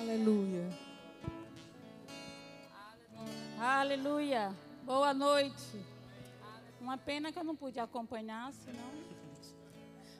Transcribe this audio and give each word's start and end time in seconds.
Aleluia. 0.00 0.66
Aleluia. 3.58 4.56
Boa 4.82 5.12
noite. 5.12 5.84
Uma 6.80 6.96
pena 6.96 7.30
que 7.30 7.38
eu 7.38 7.44
não 7.44 7.54
pude 7.54 7.78
acompanhar, 7.78 8.50
senão. 8.54 8.90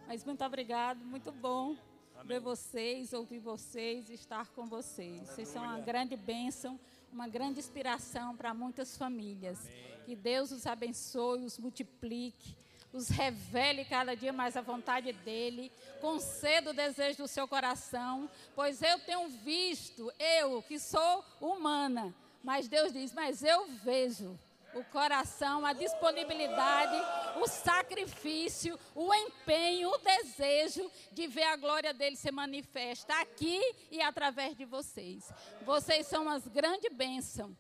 Mas 0.06 0.22
muito 0.22 0.44
obrigado, 0.44 0.98
muito 0.98 1.32
bom 1.32 1.74
Amém. 2.14 2.26
ver 2.26 2.40
vocês, 2.40 3.14
ouvir 3.14 3.38
vocês, 3.38 4.10
estar 4.10 4.48
com 4.48 4.66
vocês. 4.66 5.22
Vocês 5.30 5.48
são 5.48 5.62
uma 5.62 5.80
grande 5.80 6.14
bênção, 6.14 6.78
uma 7.10 7.26
grande 7.26 7.58
inspiração 7.58 8.36
para 8.36 8.52
muitas 8.52 8.98
famílias. 8.98 9.66
Amém. 9.66 10.02
Que 10.04 10.14
Deus 10.14 10.52
os 10.52 10.66
abençoe, 10.66 11.46
os 11.46 11.56
multiplique 11.56 12.54
os 12.92 13.08
revele 13.08 13.84
cada 13.84 14.16
dia 14.16 14.32
mais 14.32 14.56
a 14.56 14.60
vontade 14.60 15.12
dele, 15.12 15.70
conceda 16.00 16.70
o 16.70 16.74
desejo 16.74 17.18
do 17.18 17.28
seu 17.28 17.46
coração, 17.46 18.28
pois 18.54 18.82
eu 18.82 18.98
tenho 19.00 19.28
visto, 19.28 20.12
eu 20.18 20.62
que 20.62 20.78
sou 20.78 21.24
humana, 21.40 22.14
mas 22.42 22.68
Deus 22.68 22.92
diz, 22.92 23.12
mas 23.12 23.42
eu 23.42 23.66
vejo 23.66 24.38
o 24.74 24.84
coração, 24.84 25.66
a 25.66 25.72
disponibilidade, 25.72 26.96
o 27.40 27.46
sacrifício, 27.46 28.78
o 28.94 29.12
empenho, 29.12 29.90
o 29.90 29.98
desejo 29.98 30.90
de 31.12 31.26
ver 31.26 31.44
a 31.44 31.56
glória 31.56 31.92
dele 31.92 32.16
se 32.16 32.30
manifesta 32.30 33.14
aqui 33.20 33.60
e 33.90 34.00
através 34.00 34.56
de 34.56 34.64
vocês. 34.64 35.32
Vocês 35.62 36.06
são 36.06 36.28
as 36.28 36.46
grandes 36.46 36.92
bênçãos, 36.92 37.56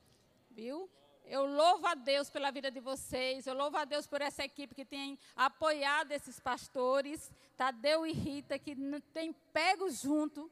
viu? 0.50 0.88
Eu 1.30 1.46
louvo 1.46 1.86
a 1.86 1.94
Deus 1.94 2.28
pela 2.28 2.50
vida 2.50 2.72
de 2.72 2.80
vocês. 2.80 3.46
Eu 3.46 3.54
louvo 3.54 3.76
a 3.76 3.84
Deus 3.84 4.04
por 4.04 4.20
essa 4.20 4.44
equipe 4.44 4.74
que 4.74 4.84
tem 4.84 5.16
apoiado 5.36 6.10
esses 6.10 6.40
pastores, 6.40 7.30
Tadeu 7.56 8.04
e 8.04 8.12
Rita, 8.12 8.58
que 8.58 8.74
tem 9.12 9.32
pego 9.52 9.88
junto 9.90 10.50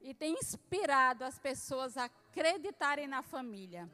e 0.00 0.12
tem 0.12 0.34
inspirado 0.34 1.22
as 1.22 1.38
pessoas 1.38 1.96
a 1.96 2.06
acreditarem 2.06 3.06
na 3.06 3.22
família. 3.22 3.88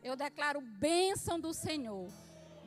Eu 0.00 0.14
declaro 0.14 0.60
bênção 0.60 1.40
do 1.40 1.52
Senhor, 1.52 2.08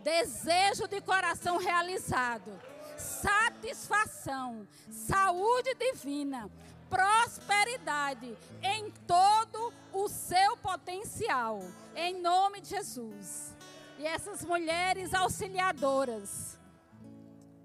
desejo 0.03 0.85
de 0.85 0.99
coração 0.99 1.55
realizado, 1.55 2.52
satisfação, 2.97 4.67
saúde 4.91 5.73
divina, 5.75 6.52
prosperidade 6.89 8.37
em 8.61 8.91
todo 9.07 9.73
o 9.93 10.07
seu 10.09 10.57
potencial, 10.57 11.61
em 11.95 12.19
nome 12.19 12.61
de 12.61 12.69
Jesus. 12.69 13.55
E 13.97 14.05
essas 14.05 14.43
mulheres 14.43 15.13
auxiliadoras, 15.13 16.57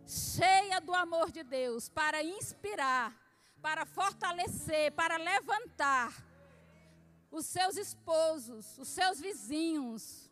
cheia 0.07 0.81
do 0.81 0.93
amor 0.93 1.31
de 1.31 1.43
Deus, 1.43 1.89
para 1.89 2.23
inspirar, 2.23 3.13
para 3.63 3.87
fortalecer, 3.87 4.93
para 4.93 5.17
levantar 5.17 6.13
os 7.31 7.47
seus 7.47 7.77
esposos, 7.77 8.79
os 8.79 8.89
seus 8.89 9.21
vizinhos. 9.21 10.31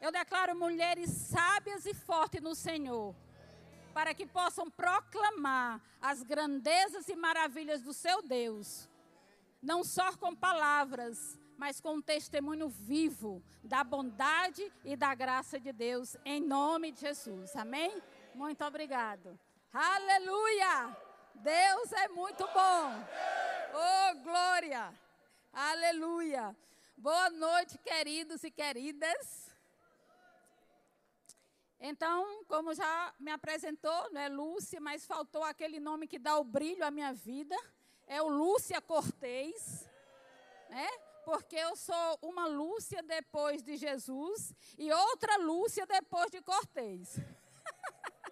Eu 0.00 0.10
declaro 0.12 0.56
mulheres 0.56 1.10
sábias 1.10 1.84
e 1.84 1.92
fortes 1.94 2.40
no 2.40 2.54
Senhor 2.54 3.14
para 3.98 4.14
que 4.14 4.24
possam 4.24 4.70
proclamar 4.70 5.82
as 6.00 6.22
grandezas 6.22 7.08
e 7.08 7.16
maravilhas 7.16 7.82
do 7.82 7.92
seu 7.92 8.22
Deus, 8.22 8.88
não 9.60 9.82
só 9.82 10.16
com 10.16 10.36
palavras, 10.36 11.36
mas 11.56 11.80
com 11.80 11.94
um 11.94 12.00
testemunho 12.00 12.68
vivo 12.68 13.42
da 13.60 13.82
bondade 13.82 14.72
e 14.84 14.94
da 14.94 15.12
graça 15.16 15.58
de 15.58 15.72
Deus, 15.72 16.16
em 16.24 16.38
nome 16.40 16.92
de 16.92 17.00
Jesus. 17.00 17.56
Amém? 17.56 18.00
Muito 18.36 18.64
obrigado. 18.64 19.36
Aleluia! 19.72 20.96
Deus 21.34 21.90
é 21.90 22.06
muito 22.06 22.46
bom. 22.54 23.04
Oh, 23.74 24.22
glória! 24.22 24.94
Aleluia! 25.52 26.56
Boa 26.96 27.30
noite, 27.30 27.76
queridos 27.78 28.44
e 28.44 28.50
queridas. 28.52 29.47
Então, 31.80 32.44
como 32.46 32.74
já 32.74 33.14
me 33.20 33.30
apresentou, 33.30 34.10
não 34.10 34.20
é 34.20 34.28
Lúcia, 34.28 34.80
mas 34.80 35.06
faltou 35.06 35.44
aquele 35.44 35.78
nome 35.78 36.08
que 36.08 36.18
dá 36.18 36.36
o 36.36 36.44
brilho 36.44 36.84
à 36.84 36.90
minha 36.90 37.12
vida. 37.12 37.56
É 38.06 38.20
o 38.20 38.28
Lúcia 38.28 38.80
Cortez, 38.80 39.88
né? 40.68 40.88
Porque 41.24 41.54
eu 41.54 41.76
sou 41.76 42.18
uma 42.22 42.46
Lúcia 42.46 43.02
depois 43.02 43.62
de 43.62 43.76
Jesus 43.76 44.52
e 44.76 44.90
outra 44.90 45.36
Lúcia 45.36 45.86
depois 45.86 46.30
de 46.30 46.40
Cortez. 46.40 47.20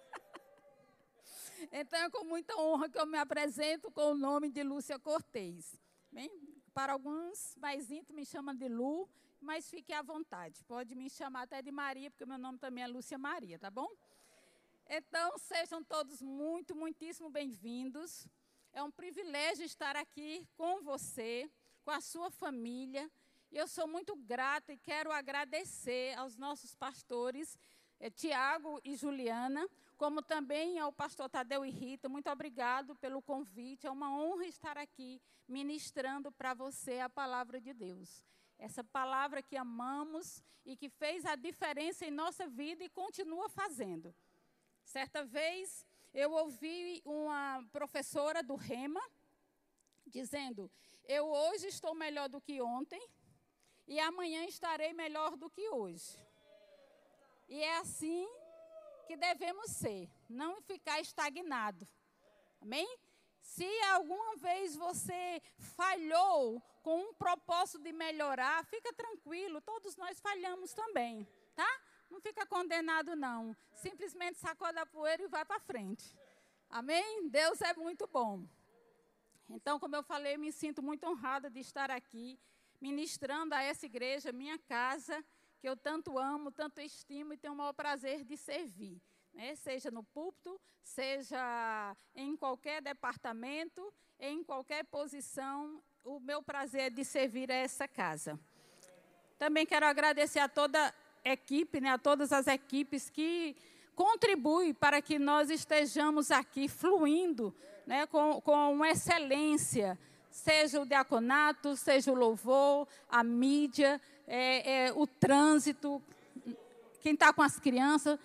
então, 1.71 1.99
é 1.99 2.09
com 2.09 2.25
muita 2.25 2.55
honra 2.57 2.89
que 2.89 2.99
eu 2.99 3.05
me 3.05 3.17
apresento 3.17 3.89
com 3.91 4.11
o 4.11 4.17
nome 4.17 4.49
de 4.49 4.63
Lúcia 4.63 4.99
Cortez. 4.99 5.79
Bem, 6.11 6.29
para 6.73 6.93
alguns 6.93 7.55
mais 7.57 7.89
íntimos 7.91 8.15
me 8.15 8.25
chamam 8.25 8.55
de 8.55 8.67
Lu, 8.67 9.07
mas 9.39 9.69
fique 9.69 9.93
à 9.93 10.01
vontade. 10.01 10.63
Pode 10.65 10.95
me 10.95 11.09
chamar 11.09 11.43
até 11.43 11.61
de 11.61 11.71
Maria, 11.71 12.09
porque 12.09 12.25
meu 12.25 12.37
nome 12.37 12.57
também 12.57 12.83
é 12.83 12.87
Lúcia 12.87 13.17
Maria, 13.17 13.59
tá 13.59 13.69
bom? 13.69 13.89
Então, 14.89 15.37
sejam 15.37 15.83
todos 15.83 16.21
muito, 16.21 16.75
muitíssimo 16.75 17.29
bem-vindos. 17.29 18.27
É 18.71 18.81
um 18.81 18.91
privilégio 18.91 19.65
estar 19.65 19.95
aqui 19.95 20.47
com 20.55 20.81
você, 20.81 21.49
com 21.83 21.91
a 21.91 22.01
sua 22.01 22.31
família. 22.31 23.09
E 23.51 23.57
eu 23.57 23.67
sou 23.67 23.87
muito 23.87 24.15
grata 24.15 24.73
e 24.73 24.77
quero 24.77 25.11
agradecer 25.11 26.17
aos 26.17 26.37
nossos 26.37 26.75
pastores, 26.75 27.57
eh, 27.99 28.09
Tiago 28.09 28.79
e 28.83 28.95
Juliana, 28.95 29.67
como 29.97 30.21
também 30.21 30.79
ao 30.79 30.91
pastor 30.91 31.29
Tadeu 31.29 31.65
e 31.65 31.69
Rita. 31.69 32.07
Muito 32.07 32.29
obrigado 32.29 32.95
pelo 32.95 33.21
convite. 33.21 33.87
É 33.87 33.91
uma 33.91 34.11
honra 34.17 34.45
estar 34.45 34.77
aqui 34.77 35.21
ministrando 35.47 36.31
para 36.31 36.53
você 36.53 36.99
a 36.99 37.09
palavra 37.09 37.59
de 37.59 37.73
Deus 37.73 38.23
essa 38.57 38.83
palavra 38.83 39.41
que 39.41 39.55
amamos 39.55 40.43
e 40.65 40.75
que 40.75 40.89
fez 40.89 41.25
a 41.25 41.35
diferença 41.35 42.05
em 42.05 42.11
nossa 42.11 42.47
vida 42.47 42.83
e 42.83 42.89
continua 42.89 43.49
fazendo. 43.49 44.13
Certa 44.83 45.23
vez 45.23 45.85
eu 46.13 46.31
ouvi 46.31 47.01
uma 47.05 47.63
professora 47.71 48.41
do 48.41 48.55
Rema 48.55 49.01
dizendo: 50.05 50.71
Eu 51.05 51.25
hoje 51.27 51.67
estou 51.67 51.93
melhor 51.93 52.29
do 52.29 52.41
que 52.41 52.61
ontem 52.61 53.01
e 53.87 53.99
amanhã 53.99 54.45
estarei 54.45 54.93
melhor 54.93 55.37
do 55.37 55.49
que 55.49 55.69
hoje. 55.69 56.17
E 57.47 57.61
é 57.61 57.77
assim 57.77 58.27
que 59.05 59.15
devemos 59.15 59.71
ser, 59.71 60.09
não 60.27 60.61
ficar 60.61 60.99
estagnado. 60.99 61.87
Amém? 62.59 62.87
Se 63.39 63.65
alguma 63.83 64.35
vez 64.35 64.75
você 64.75 65.41
falhou 65.57 66.61
com 66.87 67.01
um 67.01 67.13
propósito 67.15 67.79
de 67.79 67.91
melhorar, 67.91 68.63
fica 68.63 68.93
tranquilo, 68.93 69.59
todos 69.59 69.97
nós 69.97 70.21
falhamos 70.21 70.73
também, 70.73 71.27
tá? 71.53 71.69
Não 72.09 72.21
fica 72.21 72.45
condenado 72.45 73.13
não. 73.13 73.53
Simplesmente 73.73 74.37
sacoda 74.37 74.83
a 74.83 74.85
poeira 74.85 75.21
e 75.21 75.27
vai 75.27 75.43
para 75.43 75.59
frente. 75.59 76.17
Amém? 76.69 77.27
Deus 77.27 77.59
é 77.59 77.73
muito 77.73 78.07
bom. 78.07 78.47
Então, 79.49 79.77
como 79.81 79.97
eu 79.97 80.03
falei, 80.03 80.37
me 80.37 80.49
sinto 80.49 80.81
muito 80.81 81.05
honrada 81.05 81.49
de 81.49 81.59
estar 81.59 81.91
aqui 81.91 82.39
ministrando 82.79 83.53
a 83.53 83.61
essa 83.61 83.85
igreja, 83.85 84.31
minha 84.31 84.57
casa, 84.57 85.21
que 85.59 85.67
eu 85.67 85.75
tanto 85.75 86.17
amo, 86.17 86.53
tanto 86.53 86.79
estimo 86.79 87.33
e 87.33 87.37
tenho 87.37 87.53
o 87.53 87.57
maior 87.57 87.73
prazer 87.73 88.23
de 88.23 88.37
servir 88.37 89.01
né? 89.37 89.55
seja 89.55 89.91
no 89.91 90.03
púlpito, 90.03 90.59
seja 90.83 91.95
em 92.15 92.35
qualquer 92.35 92.81
departamento, 92.81 93.93
em 94.19 94.43
qualquer 94.43 94.83
posição. 94.85 95.81
O 96.09 96.21
meu 96.21 96.41
prazer 96.41 96.89
de 96.89 97.03
servir 97.03 97.51
a 97.51 97.55
essa 97.55 97.85
casa. 97.85 98.39
Também 99.37 99.65
quero 99.65 99.85
agradecer 99.85 100.39
a 100.39 100.47
toda 100.47 100.79
a 100.81 101.29
equipe, 101.29 101.81
né, 101.81 101.89
a 101.89 101.97
todas 101.97 102.31
as 102.31 102.47
equipes 102.47 103.09
que 103.09 103.57
contribuem 103.93 104.73
para 104.73 105.01
que 105.01 105.19
nós 105.19 105.49
estejamos 105.49 106.31
aqui 106.31 106.69
fluindo 106.69 107.53
né, 107.85 108.05
com, 108.05 108.39
com 108.39 108.85
excelência, 108.85 109.99
seja 110.31 110.79
o 110.79 110.85
diaconato, 110.85 111.75
seja 111.75 112.09
o 112.09 112.15
louvor, 112.15 112.87
a 113.09 113.21
mídia, 113.21 113.99
é, 114.25 114.85
é, 114.85 114.93
o 114.93 115.05
trânsito, 115.05 116.01
quem 117.01 117.15
está 117.15 117.33
com 117.33 117.41
as 117.41 117.59
crianças, 117.59 118.17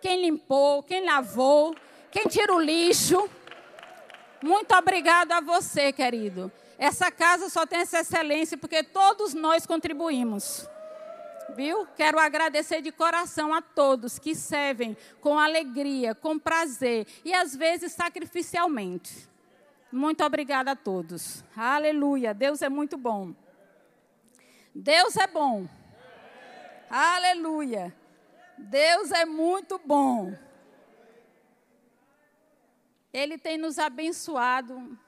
quem 0.00 0.22
limpou, 0.22 0.82
quem 0.82 1.04
lavou, 1.04 1.76
quem 2.10 2.26
tira 2.28 2.54
o 2.54 2.58
lixo. 2.58 3.28
Muito 4.42 4.74
obrigado 4.74 5.32
a 5.32 5.42
você, 5.42 5.92
querido. 5.92 6.50
Essa 6.80 7.10
casa 7.10 7.50
só 7.50 7.66
tem 7.66 7.80
essa 7.80 8.00
excelência 8.00 8.56
porque 8.56 8.82
todos 8.82 9.34
nós 9.34 9.66
contribuímos. 9.66 10.66
Viu? 11.54 11.86
Quero 11.94 12.18
agradecer 12.18 12.80
de 12.80 12.90
coração 12.90 13.52
a 13.52 13.60
todos 13.60 14.18
que 14.18 14.34
servem 14.34 14.96
com 15.20 15.38
alegria, 15.38 16.14
com 16.14 16.38
prazer 16.38 17.06
e 17.22 17.34
às 17.34 17.54
vezes 17.54 17.92
sacrificialmente. 17.92 19.28
Muito 19.92 20.24
obrigada 20.24 20.70
a 20.70 20.76
todos. 20.76 21.44
Aleluia. 21.54 22.32
Deus 22.32 22.62
é 22.62 22.70
muito 22.70 22.96
bom. 22.96 23.34
Deus 24.74 25.18
é 25.18 25.26
bom. 25.26 25.68
Aleluia. 26.88 27.94
Deus 28.56 29.10
é 29.10 29.26
muito 29.26 29.78
bom. 29.84 30.34
Ele 33.12 33.36
tem 33.36 33.58
nos 33.58 33.78
abençoado 33.78 34.98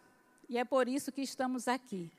e 0.53 0.59
é 0.59 0.67
por 0.67 0.87
isso 0.87 1.11
que 1.11 1.23
estamos 1.23 1.67
aqui. 1.67 2.13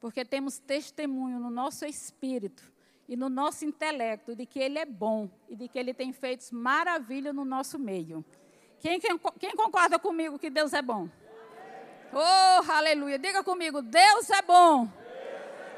porque 0.00 0.24
temos 0.24 0.60
testemunho 0.60 1.40
no 1.40 1.50
nosso 1.50 1.84
espírito 1.84 2.62
e 3.08 3.16
no 3.16 3.28
nosso 3.28 3.64
intelecto 3.64 4.36
de 4.36 4.46
que 4.46 4.60
Ele 4.60 4.78
é 4.78 4.84
bom 4.84 5.28
e 5.48 5.56
de 5.56 5.66
que 5.66 5.76
Ele 5.76 5.92
tem 5.92 6.12
feito 6.12 6.54
maravilha 6.54 7.32
no 7.32 7.44
nosso 7.44 7.76
meio. 7.76 8.24
Quem, 8.78 9.00
quem, 9.00 9.18
quem 9.40 9.56
concorda 9.56 9.98
comigo 9.98 10.38
que 10.38 10.48
Deus 10.48 10.72
é 10.72 10.80
bom? 10.80 11.08
Oh, 12.12 12.70
aleluia. 12.70 13.18
Diga 13.18 13.42
comigo: 13.42 13.82
Deus 13.82 14.30
é 14.30 14.40
bom 14.40 14.88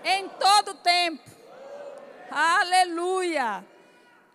em 0.04 0.28
todo 0.28 0.75
tempo. 0.75 1.25
Aleluia. 2.31 3.64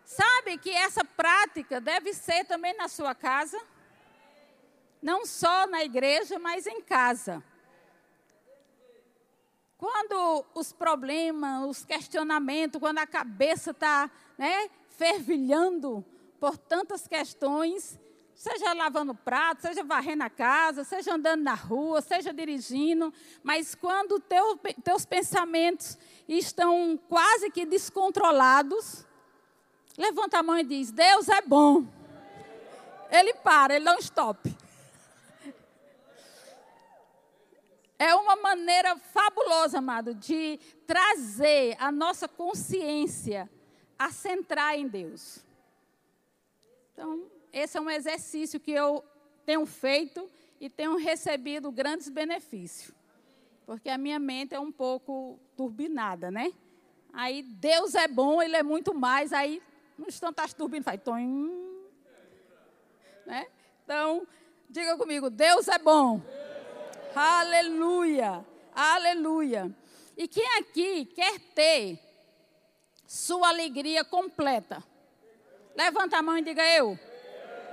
Sabe 0.03 0.57
que 0.57 0.71
essa 0.71 1.05
prática 1.05 1.79
deve 1.79 2.11
ser 2.15 2.45
também 2.45 2.75
na 2.75 2.87
sua 2.87 3.13
casa? 3.13 3.61
Não 5.05 5.23
só 5.23 5.67
na 5.67 5.83
igreja, 5.83 6.39
mas 6.39 6.65
em 6.65 6.81
casa. 6.81 7.43
Quando 9.77 10.43
os 10.55 10.73
problemas, 10.73 11.69
os 11.69 11.85
questionamentos, 11.85 12.79
quando 12.79 12.97
a 12.97 13.05
cabeça 13.05 13.69
está 13.69 14.09
né, 14.35 14.67
fervilhando 14.89 16.03
por 16.39 16.57
tantas 16.57 17.07
questões, 17.07 17.99
seja 18.33 18.73
lavando 18.73 19.13
prato, 19.13 19.61
seja 19.61 19.83
varrendo 19.83 20.23
a 20.23 20.29
casa, 20.31 20.83
seja 20.83 21.13
andando 21.13 21.43
na 21.43 21.53
rua, 21.53 22.01
seja 22.01 22.33
dirigindo, 22.33 23.13
mas 23.43 23.75
quando 23.75 24.19
teu, 24.19 24.57
teus 24.83 25.05
pensamentos 25.05 25.99
estão 26.27 26.99
quase 27.07 27.51
que 27.51 27.63
descontrolados, 27.63 29.05
levanta 29.99 30.39
a 30.39 30.43
mão 30.43 30.57
e 30.57 30.63
diz: 30.63 30.89
Deus 30.89 31.29
é 31.29 31.43
bom. 31.43 31.85
Ele 33.11 33.35
para, 33.35 33.75
ele 33.75 33.85
dá 33.85 33.93
um 33.93 33.99
stop. 33.99 34.64
É 37.97 38.13
uma 38.13 38.35
maneira 38.35 38.97
fabulosa, 38.97 39.77
amado, 39.77 40.13
de 40.13 40.59
trazer 40.85 41.75
a 41.79 41.91
nossa 41.91 42.27
consciência 42.27 43.49
a 43.97 44.11
centrar 44.11 44.77
em 44.77 44.87
Deus. 44.87 45.45
Então, 46.93 47.31
esse 47.53 47.77
é 47.77 47.81
um 47.81 47.89
exercício 47.89 48.59
que 48.59 48.71
eu 48.71 49.03
tenho 49.45 49.65
feito 49.65 50.29
e 50.59 50.69
tenho 50.69 50.97
recebido 50.97 51.71
grandes 51.71 52.09
benefícios. 52.09 52.93
Porque 53.65 53.89
a 53.89 53.97
minha 53.97 54.19
mente 54.19 54.53
é 54.53 54.59
um 54.59 54.71
pouco 54.71 55.39
turbinada, 55.55 56.29
né? 56.29 56.53
Aí 57.13 57.43
Deus 57.43 57.95
é 57.95 58.07
bom, 58.07 58.41
Ele 58.41 58.55
é 58.55 58.63
muito 58.63 58.93
mais. 58.93 59.31
Aí, 59.31 59.61
no 59.97 60.07
instante, 60.07 60.31
está 60.31 60.47
turbinando, 60.49 60.83
faz 60.83 61.01
tom. 61.01 61.15
Né? 63.25 63.47
Então, 63.83 64.27
diga 64.69 64.97
comigo: 64.97 65.29
Deus 65.29 65.67
é 65.67 65.79
bom. 65.79 66.21
Aleluia, 67.17 68.45
aleluia. 68.73 69.73
E 70.17 70.27
quem 70.27 70.45
aqui 70.59 71.05
quer 71.05 71.39
ter 71.39 71.97
sua 73.07 73.47
alegria 73.47 74.03
completa? 74.03 74.83
Levanta 75.77 76.17
a 76.17 76.21
mão 76.21 76.37
e 76.37 76.41
diga 76.41 76.61
eu. 76.75 76.99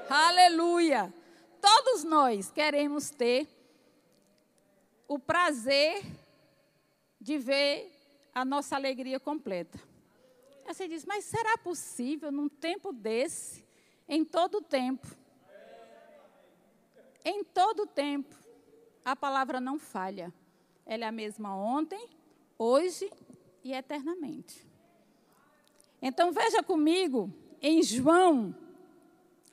Aleluia. 0.09 1.13
Todos 1.61 2.05
nós 2.05 2.53
queremos 2.53 3.11
ter 3.11 3.49
o 5.09 5.19
prazer 5.19 6.05
de 7.21 7.37
ver 7.37 7.91
a 8.33 8.45
nossa 8.45 8.77
alegria 8.77 9.19
completa. 9.19 9.77
Aí 10.65 10.73
você 10.73 10.87
diz, 10.87 11.05
mas 11.05 11.25
será 11.25 11.59
possível 11.59 12.31
num 12.31 12.49
tempo 12.49 12.93
desse, 12.93 13.65
em 14.09 14.25
todo 14.25 14.63
tempo? 14.63 15.09
Em 17.25 17.43
todo 17.43 17.89
tempo 17.89 18.42
a 19.05 19.17
palavra 19.17 19.61
não 19.61 19.79
falha. 19.79 20.33
Ela 20.87 21.05
é 21.05 21.09
a 21.09 21.13
mesma 21.13 21.57
ontem, 21.57 22.09
hoje 22.59 23.11
e 23.63 23.73
eternamente. 23.73 24.67
Então 26.01 26.33
veja 26.33 26.63
comigo 26.63 27.33
em 27.61 27.83
João 27.83 28.55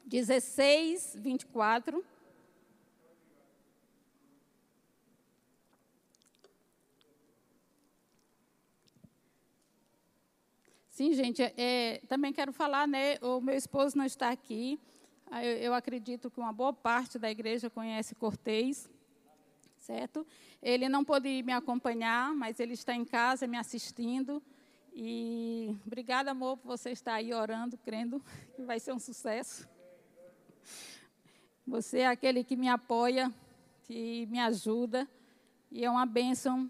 16, 0.06 1.16
24. 1.20 2.04
Sim, 10.90 11.14
gente, 11.14 11.42
é, 11.42 12.02
também 12.10 12.34
quero 12.34 12.52
falar, 12.52 12.88
né? 12.88 13.18
O 13.22 13.40
meu 13.40 13.56
esposo 13.56 13.98
não 13.98 14.06
está 14.06 14.32
aqui. 14.32 14.80
Eu, 15.32 15.58
eu 15.58 15.74
acredito 15.74 16.30
que 16.30 16.40
uma 16.40 16.52
boa 16.52 16.74
parte 16.74 17.18
da 17.18 17.30
igreja 17.30 17.70
conhece 17.70 18.16
Cortês 18.16 18.90
certo? 19.90 20.24
Ele 20.62 20.88
não 20.88 21.04
pôde 21.04 21.42
me 21.42 21.52
acompanhar, 21.52 22.32
mas 22.36 22.60
ele 22.60 22.74
está 22.74 22.94
em 22.94 23.04
casa 23.04 23.48
me 23.48 23.58
assistindo. 23.58 24.40
E 24.94 25.76
obrigada, 25.84 26.30
amor, 26.30 26.58
por 26.58 26.68
você 26.68 26.92
estar 26.92 27.16
aí 27.16 27.34
orando, 27.34 27.76
crendo 27.76 28.24
que 28.56 28.62
vai 28.62 28.80
ser 28.80 28.94
um 28.94 29.00
sucesso. 29.00 29.68
Você 31.66 32.00
é 32.00 32.08
aquele 32.08 32.44
que 32.44 32.56
me 32.56 32.70
apoia, 32.70 33.34
que 33.88 34.28
me 34.28 34.40
ajuda, 34.40 35.10
e 35.72 35.84
é 35.84 35.90
uma 35.90 36.06
bênção 36.06 36.70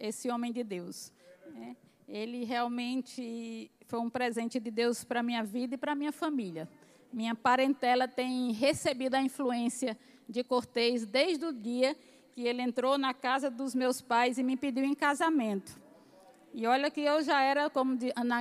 esse 0.00 0.30
homem 0.30 0.50
de 0.50 0.64
Deus. 0.64 1.12
Né? 1.52 1.76
Ele 2.08 2.44
realmente 2.44 3.70
foi 3.86 3.98
um 4.00 4.08
presente 4.08 4.58
de 4.58 4.70
Deus 4.70 5.04
para 5.04 5.20
a 5.20 5.22
minha 5.22 5.44
vida 5.44 5.74
e 5.74 5.78
para 5.78 5.92
a 5.92 5.94
minha 5.94 6.12
família. 6.12 6.66
Minha 7.12 7.34
parentela 7.34 8.08
tem 8.08 8.52
recebido 8.52 9.16
a 9.16 9.20
influência 9.20 9.98
de 10.26 10.42
Cortês 10.42 11.04
desde 11.04 11.44
o 11.44 11.52
dia 11.52 11.94
que 12.34 12.46
ele 12.46 12.60
entrou 12.60 12.98
na 12.98 13.14
casa 13.14 13.48
dos 13.48 13.74
meus 13.74 14.00
pais 14.00 14.38
e 14.38 14.42
me 14.42 14.56
pediu 14.56 14.84
em 14.84 14.94
casamento. 14.94 15.80
E 16.52 16.66
olha 16.66 16.90
que 16.90 17.00
eu 17.00 17.22
já 17.22 17.40
era, 17.40 17.70
como, 17.70 17.96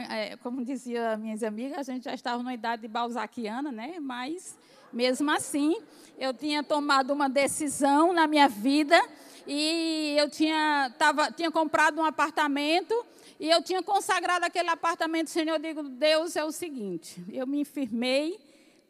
é, 0.10 0.36
como 0.38 0.66
dizia 0.66 1.16
minhas 1.18 1.44
amigas, 1.44 1.78
a 1.88 1.94
gente 1.94 2.04
já 2.06 2.13
estava 2.13 2.38
numa 2.38 2.54
idade 2.54 2.88
balzaquiana, 2.88 3.72
né? 3.72 3.98
Mas, 4.00 4.57
mesmo 4.92 5.30
assim, 5.30 5.78
eu 6.18 6.34
tinha 6.34 6.63
tomado 6.63 7.12
uma 7.12 7.30
decisão 7.30 8.13
na 8.13 8.25
minha 8.28 8.48
vida 8.48 9.00
e 9.48 10.16
eu 10.18 10.30
tinha, 10.30 10.92
tava, 10.98 11.31
tinha 11.31 11.51
comprado 11.51 12.00
um 12.00 12.06
apartamento 12.06 12.94
e 13.39 13.50
eu 13.50 13.63
tinha 13.63 13.81
consagrado 13.84 14.46
aquele 14.46 14.69
apartamento. 14.69 15.30
Senhor, 15.30 15.56
eu 15.56 15.60
digo, 15.60 15.84
Deus 15.84 16.36
é 16.36 16.44
o 16.44 16.51
seguinte, 16.51 17.24
eu 17.31 17.46
me 17.46 17.63
firmei 17.63 18.39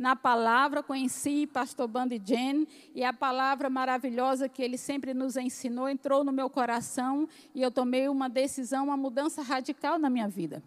na 0.03 0.17
palavra, 0.17 0.83
conheci 0.83 1.47
pastor 1.47 1.87
Bandy 1.87 2.21
Jen 2.21 2.67
e 2.93 3.05
a 3.05 3.13
palavra 3.13 3.69
maravilhosa 3.69 4.49
que 4.49 4.61
ele 4.61 4.77
sempre 4.77 5.13
nos 5.13 5.37
ensinou 5.37 5.87
entrou 5.87 6.25
no 6.25 6.31
meu 6.33 6.49
coração 6.49 7.25
e 7.55 7.61
eu 7.61 7.71
tomei 7.71 8.09
uma 8.09 8.27
decisão, 8.27 8.83
uma 8.87 8.97
mudança 8.97 9.41
radical 9.41 9.97
na 9.97 10.09
minha 10.09 10.27
vida. 10.27 10.61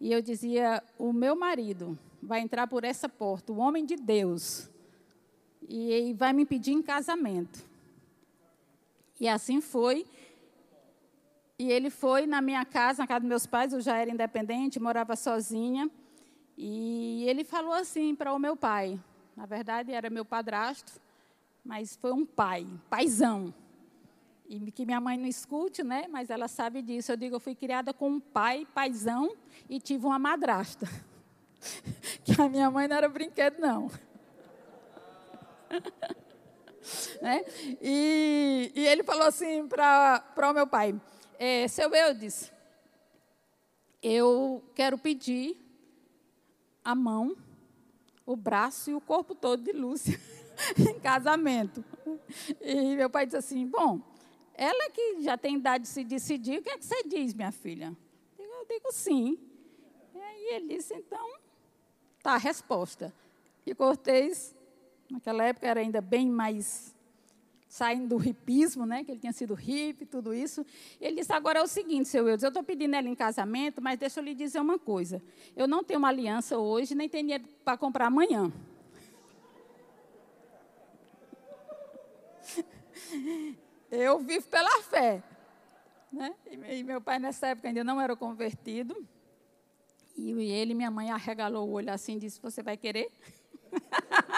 E 0.00 0.12
eu 0.12 0.22
dizia: 0.22 0.80
o 0.96 1.12
meu 1.12 1.34
marido 1.34 1.98
vai 2.22 2.38
entrar 2.38 2.68
por 2.68 2.84
essa 2.84 3.08
porta, 3.08 3.52
o 3.52 3.58
homem 3.58 3.84
de 3.84 3.96
Deus, 3.96 4.70
e 5.68 6.14
vai 6.16 6.32
me 6.32 6.46
pedir 6.46 6.70
em 6.70 6.80
casamento. 6.80 7.66
E 9.18 9.26
assim 9.26 9.60
foi. 9.60 10.06
E 11.58 11.72
ele 11.72 11.90
foi 11.90 12.24
na 12.24 12.40
minha 12.40 12.64
casa, 12.64 13.02
na 13.02 13.06
casa 13.08 13.18
dos 13.18 13.28
meus 13.28 13.46
pais, 13.46 13.72
eu 13.72 13.80
já 13.80 13.96
era 13.96 14.12
independente, 14.12 14.78
morava 14.78 15.16
sozinha. 15.16 15.90
E 16.60 17.24
ele 17.28 17.44
falou 17.44 17.72
assim 17.72 18.16
para 18.16 18.34
o 18.34 18.38
meu 18.38 18.56
pai. 18.56 18.98
Na 19.36 19.46
verdade, 19.46 19.92
era 19.92 20.10
meu 20.10 20.24
padrasto, 20.24 21.00
mas 21.64 21.94
foi 21.94 22.12
um 22.12 22.26
pai, 22.26 22.66
paizão. 22.90 23.54
E 24.48 24.72
que 24.72 24.84
minha 24.84 25.00
mãe 25.00 25.16
não 25.16 25.28
escute, 25.28 25.84
né? 25.84 26.08
Mas 26.10 26.30
ela 26.30 26.48
sabe 26.48 26.82
disso. 26.82 27.12
Eu 27.12 27.16
digo, 27.16 27.36
eu 27.36 27.40
fui 27.40 27.54
criada 27.54 27.94
com 27.94 28.10
um 28.10 28.18
pai, 28.18 28.66
paizão, 28.74 29.36
e 29.70 29.78
tive 29.78 30.04
uma 30.04 30.18
madrasta. 30.18 30.88
que 32.24 32.40
a 32.40 32.48
minha 32.48 32.68
mãe 32.68 32.88
não 32.88 32.96
era 32.96 33.08
brinquedo, 33.08 33.60
não. 33.60 33.88
né? 37.22 37.44
E, 37.80 38.72
e, 38.74 38.84
ele 38.84 39.04
falou 39.04 39.28
assim 39.28 39.68
para 39.68 40.24
o 40.36 40.52
meu 40.52 40.66
pai: 40.66 41.00
é, 41.38 41.68
Seu 41.68 41.94
Eudes, 41.94 42.50
eu 44.02 44.64
quero 44.74 44.98
pedir 44.98 45.67
a 46.84 46.94
mão, 46.94 47.36
o 48.24 48.36
braço 48.36 48.90
e 48.90 48.94
o 48.94 49.00
corpo 49.00 49.34
todo 49.34 49.62
de 49.62 49.72
Lúcia 49.72 50.18
em 50.78 50.98
casamento. 50.98 51.84
E 52.60 52.96
meu 52.96 53.08
pai 53.08 53.26
disse 53.26 53.36
assim: 53.36 53.66
Bom, 53.66 54.00
ela 54.54 54.90
que 54.90 55.22
já 55.22 55.36
tem 55.36 55.56
idade 55.56 55.84
de 55.84 55.88
se 55.88 56.04
decidir, 56.04 56.58
o 56.58 56.62
que 56.62 56.70
é 56.70 56.78
que 56.78 56.84
você 56.84 57.02
diz, 57.04 57.32
minha 57.32 57.52
filha? 57.52 57.96
Eu 58.38 58.66
digo 58.68 58.92
sim. 58.92 59.38
E 60.14 60.18
aí 60.18 60.54
ele 60.54 60.76
disse: 60.76 60.94
Então, 60.94 61.38
tá 62.22 62.32
a 62.32 62.38
resposta. 62.38 63.14
E 63.64 63.74
Cortês, 63.74 64.54
naquela 65.10 65.44
época, 65.44 65.66
era 65.66 65.80
ainda 65.80 66.00
bem 66.00 66.28
mais 66.28 66.94
saindo 67.68 68.16
do 68.16 68.28
hipismo, 68.28 68.86
né, 68.86 69.04
que 69.04 69.12
ele 69.12 69.20
tinha 69.20 69.32
sido 69.32 69.54
hippie, 69.54 70.06
tudo 70.06 70.32
isso. 70.32 70.64
Ele 71.00 71.16
disse, 71.16 71.32
agora 71.32 71.60
é 71.60 71.62
o 71.62 71.66
seguinte, 71.66 72.08
seu 72.08 72.26
Eudes, 72.26 72.42
eu 72.42 72.48
estou 72.48 72.62
pedindo 72.62 72.96
ela 72.96 73.08
em 73.08 73.14
casamento, 73.14 73.82
mas 73.82 73.98
deixa 73.98 74.20
eu 74.20 74.24
lhe 74.24 74.34
dizer 74.34 74.60
uma 74.60 74.78
coisa. 74.78 75.22
Eu 75.54 75.68
não 75.68 75.84
tenho 75.84 75.98
uma 75.98 76.08
aliança 76.08 76.58
hoje, 76.58 76.94
nem 76.94 77.08
tenho 77.08 77.24
dinheiro 77.24 77.44
para 77.64 77.76
comprar 77.76 78.06
amanhã. 78.06 78.50
Eu 83.90 84.18
vivo 84.18 84.46
pela 84.48 84.82
fé. 84.82 85.22
Né? 86.12 86.34
E 86.70 86.82
meu 86.82 87.00
pai, 87.00 87.18
nessa 87.18 87.48
época, 87.48 87.68
ainda 87.68 87.82
não 87.82 88.00
era 88.00 88.14
convertido. 88.14 88.94
E 90.16 90.30
ele 90.50 90.74
minha 90.74 90.90
mãe 90.90 91.10
arregalou 91.10 91.68
o 91.68 91.72
olho 91.72 91.92
assim 91.92 92.16
e 92.16 92.20
disse: 92.20 92.40
Você 92.42 92.62
vai 92.62 92.76
querer? 92.76 93.10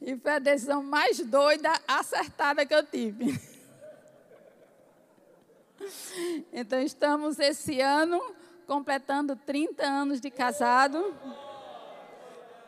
e 0.00 0.16
foi 0.16 0.32
a 0.32 0.38
decisão 0.38 0.82
mais 0.82 1.20
doida, 1.20 1.70
acertada 1.86 2.64
que 2.64 2.74
eu 2.74 2.84
tive. 2.84 3.38
então, 6.52 6.80
estamos 6.80 7.38
esse 7.38 7.80
ano 7.80 8.20
completando 8.66 9.36
30 9.36 9.84
anos 9.84 10.20
de 10.20 10.30
casado. 10.30 11.14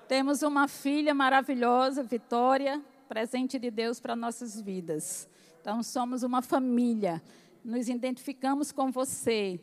Temos 0.06 0.42
uma 0.42 0.68
filha 0.68 1.14
maravilhosa, 1.14 2.02
Vitória, 2.02 2.82
presente 3.08 3.58
de 3.58 3.70
Deus 3.70 3.98
para 3.98 4.14
nossas 4.14 4.60
vidas. 4.60 5.26
Então, 5.60 5.82
somos 5.82 6.22
uma 6.22 6.42
família. 6.42 7.22
Nos 7.64 7.88
identificamos 7.88 8.72
com 8.72 8.90
você. 8.90 9.58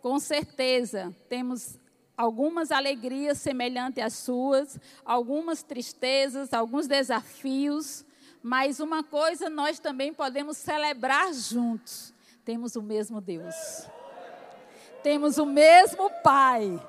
Com 0.00 0.18
certeza, 0.18 1.14
temos 1.28 1.78
algumas 2.18 2.72
alegrias 2.72 3.38
semelhantes 3.38 4.02
às 4.02 4.14
suas, 4.14 4.76
algumas 5.04 5.62
tristezas, 5.62 6.52
alguns 6.52 6.88
desafios, 6.88 8.04
mas 8.42 8.80
uma 8.80 9.04
coisa 9.04 9.48
nós 9.48 9.78
também 9.78 10.12
podemos 10.12 10.56
celebrar 10.56 11.32
juntos: 11.32 12.12
temos 12.44 12.74
o 12.74 12.82
mesmo 12.82 13.20
Deus, 13.20 13.54
temos 15.00 15.38
o 15.38 15.46
mesmo 15.46 16.10
Pai 16.22 16.84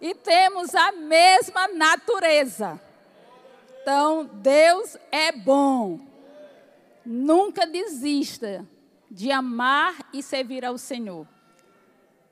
e 0.00 0.16
temos 0.16 0.74
a 0.74 0.90
mesma 0.90 1.68
natureza. 1.68 2.80
Então, 3.80 4.24
Deus 4.24 4.96
é 5.10 5.32
bom. 5.32 6.00
Nunca 7.04 7.66
desista 7.66 8.66
de 9.10 9.30
amar 9.30 10.08
e 10.12 10.22
servir 10.22 10.64
ao 10.64 10.78
Senhor 10.78 11.26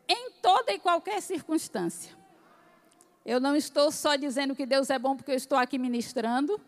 em 0.09 0.31
toda 0.43 0.73
e 0.73 0.79
qualquer 0.79 1.21
circunstância. 1.21 2.20
Eu 3.25 3.39
não 3.39 3.55
estou 3.55 3.91
só 3.93 4.17
dizendo 4.17 4.55
que 4.55 4.65
Deus 4.65 4.91
é 4.91 4.99
bom 4.99 5.17
porque 5.17 5.33
eu 5.33 5.37
estou 5.37 5.59
aqui 5.59 5.79
ministrando. 5.79 6.61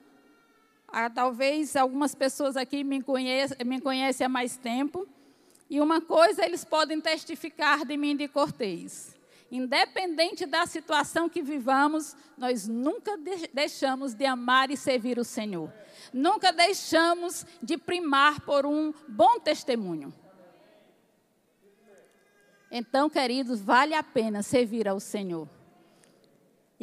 Ah, 0.87 1.09
talvez 1.09 1.75
algumas 1.75 2.15
pessoas 2.15 2.57
aqui 2.57 2.85
me 2.85 3.03
conhecem, 3.03 3.57
me 3.65 3.81
conhecem 3.81 4.27
há 4.27 4.29
mais 4.29 4.57
tempo. 4.57 5.09
E 5.71 5.81
uma 5.81 6.03
coisa 6.03 6.45
eles 6.45 6.65
podem 6.65 7.01
testificar 7.01 7.87
de 7.87 7.97
mim 7.97 8.15
de 8.15 8.29
Cortês. 8.29 9.17
Independente 9.51 10.45
da 10.45 10.67
situação 10.67 11.29
que 11.29 11.43
vivamos, 11.43 12.15
nós 12.37 12.69
nunca 12.69 13.19
deixamos 13.53 14.15
de 14.15 14.27
amar 14.27 14.71
e 14.71 14.77
servir 14.77 15.19
o 15.19 15.25
Senhor. 15.25 15.73
Nunca 16.13 16.53
deixamos 16.53 17.47
de 17.63 17.79
primar 17.79 18.41
por 18.43 18.67
um 18.67 18.93
bom 19.09 19.41
testemunho. 19.41 20.13
Então, 22.71 23.09
queridos, 23.11 23.61
vale 23.61 23.95
a 23.95 24.03
pena 24.03 24.43
servir 24.43 24.89
ao 24.89 24.99
Senhor. 24.99 25.49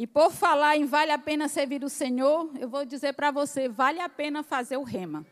E 0.00 0.06
por 0.06 0.32
falar 0.32 0.78
em 0.78 0.86
vale 0.86 1.12
a 1.12 1.18
pena 1.18 1.46
servir 1.46 1.84
o 1.84 1.90
Senhor, 1.90 2.50
eu 2.58 2.70
vou 2.70 2.86
dizer 2.86 3.12
para 3.12 3.30
você, 3.30 3.68
vale 3.68 4.00
a 4.00 4.08
pena 4.08 4.42
fazer 4.42 4.78
o 4.78 4.82
rema. 4.82 5.26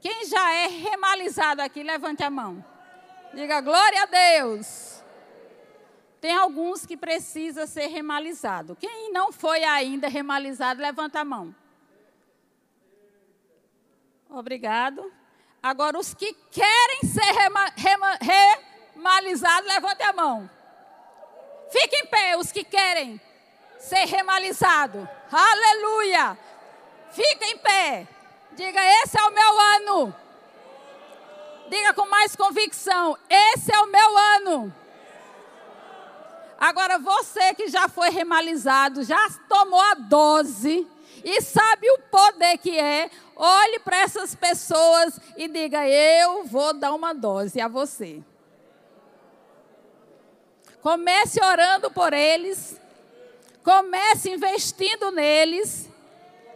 Quem 0.00 0.24
já 0.26 0.52
é 0.52 0.68
remalizado 0.68 1.60
aqui, 1.60 1.82
levante 1.82 2.22
a 2.22 2.30
mão. 2.30 2.64
Diga 3.34 3.60
glória 3.60 4.04
a 4.04 4.06
Deus. 4.06 5.02
Tem 6.20 6.32
alguns 6.32 6.86
que 6.86 6.96
precisa 6.96 7.66
ser 7.66 7.88
remalizado. 7.88 8.76
Quem 8.76 9.12
não 9.12 9.32
foi 9.32 9.64
ainda 9.64 10.06
remalizado, 10.06 10.80
levanta 10.80 11.18
a 11.18 11.24
mão. 11.24 11.52
Obrigado. 14.30 15.12
Agora, 15.60 15.98
os 15.98 16.14
que 16.14 16.32
querem 16.52 17.00
ser 17.02 17.32
rema, 17.32 17.72
rema, 17.74 18.18
remalizado, 18.94 19.66
levante 19.66 20.04
a 20.04 20.12
mão. 20.12 20.48
Fique 21.68 21.96
em 21.96 22.06
pé, 22.06 22.36
os 22.36 22.52
que 22.52 22.62
querem 22.62 23.20
ser 23.86 24.04
remalizado. 24.06 25.08
Aleluia. 25.30 26.36
Fica 27.10 27.46
em 27.46 27.58
pé. 27.58 28.08
Diga: 28.52 28.80
Esse 29.02 29.18
é 29.18 29.22
o 29.22 29.30
meu 29.32 29.60
ano. 29.60 30.14
Diga 31.68 31.94
com 31.94 32.06
mais 32.08 32.34
convicção: 32.34 33.16
Esse 33.30 33.72
é 33.72 33.78
o 33.78 33.86
meu 33.86 34.18
ano. 34.18 34.74
Agora, 36.58 36.98
você 36.98 37.54
que 37.54 37.68
já 37.68 37.86
foi 37.86 38.10
remalizado, 38.10 39.04
já 39.04 39.28
tomou 39.48 39.80
a 39.80 39.94
dose 39.94 40.86
e 41.22 41.40
sabe 41.42 41.90
o 41.90 41.98
poder 42.10 42.56
que 42.58 42.78
é, 42.78 43.10
olhe 43.36 43.78
para 43.80 43.98
essas 43.98 44.34
pessoas 44.34 45.20
e 45.36 45.46
diga: 45.46 45.86
Eu 45.86 46.44
vou 46.44 46.72
dar 46.72 46.92
uma 46.92 47.14
dose 47.14 47.60
a 47.60 47.68
você. 47.68 48.22
Comece 50.82 51.42
orando 51.42 51.90
por 51.90 52.12
eles. 52.12 52.80
Comece 53.66 54.30
investindo 54.30 55.10
neles. 55.10 55.90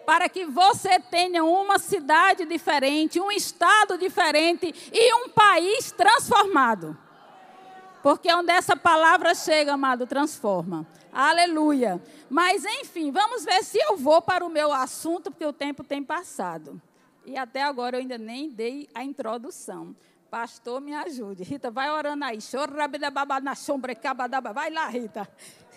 Para 0.06 0.28
que 0.28 0.44
você 0.44 1.00
tenha 1.00 1.44
uma 1.44 1.76
cidade 1.76 2.44
diferente, 2.44 3.20
um 3.20 3.32
estado 3.32 3.98
diferente 3.98 4.72
e 4.92 5.14
um 5.14 5.28
país 5.28 5.90
transformado. 5.90 6.96
Porque 8.00 8.32
onde 8.32 8.52
essa 8.52 8.76
palavra 8.76 9.34
chega, 9.34 9.72
amado, 9.72 10.06
transforma. 10.06 10.86
Aleluia. 11.12 12.00
Mas, 12.28 12.64
enfim, 12.64 13.10
vamos 13.10 13.44
ver 13.44 13.64
se 13.64 13.78
eu 13.78 13.96
vou 13.96 14.22
para 14.22 14.44
o 14.44 14.48
meu 14.48 14.72
assunto, 14.72 15.32
porque 15.32 15.44
o 15.44 15.52
tempo 15.52 15.82
tem 15.82 16.02
passado. 16.04 16.80
E 17.26 17.36
até 17.36 17.62
agora 17.62 17.96
eu 17.96 18.00
ainda 18.00 18.18
nem 18.18 18.48
dei 18.48 18.88
a 18.94 19.02
introdução. 19.02 19.96
Pastor, 20.30 20.80
me 20.80 20.94
ajude. 20.94 21.42
Rita, 21.42 21.72
vai 21.72 21.90
orando 21.90 22.24
aí. 22.24 22.38
Vai 24.54 24.70
lá, 24.70 24.86
Rita. 24.86 25.28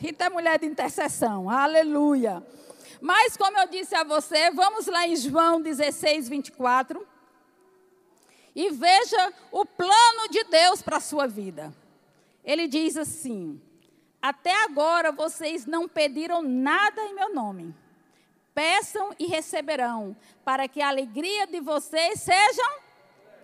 Rita 0.03 0.25
é 0.25 0.29
mulher 0.29 0.59
de 0.59 0.65
intercessão. 0.65 1.49
Aleluia. 1.49 2.45
Mas, 2.99 3.37
como 3.37 3.57
eu 3.57 3.69
disse 3.69 3.95
a 3.95 4.03
você, 4.03 4.51
vamos 4.51 4.85
lá 4.85 5.07
em 5.07 5.15
João 5.15 5.61
16, 5.61 6.27
24. 6.27 7.07
E 8.53 8.69
veja 8.69 9.33
o 9.49 9.65
plano 9.65 10.27
de 10.29 10.43
Deus 10.43 10.81
para 10.81 10.97
a 10.97 10.99
sua 10.99 11.25
vida. 11.25 11.73
Ele 12.43 12.67
diz 12.67 12.97
assim: 12.97 13.61
Até 14.21 14.53
agora 14.65 15.09
vocês 15.13 15.65
não 15.65 15.87
pediram 15.87 16.41
nada 16.41 17.01
em 17.03 17.15
meu 17.15 17.33
nome. 17.33 17.73
Peçam 18.53 19.15
e 19.17 19.25
receberão, 19.27 20.17
para 20.43 20.67
que 20.67 20.81
a 20.81 20.89
alegria 20.89 21.47
de 21.47 21.61
vocês 21.61 22.19
seja 22.19 22.81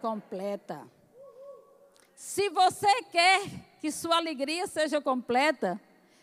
completa. 0.02 0.86
Se 2.14 2.50
você 2.50 3.02
quer 3.04 3.44
que 3.80 3.90
sua 3.90 4.18
alegria 4.18 4.68
seja 4.68 5.00
completa, 5.00 5.80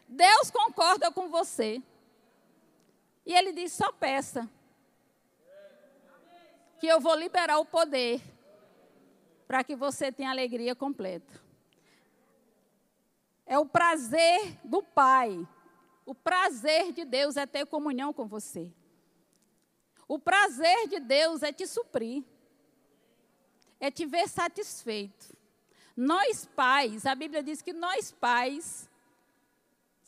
Deus 0.08 0.50
concorda 0.50 1.10
com 1.10 1.28
você. 1.28 1.82
E 3.24 3.34
ele 3.34 3.52
diz: 3.52 3.72
só 3.72 3.92
peça. 3.92 4.48
Que 6.78 6.86
eu 6.86 7.00
vou 7.00 7.14
liberar 7.14 7.58
o 7.58 7.64
poder 7.64 8.20
para 9.46 9.64
que 9.64 9.74
você 9.74 10.12
tenha 10.12 10.30
alegria 10.30 10.74
completa. 10.74 11.40
É 13.46 13.58
o 13.58 13.66
prazer 13.66 14.58
do 14.64 14.82
Pai. 14.82 15.46
O 16.04 16.14
prazer 16.14 16.92
de 16.92 17.04
Deus 17.04 17.36
é 17.36 17.46
ter 17.46 17.66
comunhão 17.66 18.12
com 18.12 18.26
você. 18.26 18.70
O 20.06 20.18
prazer 20.18 20.88
de 20.88 21.00
Deus 21.00 21.42
é 21.42 21.52
te 21.52 21.66
suprir. 21.66 22.22
É 23.80 23.90
te 23.90 24.06
ver 24.06 24.28
satisfeito. 24.28 25.36
Nós 25.96 26.44
pais, 26.44 27.06
a 27.06 27.14
Bíblia 27.14 27.42
diz 27.42 27.62
que 27.62 27.72
nós 27.72 28.12
pais 28.12 28.88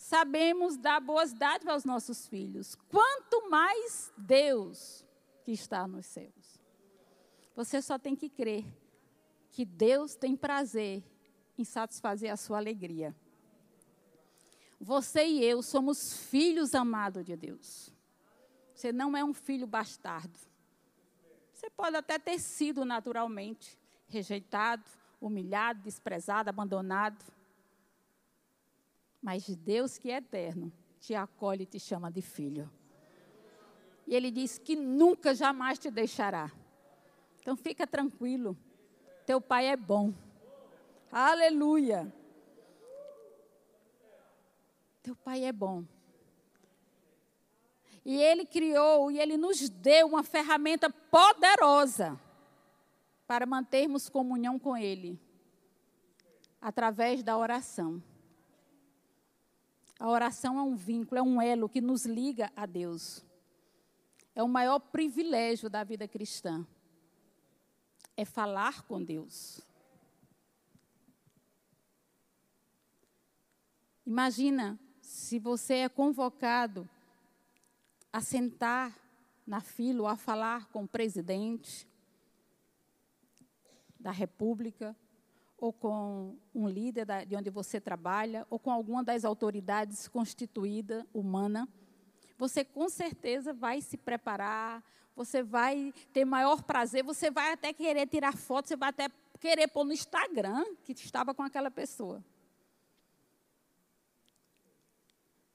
sabemos 0.09 0.79
dar 0.79 1.00
boas 1.00 1.35
dádivas 1.35 1.75
aos 1.75 1.85
nossos 1.85 2.27
filhos. 2.27 2.75
Quanto 2.88 3.50
mais 3.50 4.11
Deus 4.17 5.05
que 5.45 5.53
está 5.53 5.87
nos 5.87 6.07
céus. 6.07 6.59
Você 7.55 7.83
só 7.83 7.99
tem 7.99 8.17
que 8.17 8.31
crer 8.31 8.65
que 9.50 9.67
Deus 9.67 10.15
tem 10.15 10.35
prazer 10.35 11.05
em 11.59 11.65
satisfazer 11.65 12.33
a 12.33 12.38
sua 12.38 12.57
alegria. 12.57 13.15
Você 14.81 15.27
e 15.27 15.45
eu 15.45 15.62
somos 15.62 16.17
filhos 16.17 16.75
amados 16.75 17.23
de 17.23 17.37
Deus. 17.37 17.93
Você 18.75 18.91
não 18.91 19.15
é 19.15 19.23
um 19.23 19.35
filho 19.35 19.67
bastardo. 19.67 20.38
Você 21.53 21.69
pode 21.69 21.97
até 21.97 22.19
ter 22.19 22.38
sido 22.38 22.83
naturalmente 22.83 23.79
rejeitado, 24.07 24.85
humilhado, 25.21 25.83
desprezado, 25.83 26.49
abandonado. 26.49 27.23
Mas 29.20 29.46
Deus, 29.48 29.98
que 29.98 30.10
é 30.10 30.16
eterno, 30.16 30.72
te 31.00 31.14
acolhe 31.14 31.64
e 31.64 31.66
te 31.66 31.78
chama 31.78 32.10
de 32.10 32.22
filho. 32.22 32.70
E 34.06 34.14
Ele 34.14 34.30
diz 34.30 34.58
que 34.58 34.75
nunca, 34.75 35.34
jamais 35.34 35.78
te 35.78 35.90
deixará. 35.90 36.50
Então 37.40 37.56
fica 37.56 37.87
tranquilo. 37.87 38.56
Teu 39.26 39.40
Pai 39.40 39.66
é 39.66 39.76
bom. 39.76 40.14
Aleluia. 41.10 42.12
Teu 45.02 45.14
Pai 45.16 45.44
é 45.44 45.52
bom. 45.52 45.84
E 48.04 48.16
Ele 48.16 48.46
criou 48.46 49.10
e 49.10 49.18
Ele 49.18 49.37
nos 49.37 49.68
deu 49.68 50.06
uma 50.06 50.22
ferramenta 50.22 50.88
poderosa 50.88 52.18
para 53.26 53.44
mantermos 53.44 54.08
comunhão 54.08 54.58
com 54.58 54.76
Ele 54.76 55.20
através 56.60 57.22
da 57.22 57.37
oração. 57.37 58.02
A 59.99 60.09
oração 60.09 60.59
é 60.59 60.62
um 60.62 60.76
vínculo, 60.76 61.19
é 61.19 61.23
um 61.23 61.43
elo 61.43 61.69
que 61.69 61.81
nos 61.81 62.07
liga 62.07 62.52
a 62.55 62.64
Deus. 62.67 63.25
É 64.35 64.43
o 64.43 64.49
maior 64.49 64.78
privilégio 64.78 65.69
da 65.69 65.83
vida 65.83 66.07
cristã. 66.07 66.64
É 68.17 68.25
falar 68.25 68.83
com 68.83 69.02
Deus. 69.02 69.61
Imagina 74.07 74.78
se 75.02 75.38
você 75.38 75.75
é 75.75 75.88
convocado 75.88 76.88
a 78.12 78.21
sentar 78.21 78.97
na 79.47 79.61
fila 79.61 80.02
ou 80.02 80.07
a 80.07 80.17
falar 80.17 80.67
com 80.69 80.85
o 80.85 80.88
presidente 80.88 81.87
da 83.99 84.11
República, 84.11 84.97
ou 85.59 85.73
com 85.73 86.37
um 86.55 86.69
líder 86.69 87.05
de 87.27 87.37
onde 87.37 87.50
você 87.50 87.81
trabalha, 87.81 88.47
ou 88.49 88.59
com 88.59 88.71
alguma 88.71 89.03
das 89.03 89.25
autoridades 89.25 90.07
constituída 90.07 91.05
humana, 91.12 91.69
você 92.38 92.65
com 92.65 92.88
certeza 92.88 93.53
vai 93.53 93.81
se 93.81 93.97
preparar, 93.97 94.83
você 95.17 95.43
vai 95.43 95.93
ter 96.12 96.25
maior 96.25 96.62
prazer, 96.62 97.03
você 97.03 97.29
vai 97.29 97.53
até 97.53 97.73
querer 97.73 98.07
tirar 98.07 98.37
foto, 98.37 98.69
você 98.69 98.77
vai 98.77 98.91
até 98.91 99.09
querer 99.41 99.67
pôr 99.67 99.85
no 99.85 99.93
Instagram 99.93 100.65
que 100.85 100.93
estava 100.93 101.35
com 101.35 101.43
aquela 101.43 101.73
pessoa. 101.73 102.25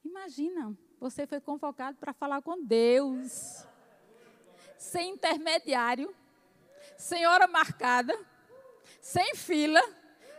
Imagina, 0.03 0.77
você 0.99 1.25
foi 1.25 1.39
convocado 1.39 1.97
para 1.97 2.11
falar 2.11 2.41
com 2.41 2.61
Deus, 2.61 3.65
sem 4.77 5.13
intermediário, 5.13 6.13
sem 6.97 7.25
hora 7.25 7.47
marcada 7.47 8.13
sem 9.03 9.35
fila, 9.35 9.83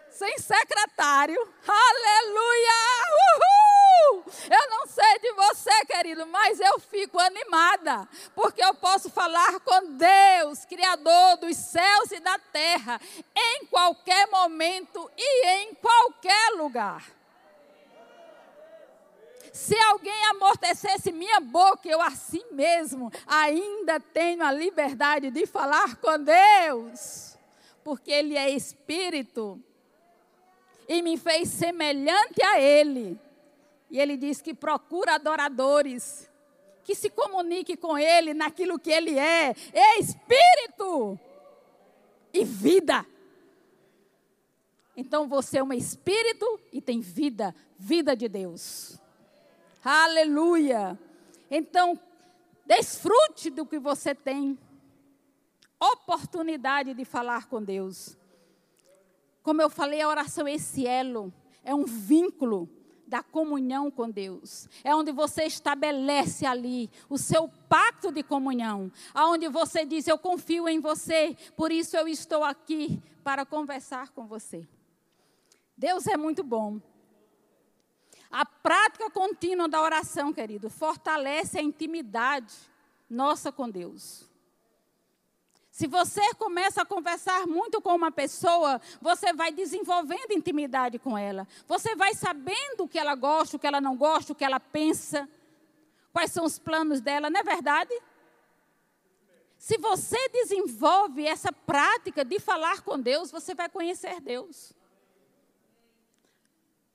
sem 0.08 0.38
secretário. 0.38 1.38
Aleluia! 1.68 2.72
Uhul! 3.20 4.24
Eu 4.50 4.70
não 4.70 4.86
sei 4.86 5.18
de 5.20 5.32
você, 5.32 5.84
querido, 5.84 6.26
mas 6.26 6.58
eu 6.58 6.80
fico 6.80 7.20
animada, 7.20 8.08
porque 8.34 8.64
eu 8.64 8.74
posso 8.74 9.10
falar 9.10 9.60
com 9.60 9.92
Deus, 9.92 10.64
Criador 10.64 11.36
dos 11.36 11.56
céus 11.56 12.10
e 12.10 12.20
da 12.20 12.38
terra, 12.38 12.98
em 13.36 13.66
qualquer 13.66 14.26
momento 14.28 15.10
e 15.16 15.46
em 15.46 15.74
qualquer 15.74 16.52
lugar. 16.52 17.04
Se 19.52 19.78
alguém 19.78 20.24
amortecesse 20.26 21.12
minha 21.12 21.38
boca, 21.38 21.86
eu 21.86 22.00
assim 22.00 22.44
mesmo 22.50 23.12
ainda 23.26 24.00
tenho 24.00 24.42
a 24.42 24.50
liberdade 24.50 25.30
de 25.30 25.46
falar 25.46 25.96
com 25.96 26.18
Deus 26.18 27.33
porque 27.84 28.10
Ele 28.10 28.36
é 28.36 28.50
Espírito 28.50 29.62
e 30.88 31.02
me 31.02 31.16
fez 31.18 31.50
semelhante 31.50 32.42
a 32.42 32.58
Ele. 32.58 33.20
E 33.90 34.00
Ele 34.00 34.16
diz 34.16 34.40
que 34.40 34.54
procura 34.54 35.14
adoradores 35.14 36.28
que 36.82 36.94
se 36.94 37.08
comunique 37.10 37.76
com 37.76 37.96
Ele 37.96 38.34
naquilo 38.34 38.78
que 38.78 38.90
Ele 38.90 39.18
é, 39.18 39.54
é 39.72 39.98
Espírito 39.98 41.18
e 42.32 42.44
vida. 42.44 43.06
Então 44.96 45.28
você 45.28 45.58
é 45.58 45.62
um 45.62 45.72
Espírito 45.72 46.60
e 46.72 46.80
tem 46.80 47.00
vida, 47.00 47.54
vida 47.78 48.16
de 48.16 48.28
Deus. 48.28 48.98
Aleluia. 49.84 50.98
Então, 51.50 51.98
desfrute 52.64 53.50
do 53.50 53.66
que 53.66 53.78
você 53.78 54.14
tem 54.14 54.58
oportunidade 55.92 56.94
de 56.94 57.04
falar 57.04 57.46
com 57.46 57.62
Deus. 57.62 58.16
Como 59.42 59.60
eu 59.60 59.68
falei, 59.68 60.00
a 60.00 60.08
oração 60.08 60.46
é 60.46 60.54
esse 60.54 60.86
elo, 60.86 61.32
é 61.62 61.74
um 61.74 61.84
vínculo 61.84 62.68
da 63.06 63.22
comunhão 63.22 63.90
com 63.90 64.10
Deus. 64.10 64.68
É 64.82 64.94
onde 64.94 65.12
você 65.12 65.44
estabelece 65.44 66.46
ali 66.46 66.90
o 67.08 67.18
seu 67.18 67.48
pacto 67.68 68.10
de 68.10 68.22
comunhão, 68.22 68.90
aonde 69.12 69.48
você 69.48 69.84
diz: 69.84 70.08
"Eu 70.08 70.18
confio 70.18 70.68
em 70.68 70.80
você, 70.80 71.36
por 71.56 71.70
isso 71.70 71.96
eu 71.96 72.08
estou 72.08 72.42
aqui 72.42 73.02
para 73.22 73.44
conversar 73.44 74.10
com 74.10 74.26
você". 74.26 74.66
Deus 75.76 76.06
é 76.06 76.16
muito 76.16 76.42
bom. 76.42 76.80
A 78.30 78.44
prática 78.44 79.10
contínua 79.10 79.68
da 79.68 79.80
oração, 79.80 80.32
querido, 80.32 80.68
fortalece 80.68 81.58
a 81.58 81.62
intimidade 81.62 82.54
nossa 83.08 83.52
com 83.52 83.70
Deus. 83.70 84.23
Se 85.74 85.88
você 85.88 86.32
começa 86.34 86.82
a 86.82 86.86
conversar 86.86 87.48
muito 87.48 87.82
com 87.82 87.96
uma 87.96 88.12
pessoa, 88.12 88.80
você 89.00 89.32
vai 89.32 89.50
desenvolvendo 89.50 90.30
intimidade 90.30 91.00
com 91.00 91.18
ela. 91.18 91.48
Você 91.66 91.96
vai 91.96 92.14
sabendo 92.14 92.84
o 92.84 92.88
que 92.88 92.96
ela 92.96 93.16
gosta, 93.16 93.56
o 93.56 93.58
que 93.58 93.66
ela 93.66 93.80
não 93.80 93.96
gosta, 93.96 94.32
o 94.32 94.36
que 94.36 94.44
ela 94.44 94.60
pensa, 94.60 95.28
quais 96.12 96.30
são 96.30 96.44
os 96.44 96.60
planos 96.60 97.00
dela, 97.00 97.28
não 97.28 97.40
é 97.40 97.42
verdade? 97.42 97.92
Se 99.58 99.76
você 99.76 100.28
desenvolve 100.28 101.26
essa 101.26 101.52
prática 101.52 102.24
de 102.24 102.38
falar 102.38 102.82
com 102.82 102.96
Deus, 102.96 103.32
você 103.32 103.52
vai 103.52 103.68
conhecer 103.68 104.20
Deus. 104.20 104.72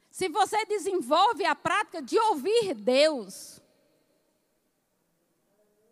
Se 0.10 0.30
você 0.30 0.66
desenvolve 0.66 1.44
a 1.44 1.54
prática 1.54 2.02
de 2.02 2.18
ouvir 2.18 2.74
Deus, 2.76 3.62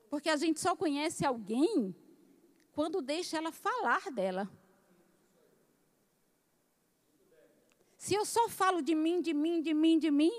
porque 0.10 0.30
a 0.30 0.38
gente 0.38 0.62
só 0.62 0.74
conhece 0.74 1.26
alguém 1.26 1.94
quando 2.78 3.02
deixa 3.02 3.38
ela 3.38 3.52
falar 3.52 4.12
dela. 4.12 4.48
Se 7.98 8.14
eu 8.14 8.24
só 8.24 8.48
falo 8.48 8.84
de 8.84 8.94
mim, 8.94 9.20
de 9.20 9.34
mim, 9.34 9.64
de 9.64 9.74
mim, 9.74 9.98
de 9.98 10.12
mim, 10.12 10.32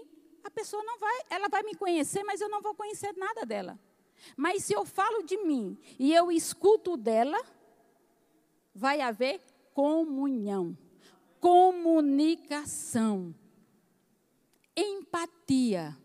a 0.45 0.51
pessoa 0.51 0.85
não 0.85 1.01
vai, 1.01 1.21
ela 1.31 1.49
vai 1.49 1.65
me 1.65 1.75
conhecer, 1.75 2.23
mas 2.23 2.41
eu 2.41 2.49
não 2.49 2.63
vou 2.63 2.77
conhecer 2.77 3.13
nada 3.17 3.45
dela. 3.45 3.77
Mas 4.37 4.63
se 4.63 4.73
eu 4.73 4.85
falo 4.85 5.25
de 5.25 5.37
mim 5.39 5.77
e 5.99 6.15
eu 6.15 6.31
escuto 6.31 6.97
dela, 6.97 7.45
vai 8.73 9.01
haver 9.01 9.41
comunhão, 9.75 10.79
comunicação, 11.41 13.35
empatia. 14.77 15.99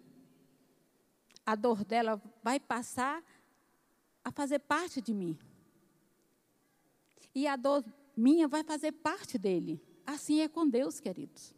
A 1.46 1.54
dor 1.54 1.86
dela 1.86 2.20
vai 2.42 2.60
passar 2.60 3.24
a 4.24 4.32
fazer 4.32 4.58
parte 4.58 5.00
de 5.00 5.14
mim. 5.14 5.38
E 7.34 7.48
a 7.48 7.56
dor 7.56 7.84
minha 8.16 8.48
vai 8.48 8.64
fazer 8.64 8.92
parte 8.92 9.38
dele. 9.38 9.82
Assim 10.06 10.42
é 10.42 10.48
com 10.48 10.68
Deus, 10.68 11.00
queridos. 11.00 11.54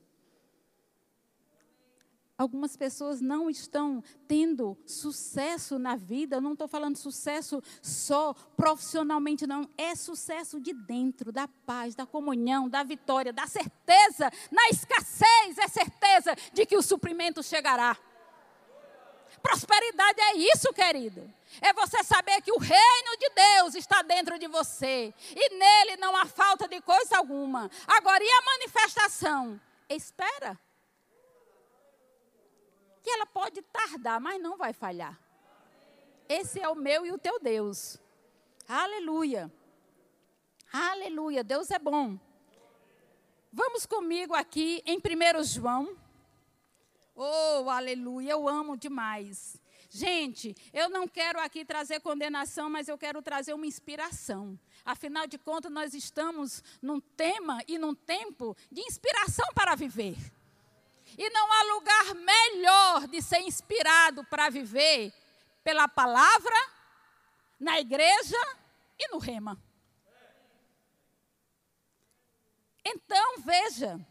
Algumas 2.38 2.76
pessoas 2.76 3.22
não 3.22 3.50
estão 3.50 4.04
tendo 4.28 4.78
sucesso 4.86 5.80
na 5.80 5.96
vida, 5.96 6.36
eu 6.36 6.42
não 6.42 6.52
estou 6.52 6.68
falando 6.68 6.98
sucesso 6.98 7.64
só 7.82 8.34
profissionalmente, 8.58 9.48
não. 9.48 9.70
É 9.78 9.96
sucesso 9.96 10.60
de 10.60 10.74
dentro, 10.74 11.32
da 11.32 11.48
paz, 11.48 11.96
da 11.96 12.06
comunhão, 12.06 12.68
da 12.68 12.84
vitória, 12.84 13.32
da 13.32 13.48
certeza. 13.48 14.30
Na 14.52 14.68
escassez, 14.70 15.58
é 15.58 15.68
certeza 15.70 16.36
de 16.52 16.66
que 16.66 16.76
o 16.76 16.82
suprimento 16.82 17.42
chegará. 17.42 17.98
Prosperidade 19.46 20.20
é 20.20 20.38
isso, 20.38 20.74
querido. 20.74 21.32
É 21.62 21.72
você 21.72 22.04
saber 22.04 22.42
que 22.42 22.52
o 22.52 22.58
reino 22.58 23.18
de 23.20 23.30
Deus 23.30 23.76
está 23.76 24.02
dentro 24.02 24.40
de 24.40 24.48
você. 24.48 25.14
E 25.36 25.50
nele 25.56 25.98
não 25.98 26.16
há 26.16 26.26
falta 26.26 26.68
de 26.68 26.82
coisa 26.82 27.18
alguma. 27.18 27.70
Agora, 27.86 28.24
e 28.24 28.28
a 28.28 28.42
manifestação? 28.42 29.62
Espera. 29.88 30.60
Que 33.04 33.12
ela 33.12 33.28
pode 33.28 33.62
tardar, 33.62 34.20
mas 34.20 34.42
não 34.42 34.58
vai 34.58 34.74
falhar. 34.74 35.16
Esse 36.28 36.60
é 36.60 36.68
o 36.68 36.74
meu 36.74 37.06
e 37.06 37.12
o 37.12 37.18
teu 37.20 37.40
Deus. 37.40 38.00
Aleluia. 38.68 39.54
Aleluia. 40.74 41.44
Deus 41.44 41.70
é 41.70 41.78
bom. 41.78 42.18
Vamos 43.54 43.86
comigo 43.86 44.34
aqui 44.34 44.82
em 44.88 44.98
1 44.98 45.44
João 45.44 45.96
Oh, 47.15 47.69
aleluia, 47.69 48.32
eu 48.32 48.47
amo 48.47 48.75
demais. 48.75 49.58
Gente, 49.89 50.54
eu 50.73 50.89
não 50.89 51.08
quero 51.08 51.39
aqui 51.39 51.63
trazer 51.63 52.01
condenação, 52.01 52.69
mas 52.69 52.89
eu 52.89 52.97
quero 52.97 53.21
trazer 53.21 53.54
uma 53.54 53.65
inspiração. 53.65 54.60
Afinal 54.84 55.25
de 55.25 55.38
contas, 55.38 55.71
nós 55.71 55.93
estamos 55.93 56.62
num 56.82 56.99
tema 56.99 57.63
e 57.67 57.78
num 57.78 57.95
tempo 57.95 58.58
de 58.69 58.82
inspiração 58.82 59.47
para 59.56 59.73
viver. 59.75 60.17
E 61.17 61.30
não 61.30 61.54
há 61.54 61.63
lugar 61.73 62.15
melhor 62.15 63.08
de 63.08 63.21
ser 63.21 63.39
inspirado 63.39 64.25
para 64.25 64.49
viver 64.49 65.13
pela 65.63 65.88
palavra, 65.88 66.56
na 67.58 67.80
igreja 67.80 68.38
e 68.99 69.08
no 69.08 69.17
rema. 69.17 69.58
Então, 72.84 73.39
veja, 73.39 74.06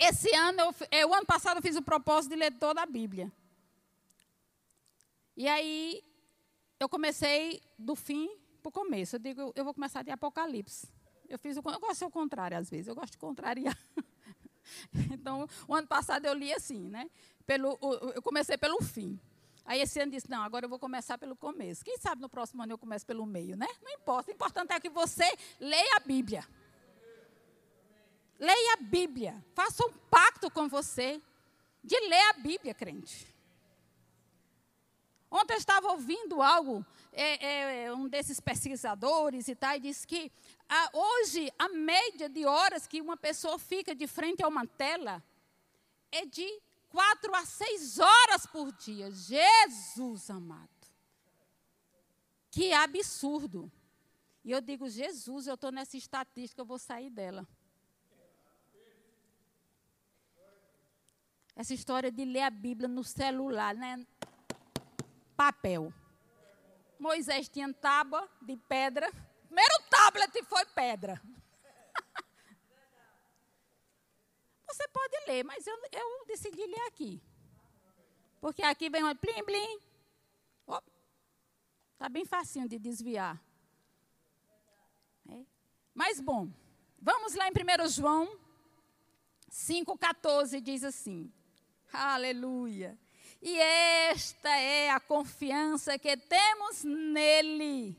esse 0.00 0.34
ano, 0.34 0.60
eu, 0.60 0.74
é, 0.90 1.06
o 1.06 1.14
ano 1.14 1.26
passado 1.26 1.58
eu 1.58 1.62
fiz 1.62 1.76
o 1.76 1.82
propósito 1.82 2.30
de 2.30 2.36
ler 2.36 2.52
toda 2.52 2.82
a 2.82 2.86
Bíblia. 2.86 3.30
E 5.36 5.46
aí, 5.46 6.02
eu 6.78 6.88
comecei 6.88 7.62
do 7.78 7.94
fim 7.94 8.28
para 8.62 8.70
o 8.70 8.72
começo. 8.72 9.16
Eu 9.16 9.20
digo, 9.20 9.52
eu 9.54 9.64
vou 9.64 9.74
começar 9.74 10.02
de 10.02 10.10
Apocalipse. 10.10 10.88
Eu 11.28 11.38
fiz 11.38 11.56
o, 11.56 11.60
eu 11.60 11.62
gosto 11.78 11.92
de 11.92 11.96
ser 11.98 12.04
o 12.06 12.10
contrário 12.10 12.56
às 12.56 12.70
vezes. 12.70 12.88
Eu 12.88 12.94
gosto 12.94 13.12
de 13.12 13.18
contrariar. 13.18 13.78
então, 15.12 15.46
o 15.68 15.74
ano 15.74 15.86
passado 15.86 16.24
eu 16.24 16.32
li 16.32 16.52
assim, 16.52 16.88
né? 16.88 17.10
Pelo, 17.46 17.78
eu 18.14 18.22
comecei 18.22 18.56
pelo 18.56 18.82
fim. 18.82 19.20
Aí 19.66 19.80
esse 19.80 20.00
ano 20.00 20.10
disse, 20.10 20.28
não, 20.28 20.42
agora 20.42 20.64
eu 20.64 20.68
vou 20.68 20.78
começar 20.78 21.18
pelo 21.18 21.36
começo. 21.36 21.84
Quem 21.84 21.98
sabe 21.98 22.22
no 22.22 22.28
próximo 22.28 22.62
ano 22.62 22.72
eu 22.72 22.78
começo 22.78 23.06
pelo 23.06 23.26
meio, 23.26 23.56
né? 23.56 23.68
Não 23.82 23.92
importa. 23.92 24.30
O 24.30 24.34
importante 24.34 24.72
é 24.72 24.80
que 24.80 24.88
você 24.88 25.30
leia 25.60 25.96
a 25.96 26.00
Bíblia. 26.00 26.44
Leia 28.40 28.72
a 28.72 28.76
Bíblia. 28.78 29.44
Faça 29.54 29.84
um 29.84 29.92
pacto 30.10 30.50
com 30.50 30.66
você 30.66 31.20
de 31.84 32.00
ler 32.00 32.30
a 32.30 32.32
Bíblia, 32.32 32.72
crente. 32.72 33.28
Ontem 35.30 35.52
eu 35.52 35.58
estava 35.58 35.92
ouvindo 35.92 36.42
algo, 36.42 36.84
é, 37.12 37.84
é, 37.84 37.92
um 37.92 38.08
desses 38.08 38.40
pesquisadores 38.40 39.46
e 39.46 39.54
tal, 39.54 39.76
e 39.76 39.80
disse 39.80 40.06
que 40.06 40.32
a, 40.66 40.90
hoje 40.92 41.52
a 41.58 41.68
média 41.68 42.28
de 42.30 42.46
horas 42.46 42.86
que 42.86 43.00
uma 43.00 43.16
pessoa 43.16 43.58
fica 43.58 43.94
de 43.94 44.06
frente 44.06 44.42
a 44.42 44.48
uma 44.48 44.66
tela 44.66 45.22
é 46.10 46.24
de 46.24 46.48
quatro 46.88 47.32
a 47.34 47.44
seis 47.44 47.98
horas 47.98 48.46
por 48.46 48.72
dia. 48.72 49.10
Jesus 49.10 50.30
amado. 50.30 50.68
Que 52.50 52.72
absurdo. 52.72 53.70
E 54.42 54.50
eu 54.50 54.60
digo, 54.62 54.88
Jesus, 54.88 55.46
eu 55.46 55.54
estou 55.54 55.70
nessa 55.70 55.96
estatística, 55.96 56.60
eu 56.60 56.66
vou 56.66 56.78
sair 56.78 57.10
dela. 57.10 57.46
Essa 61.60 61.74
história 61.74 62.10
de 62.10 62.24
ler 62.24 62.40
a 62.40 62.48
Bíblia 62.48 62.88
no 62.88 63.04
celular, 63.04 63.74
né? 63.74 64.06
Papel. 65.36 65.92
Moisés 66.98 67.50
tinha 67.50 67.70
tábua 67.74 68.26
de 68.40 68.56
pedra. 68.56 69.12
Primeiro 69.44 69.74
tablet 69.90 70.42
foi 70.44 70.64
pedra. 70.64 71.20
Você 74.68 74.88
pode 74.88 75.14
ler, 75.26 75.44
mas 75.44 75.66
eu, 75.66 75.76
eu 75.92 76.24
decidi 76.26 76.64
ler 76.64 76.80
aqui. 76.86 77.22
Porque 78.40 78.62
aqui 78.62 78.88
vem 78.88 79.04
um 79.04 79.14
plim, 79.14 79.44
plim. 79.44 79.80
Está 81.92 82.08
bem 82.08 82.24
facinho 82.24 82.66
de 82.66 82.78
desviar. 82.78 83.38
É. 85.28 85.44
Mas, 85.92 86.22
bom, 86.22 86.50
vamos 86.98 87.34
lá 87.34 87.48
em 87.48 87.52
1 87.52 87.88
João 87.88 88.40
5,14, 89.50 90.58
diz 90.62 90.84
assim. 90.84 91.30
Aleluia. 91.92 92.98
E 93.42 93.58
esta 93.58 94.50
é 94.50 94.90
a 94.90 95.00
confiança 95.00 95.98
que 95.98 96.16
temos 96.16 96.84
nele, 96.84 97.96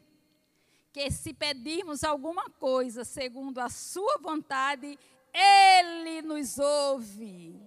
que 0.93 1.09
se 1.09 1.33
pedirmos 1.33 2.03
alguma 2.03 2.49
coisa 2.49 3.03
segundo 3.03 3.59
a 3.59 3.69
sua 3.69 4.17
vontade, 4.19 4.99
ele 5.33 6.21
nos 6.21 6.59
ouve. 6.59 7.59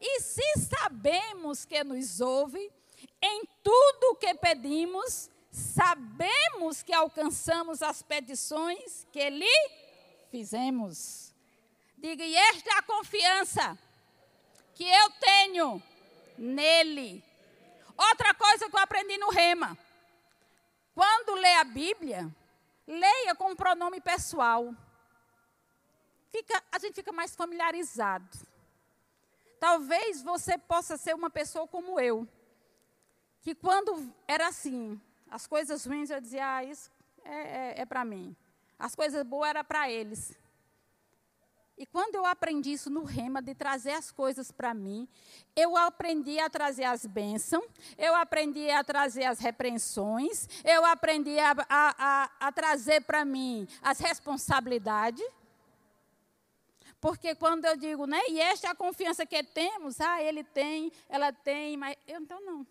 E 0.00 0.20
se 0.20 0.42
sabemos 0.60 1.66
que 1.66 1.84
nos 1.84 2.20
ouve, 2.20 2.72
em 3.20 3.44
tudo 3.62 4.12
o 4.12 4.16
que 4.16 4.34
pedimos, 4.34 5.28
sabemos 5.50 6.82
que 6.82 6.92
alcançamos 6.92 7.82
as 7.82 8.02
petições 8.02 9.06
que 9.12 9.28
lhe 9.28 9.70
fizemos. 10.30 11.34
Diga, 11.98 12.24
e 12.24 12.34
esta 12.34 12.70
é 12.70 12.78
a 12.78 12.82
confiança 12.82 13.78
que 14.80 14.88
eu 14.88 15.10
tenho 15.20 15.82
nele. 16.38 17.22
Outra 17.98 18.32
coisa 18.32 18.66
que 18.70 18.74
eu 18.74 18.80
aprendi 18.80 19.18
no 19.18 19.28
Rema. 19.28 19.76
Quando 20.94 21.34
lê 21.34 21.54
a 21.56 21.64
Bíblia, 21.64 22.34
leia 22.86 23.34
com 23.34 23.50
um 23.50 23.54
pronome 23.54 24.00
pessoal 24.00 24.74
fica, 26.30 26.64
a 26.72 26.78
gente 26.78 26.94
fica 26.94 27.12
mais 27.12 27.36
familiarizado. 27.36 28.26
Talvez 29.58 30.22
você 30.22 30.56
possa 30.56 30.96
ser 30.96 31.14
uma 31.14 31.28
pessoa 31.28 31.68
como 31.68 32.00
eu, 32.00 32.26
que 33.42 33.54
quando 33.54 34.10
era 34.26 34.48
assim, 34.48 34.98
as 35.30 35.46
coisas 35.46 35.84
ruins 35.84 36.08
eu 36.08 36.22
dizia, 36.22 36.56
ah, 36.56 36.64
isso 36.64 36.90
é, 37.22 37.34
é, 37.34 37.80
é 37.82 37.84
para 37.84 38.02
mim. 38.02 38.34
As 38.78 38.94
coisas 38.94 39.22
boas 39.26 39.50
eram 39.50 39.62
para 39.62 39.90
eles. 39.90 40.34
E 41.80 41.86
quando 41.86 42.14
eu 42.14 42.26
aprendi 42.26 42.72
isso 42.72 42.90
no 42.90 43.04
rema, 43.04 43.40
de 43.40 43.54
trazer 43.54 43.92
as 43.92 44.12
coisas 44.12 44.52
para 44.52 44.74
mim, 44.74 45.08
eu 45.56 45.78
aprendi 45.78 46.38
a 46.38 46.50
trazer 46.50 46.84
as 46.84 47.06
bênçãos, 47.06 47.64
eu 47.96 48.14
aprendi 48.14 48.70
a 48.70 48.84
trazer 48.84 49.24
as 49.24 49.38
repreensões, 49.38 50.46
eu 50.62 50.84
aprendi 50.84 51.38
a, 51.38 51.52
a, 51.52 51.94
a, 51.98 52.48
a 52.48 52.52
trazer 52.52 53.00
para 53.00 53.24
mim 53.24 53.66
as 53.80 53.98
responsabilidades. 53.98 55.26
Porque 57.00 57.34
quando 57.34 57.64
eu 57.64 57.78
digo, 57.78 58.06
né, 58.06 58.20
e 58.28 58.38
esta 58.38 58.66
é 58.66 58.70
a 58.72 58.74
confiança 58.74 59.24
que 59.24 59.42
temos, 59.42 60.02
ah, 60.02 60.22
ele 60.22 60.44
tem, 60.44 60.92
ela 61.08 61.32
tem, 61.32 61.78
mas 61.78 61.96
eu 62.06 62.20
então 62.20 62.42
não. 62.42 62.66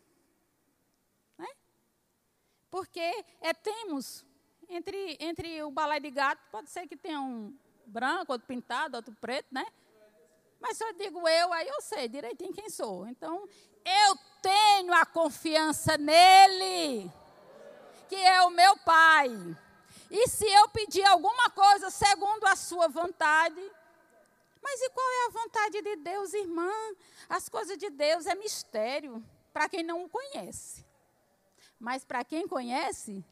Né? 1.36 1.48
Porque 2.70 3.26
é 3.42 3.56
temos. 3.56 4.24
Entre, 4.70 5.18
entre 5.20 5.64
o 5.64 5.72
balai 5.72 6.00
de 6.00 6.12
gato, 6.12 6.44
pode 6.52 6.70
ser 6.70 6.88
que 6.88 6.96
tenha 6.96 7.20
um 7.20 7.58
branco, 7.90 8.32
outro 8.32 8.48
pintado, 8.48 8.96
outro 8.96 9.14
preto, 9.20 9.48
né? 9.52 9.66
Mas 10.60 10.78
se 10.78 10.84
eu 10.84 10.94
digo 10.94 11.28
eu, 11.28 11.54
aí 11.54 11.68
eu 11.68 11.82
sei 11.82 12.08
direitinho 12.08 12.54
quem 12.54 12.70
sou. 12.70 13.08
Então, 13.08 13.48
eu 13.86 14.18
tenho 14.42 14.94
a 14.94 15.06
confiança 15.06 15.98
nele, 15.98 17.12
que 18.08 18.16
é 18.16 18.42
o 18.44 18.50
meu 18.50 18.78
pai. 18.78 19.30
E 20.12 20.28
se 20.28 20.46
eu 20.46 20.70
pedir 20.70 21.04
alguma 21.06 21.50
coisa 21.50 21.90
segundo 21.90 22.46
a 22.46 22.56
sua 22.56 22.88
vontade, 22.88 23.62
mas 24.62 24.82
e 24.82 24.90
qual 24.90 25.08
é 25.08 25.26
a 25.26 25.42
vontade 25.42 25.82
de 25.82 25.96
Deus, 25.98 26.34
irmã? 26.34 26.72
As 27.30 27.48
coisas 27.48 27.78
de 27.78 27.90
Deus 27.90 28.26
é 28.26 28.36
mistério 28.36 29.24
para 29.54 29.70
quem 29.70 29.84
não 29.84 30.04
o 30.04 30.10
conhece. 30.10 30.86
Mas 31.80 32.04
para 32.04 32.24
quem 32.26 32.48
conhece, 32.48 33.24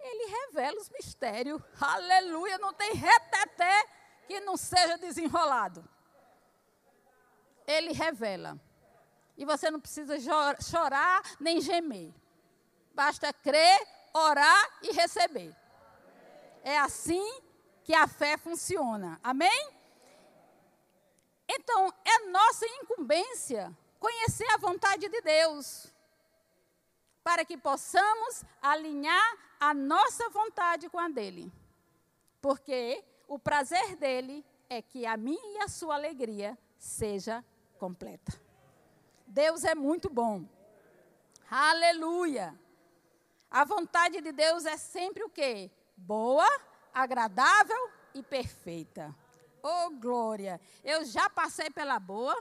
ele 0.00 0.30
revela 0.30 0.80
os 0.80 0.88
mistérios. 0.90 1.60
Aleluia, 1.80 2.58
não 2.58 2.72
tem 2.72 2.92
reteté 2.94 3.86
que 4.26 4.40
não 4.40 4.56
seja 4.56 4.96
desenrolado. 4.98 5.86
Ele 7.66 7.92
revela. 7.92 8.58
E 9.36 9.44
você 9.44 9.70
não 9.70 9.80
precisa 9.80 10.16
chorar 10.60 11.22
nem 11.38 11.60
gemer. 11.60 12.12
Basta 12.94 13.32
crer, 13.32 13.86
orar 14.12 14.78
e 14.82 14.92
receber. 14.92 15.54
É 16.62 16.78
assim 16.78 17.40
que 17.84 17.94
a 17.94 18.06
fé 18.06 18.36
funciona. 18.36 19.18
Amém? 19.22 19.70
Então, 21.48 21.92
é 22.04 22.26
nossa 22.26 22.66
incumbência 22.66 23.74
conhecer 23.98 24.46
a 24.52 24.58
vontade 24.58 25.08
de 25.08 25.20
Deus, 25.20 25.92
para 27.22 27.44
que 27.44 27.56
possamos 27.56 28.44
alinhar 28.62 29.36
a 29.60 29.74
nossa 29.74 30.28
vontade 30.30 30.88
com 30.88 30.98
a 30.98 31.08
dele. 31.08 31.52
Porque 32.40 33.04
o 33.26 33.38
prazer 33.38 33.96
dele 33.96 34.44
é 34.68 34.80
que 34.80 35.04
a 35.04 35.16
minha 35.16 35.58
e 35.58 35.62
a 35.62 35.68
sua 35.68 35.94
alegria 35.94 36.56
seja 36.78 37.44
completa. 37.78 38.32
Deus 39.26 39.64
é 39.64 39.74
muito 39.74 40.08
bom. 40.08 40.48
Aleluia. 41.50 42.58
A 43.50 43.64
vontade 43.64 44.20
de 44.20 44.32
Deus 44.32 44.66
é 44.66 44.76
sempre 44.76 45.24
o 45.24 45.30
quê? 45.30 45.70
Boa, 45.96 46.46
agradável 46.92 47.90
e 48.14 48.22
perfeita. 48.22 49.14
Oh, 49.62 49.90
glória! 49.90 50.60
Eu 50.84 51.04
já 51.04 51.28
passei 51.28 51.70
pela 51.70 51.98
boa, 51.98 52.36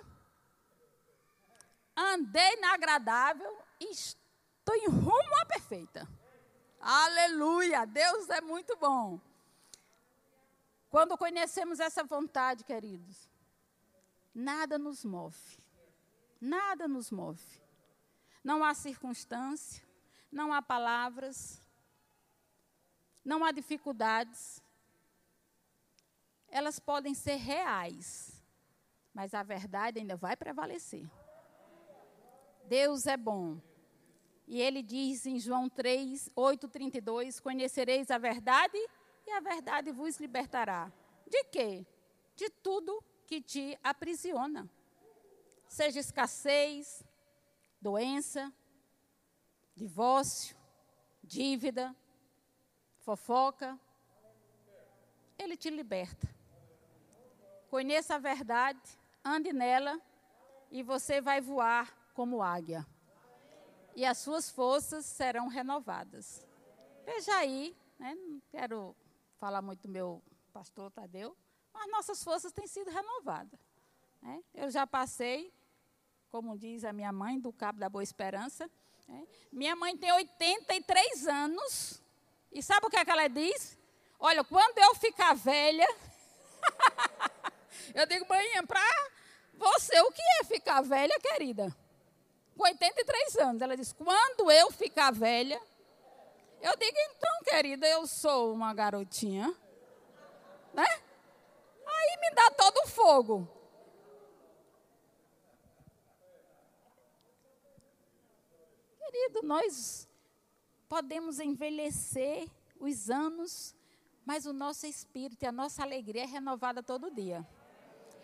andei 1.95 2.55
na 2.57 2.73
agradável 2.73 3.57
e 3.79 3.91
estou 3.91 4.16
em 4.75 4.87
rumo 4.87 5.35
à 5.41 5.45
perfeita. 5.45 6.07
Aleluia! 6.79 7.85
Deus 7.85 8.29
é 8.29 8.41
muito 8.41 8.75
bom. 8.77 9.19
Quando 10.89 11.17
conhecemos 11.17 11.79
essa 11.79 12.03
vontade, 12.03 12.63
queridos, 12.63 13.29
nada 14.33 14.77
nos 14.77 15.03
move. 15.03 15.59
Nada 16.39 16.87
nos 16.87 17.11
move. 17.11 17.43
Não 18.43 18.63
há 18.63 18.73
circunstância, 18.73 19.83
não 20.31 20.53
há 20.53 20.61
palavras, 20.61 21.61
não 23.25 23.43
há 23.43 23.51
dificuldades 23.51 24.61
elas 26.49 26.79
podem 26.79 27.13
ser 27.13 27.35
reais, 27.35 28.41
mas 29.13 29.33
a 29.33 29.43
verdade 29.43 29.99
ainda 29.99 30.15
vai 30.15 30.35
prevalecer. 30.35 31.07
Deus 32.65 33.05
é 33.05 33.17
bom. 33.17 33.61
E 34.47 34.61
ele 34.61 34.81
diz 34.81 35.25
em 35.25 35.37
João 35.37 35.67
3, 35.67 36.29
8, 36.33 36.67
32: 36.69 37.39
Conhecereis 37.39 38.09
a 38.09 38.17
verdade 38.17 38.77
e 39.25 39.31
a 39.31 39.41
verdade 39.41 39.91
vos 39.91 40.17
libertará. 40.19 40.91
De 41.27 41.43
quê? 41.45 41.85
De 42.35 42.49
tudo 42.49 43.03
que 43.25 43.41
te 43.41 43.77
aprisiona. 43.83 44.69
Seja 45.67 45.99
escassez, 45.99 47.03
doença, 47.81 48.53
divórcio, 49.75 50.55
dívida, 51.21 51.93
fofoca, 52.99 53.77
ele 55.37 55.57
te 55.57 55.69
liberta. 55.69 56.27
Conheça 57.69 58.15
a 58.15 58.19
verdade, 58.19 58.79
ande 59.23 59.51
nela 59.51 60.01
e 60.71 60.81
você 60.81 61.19
vai 61.19 61.41
voar 61.41 61.93
como 62.13 62.41
águia. 62.41 62.87
E 63.97 64.05
as 64.05 64.19
suas 64.19 64.47
forças 64.47 65.07
serão 65.07 65.47
renovadas. 65.47 66.45
Veja 67.03 67.35
aí, 67.35 67.75
né, 67.97 68.13
não 68.13 68.39
quero 68.51 68.95
falar 69.39 69.59
muito 69.59 69.87
do 69.87 69.89
meu 69.89 70.21
pastor 70.53 70.91
Tadeu, 70.91 71.35
mas 71.73 71.89
nossas 71.89 72.23
forças 72.23 72.51
têm 72.51 72.67
sido 72.67 72.91
renovadas. 72.91 73.59
Né? 74.21 74.43
Eu 74.53 74.69
já 74.69 74.85
passei, 74.85 75.51
como 76.29 76.55
diz 76.59 76.83
a 76.83 76.93
minha 76.93 77.11
mãe, 77.11 77.39
do 77.39 77.51
Cabo 77.51 77.79
da 77.79 77.89
Boa 77.89 78.03
Esperança. 78.03 78.69
Né? 79.07 79.27
Minha 79.51 79.75
mãe 79.75 79.97
tem 79.97 80.11
83 80.11 81.25
anos. 81.25 81.99
E 82.51 82.61
sabe 82.61 82.85
o 82.85 82.91
que, 82.91 82.97
é 82.97 83.03
que 83.03 83.09
ela 83.09 83.27
diz? 83.27 83.79
Olha, 84.19 84.43
quando 84.43 84.77
eu 84.77 84.93
ficar 84.93 85.33
velha, 85.33 85.87
eu 87.95 88.05
digo, 88.05 88.29
mãe, 88.29 88.63
para 88.67 88.79
você, 89.55 89.99
o 90.01 90.11
que 90.11 90.21
é 90.39 90.43
ficar 90.43 90.83
velha, 90.83 91.19
querida? 91.19 91.75
Com 92.57 92.63
83 92.63 93.35
anos. 93.37 93.61
Ela 93.61 93.77
diz, 93.77 93.93
quando 93.93 94.51
eu 94.51 94.71
ficar 94.71 95.13
velha, 95.13 95.61
eu 96.61 96.75
digo, 96.75 96.97
então, 97.11 97.43
querida, 97.43 97.87
eu 97.87 98.07
sou 98.07 98.51
uma 98.51 98.73
garotinha, 98.73 99.55
né? 100.73 100.87
Aí 101.85 102.17
me 102.19 102.31
dá 102.35 102.49
todo 102.51 102.77
o 102.83 102.87
fogo. 102.87 103.47
Querido, 108.99 109.43
nós 109.43 110.07
podemos 110.89 111.39
envelhecer 111.39 112.49
os 112.79 113.09
anos, 113.09 113.75
mas 114.25 114.45
o 114.45 114.53
nosso 114.53 114.85
espírito 114.85 115.43
e 115.43 115.47
a 115.47 115.51
nossa 115.51 115.83
alegria 115.83 116.23
é 116.23 116.25
renovada 116.25 116.81
todo 116.81 117.11
dia. 117.11 117.47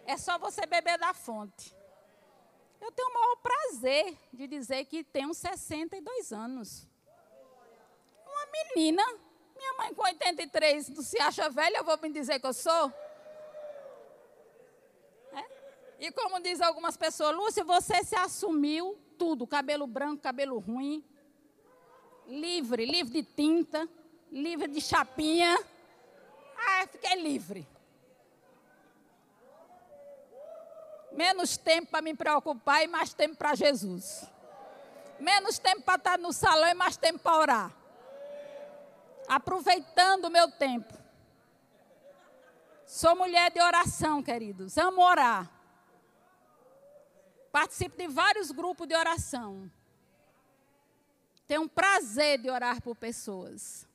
É 0.06 0.18
só 0.18 0.38
você 0.38 0.66
beber 0.66 0.98
da 0.98 1.14
fonte. 1.14 1.74
Eu 2.84 2.92
tenho 2.92 3.08
o 3.08 3.14
maior 3.14 3.36
prazer 3.38 4.18
de 4.34 4.46
dizer 4.46 4.84
que 4.84 5.06
tenho 5.06 5.34
62 5.34 6.34
anos. 6.34 6.86
Uma 8.26 8.46
menina, 8.52 9.02
minha 9.56 9.74
mãe 9.78 9.94
com 9.94 10.04
83, 10.04 10.90
não 10.90 11.02
se 11.02 11.18
acha 11.18 11.50
velha, 11.50 11.78
eu 11.78 11.86
vou 11.86 11.98
me 12.02 12.10
dizer 12.10 12.42
que 12.42 12.46
eu 12.46 12.54
sou? 12.54 12.94
É? 15.32 16.06
E 16.08 16.12
como 16.12 16.42
diz 16.42 16.60
algumas 16.60 16.98
pessoas, 16.98 17.34
Lúcia, 17.34 17.64
você 17.64 18.04
se 18.04 18.18
assumiu 18.18 19.00
tudo, 19.18 19.48
cabelo 19.48 19.88
branco, 19.88 20.22
cabelo 20.22 20.60
ruim, 20.60 21.02
livre, 22.28 22.86
livre 22.86 23.22
de 23.22 23.24
tinta, 23.24 23.88
livre 24.30 24.68
de 24.68 24.82
chapinha. 24.82 25.58
Ah, 26.58 26.86
fiquei 26.88 27.16
livre. 27.16 27.66
Menos 31.16 31.58
tempo 31.58 31.92
para 31.92 32.02
me 32.02 32.16
preocupar 32.16 32.84
e 32.84 32.88
mais 32.88 33.14
tempo 33.14 33.36
para 33.36 33.56
Jesus. 33.56 34.28
Menos 35.20 35.60
tempo 35.60 35.82
para 35.82 35.96
estar 35.96 36.18
no 36.18 36.34
salão 36.34 36.68
e 36.70 36.74
mais 36.74 36.98
tempo 36.98 37.20
para 37.20 37.38
orar. 37.38 37.72
Aproveitando 39.28 40.26
o 40.26 40.30
meu 40.30 40.52
tempo. 40.52 40.94
Sou 42.86 43.16
mulher 43.16 43.52
de 43.52 43.62
oração, 43.62 44.22
queridos. 44.22 44.78
Amo 44.78 45.02
orar. 45.02 45.50
Participo 47.52 47.96
de 47.98 48.08
vários 48.08 48.52
grupos 48.52 48.88
de 48.88 48.96
oração. 48.96 49.72
Tenho 51.48 51.62
um 51.62 51.68
prazer 51.68 52.40
de 52.40 52.50
orar 52.50 52.82
por 52.82 52.96
pessoas. 52.96 53.88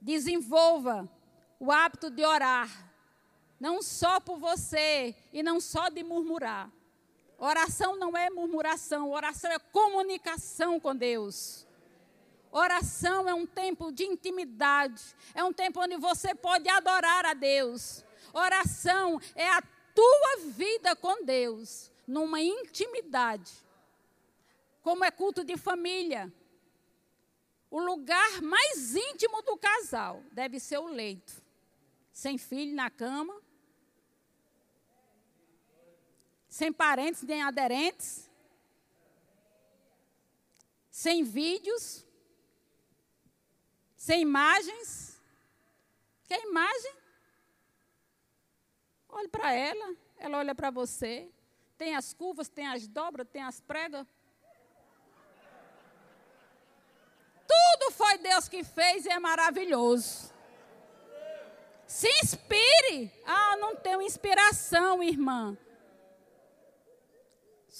Desenvolva 0.00 1.08
o 1.58 1.70
hábito 1.70 2.10
de 2.10 2.24
orar 2.24 2.89
não 3.60 3.82
só 3.82 4.18
por 4.18 4.38
você 4.38 5.14
e 5.32 5.42
não 5.42 5.60
só 5.60 5.90
de 5.90 6.02
murmurar. 6.02 6.72
Oração 7.38 7.96
não 7.96 8.16
é 8.16 8.30
murmuração, 8.30 9.10
oração 9.10 9.52
é 9.52 9.58
comunicação 9.58 10.80
com 10.80 10.96
Deus. 10.96 11.66
Oração 12.50 13.28
é 13.28 13.34
um 13.34 13.46
tempo 13.46 13.92
de 13.92 14.04
intimidade, 14.04 15.14
é 15.34 15.44
um 15.44 15.52
tempo 15.52 15.80
onde 15.80 15.96
você 15.96 16.34
pode 16.34 16.68
adorar 16.68 17.24
a 17.24 17.34
Deus. 17.34 18.04
Oração 18.32 19.20
é 19.34 19.48
a 19.48 19.62
tua 19.94 20.36
vida 20.48 20.96
com 20.96 21.24
Deus, 21.24 21.92
numa 22.06 22.40
intimidade. 22.40 23.52
Como 24.82 25.04
é 25.04 25.10
culto 25.10 25.44
de 25.44 25.56
família. 25.56 26.32
O 27.70 27.78
lugar 27.78 28.42
mais 28.42 28.96
íntimo 28.96 29.42
do 29.42 29.56
casal 29.56 30.22
deve 30.32 30.58
ser 30.58 30.78
o 30.78 30.88
leito. 30.88 31.40
Sem 32.12 32.36
filho 32.36 32.74
na 32.74 32.90
cama, 32.90 33.40
sem 36.50 36.72
parentes 36.72 37.22
nem 37.22 37.42
aderentes, 37.42 38.28
sem 40.90 41.22
vídeos, 41.22 42.04
sem 43.96 44.22
imagens. 44.22 45.22
Quer 46.24 46.42
imagem? 46.42 46.92
Olhe 49.08 49.28
para 49.28 49.52
ela, 49.54 49.96
ela 50.18 50.38
olha 50.38 50.54
para 50.54 50.70
você. 50.70 51.30
Tem 51.78 51.94
as 51.94 52.12
curvas, 52.12 52.48
tem 52.48 52.66
as 52.66 52.86
dobras, 52.88 53.28
tem 53.28 53.42
as 53.42 53.60
pregas. 53.60 54.06
Tudo 57.46 57.92
foi 57.92 58.18
Deus 58.18 58.48
que 58.48 58.64
fez 58.64 59.06
e 59.06 59.08
é 59.08 59.18
maravilhoso. 59.18 60.32
Se 61.86 62.08
inspire. 62.22 63.12
Ah, 63.24 63.56
não 63.56 63.76
tenho 63.76 64.02
inspiração, 64.02 65.02
irmã. 65.02 65.56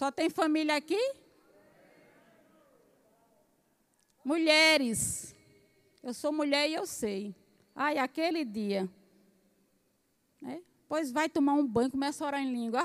Só 0.01 0.11
tem 0.11 0.31
família 0.31 0.77
aqui? 0.77 0.99
Mulheres. 4.25 5.37
Eu 6.03 6.15
sou 6.15 6.33
mulher 6.33 6.71
e 6.71 6.73
eu 6.73 6.87
sei. 6.87 7.37
Ai, 7.77 7.99
aquele 7.99 8.43
dia. 8.43 8.89
Né? 10.41 10.63
Pois 10.89 11.13
vai 11.13 11.29
tomar 11.29 11.53
um 11.53 11.67
banho, 11.67 11.91
começa 11.91 12.25
a 12.25 12.29
orar 12.29 12.41
em 12.41 12.51
língua. 12.51 12.81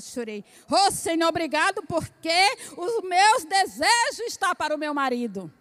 chorei. 0.00 0.42
Oh, 0.70 0.90
Senhor, 0.90 1.28
obrigado 1.28 1.82
porque 1.82 2.56
os 2.74 3.02
meus 3.02 3.44
desejos 3.44 4.28
estão 4.28 4.54
para 4.54 4.74
o 4.74 4.78
meu 4.78 4.94
marido. 4.94 5.52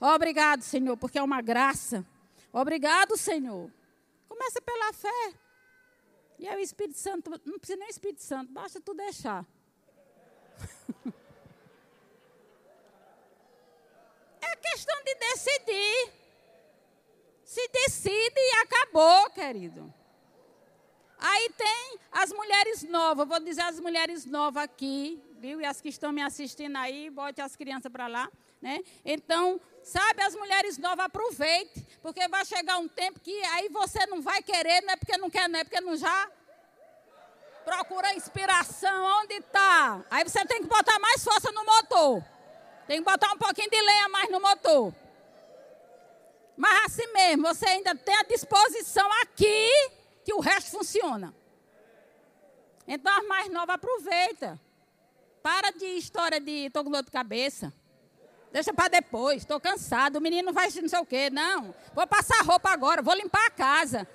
Obrigado, 0.00 0.62
Senhor, 0.62 0.96
porque 0.96 1.18
é 1.18 1.22
uma 1.22 1.42
graça. 1.42 2.06
Obrigado, 2.50 3.18
Senhor. 3.18 3.70
Começa 4.26 4.62
pela 4.62 4.94
fé. 4.94 5.34
E 6.38 6.46
aí 6.46 6.56
o 6.56 6.60
Espírito 6.60 6.98
Santo, 6.98 7.30
não 7.44 7.58
precisa 7.58 7.78
nem 7.78 7.88
Espírito 7.88 8.22
Santo, 8.22 8.52
basta 8.52 8.80
tu 8.80 8.92
deixar. 8.94 9.44
é 14.40 14.56
questão 14.56 15.02
de 15.04 15.14
decidir. 15.14 16.12
Se 17.42 17.68
decide 17.68 18.38
e 18.38 18.56
acabou, 18.56 19.30
querido. 19.30 19.92
Aí 21.18 21.48
tem 21.56 21.98
as 22.12 22.30
mulheres 22.32 22.82
novas, 22.82 23.26
vou 23.26 23.40
dizer 23.40 23.62
as 23.62 23.80
mulheres 23.80 24.26
novas 24.26 24.64
aqui, 24.64 25.22
viu? 25.38 25.60
E 25.60 25.64
as 25.64 25.80
que 25.80 25.88
estão 25.88 26.12
me 26.12 26.22
assistindo 26.22 26.76
aí, 26.76 27.08
bote 27.08 27.40
as 27.40 27.56
crianças 27.56 27.90
para 27.90 28.06
lá, 28.06 28.30
né? 28.60 28.80
Então, 29.04 29.60
sabe, 29.86 30.20
as 30.22 30.34
mulheres 30.34 30.78
novas, 30.78 31.06
aproveite, 31.06 31.86
porque 32.02 32.26
vai 32.26 32.44
chegar 32.44 32.76
um 32.78 32.88
tempo 32.88 33.20
que 33.20 33.32
aí 33.44 33.68
você 33.68 34.04
não 34.06 34.20
vai 34.20 34.42
querer, 34.42 34.82
não 34.82 34.92
é 34.92 34.96
porque 34.96 35.16
não 35.16 35.30
quer, 35.30 35.48
não 35.48 35.60
é 35.60 35.64
porque 35.64 35.80
não 35.80 35.96
já 35.96 36.28
procura 37.64 38.14
inspiração, 38.14 39.22
onde 39.22 39.34
está? 39.34 40.04
Aí 40.10 40.24
você 40.24 40.44
tem 40.44 40.60
que 40.60 40.68
botar 40.68 40.98
mais 40.98 41.22
força 41.22 41.52
no 41.52 41.64
motor. 41.64 42.24
Tem 42.88 42.98
que 42.98 43.04
botar 43.04 43.32
um 43.32 43.38
pouquinho 43.38 43.70
de 43.70 43.80
lenha 43.80 44.08
mais 44.08 44.28
no 44.28 44.40
motor. 44.40 44.92
Mas 46.56 46.86
assim 46.86 47.12
mesmo, 47.12 47.42
você 47.44 47.66
ainda 47.66 47.94
tem 47.94 48.14
a 48.16 48.22
disposição 48.24 49.08
aqui 49.22 49.70
que 50.24 50.34
o 50.34 50.40
resto 50.40 50.70
funciona. 50.70 51.32
Então 52.88 53.16
as 53.16 53.26
mais 53.26 53.48
novas 53.50 53.76
aproveita. 53.76 54.60
Para 55.42 55.70
de 55.70 55.86
história 55.86 56.40
de 56.40 56.66
estou 56.66 56.82
com 56.82 56.90
dor 56.90 57.04
de 57.04 57.10
cabeça. 57.10 57.72
Deixa 58.56 58.72
para 58.72 58.88
depois, 58.88 59.42
estou 59.42 59.60
cansado, 59.60 60.16
o 60.16 60.20
menino 60.22 60.50
vai 60.50 60.70
não 60.80 60.88
sei 60.88 60.98
o 60.98 61.04
quê. 61.04 61.28
Não, 61.28 61.74
vou 61.92 62.06
passar 62.06 62.42
roupa 62.42 62.70
agora, 62.70 63.02
vou 63.02 63.12
limpar 63.12 63.44
a 63.48 63.50
casa. 63.50 64.08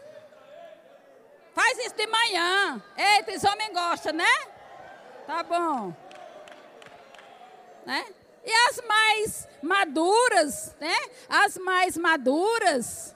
Faz 1.54 1.78
isso 1.78 1.94
de 1.94 2.08
manhã. 2.08 2.84
Eita, 2.98 3.34
os 3.34 3.44
homens 3.44 3.72
gostam, 3.72 4.14
né? 4.14 4.48
Tá 5.28 5.44
bom. 5.44 5.96
Né? 7.86 8.04
E 8.44 8.52
as 8.52 8.82
mais 8.88 9.48
maduras, 9.62 10.76
né? 10.80 10.98
As 11.30 11.60
mais 11.60 11.96
maduras. 11.96 13.16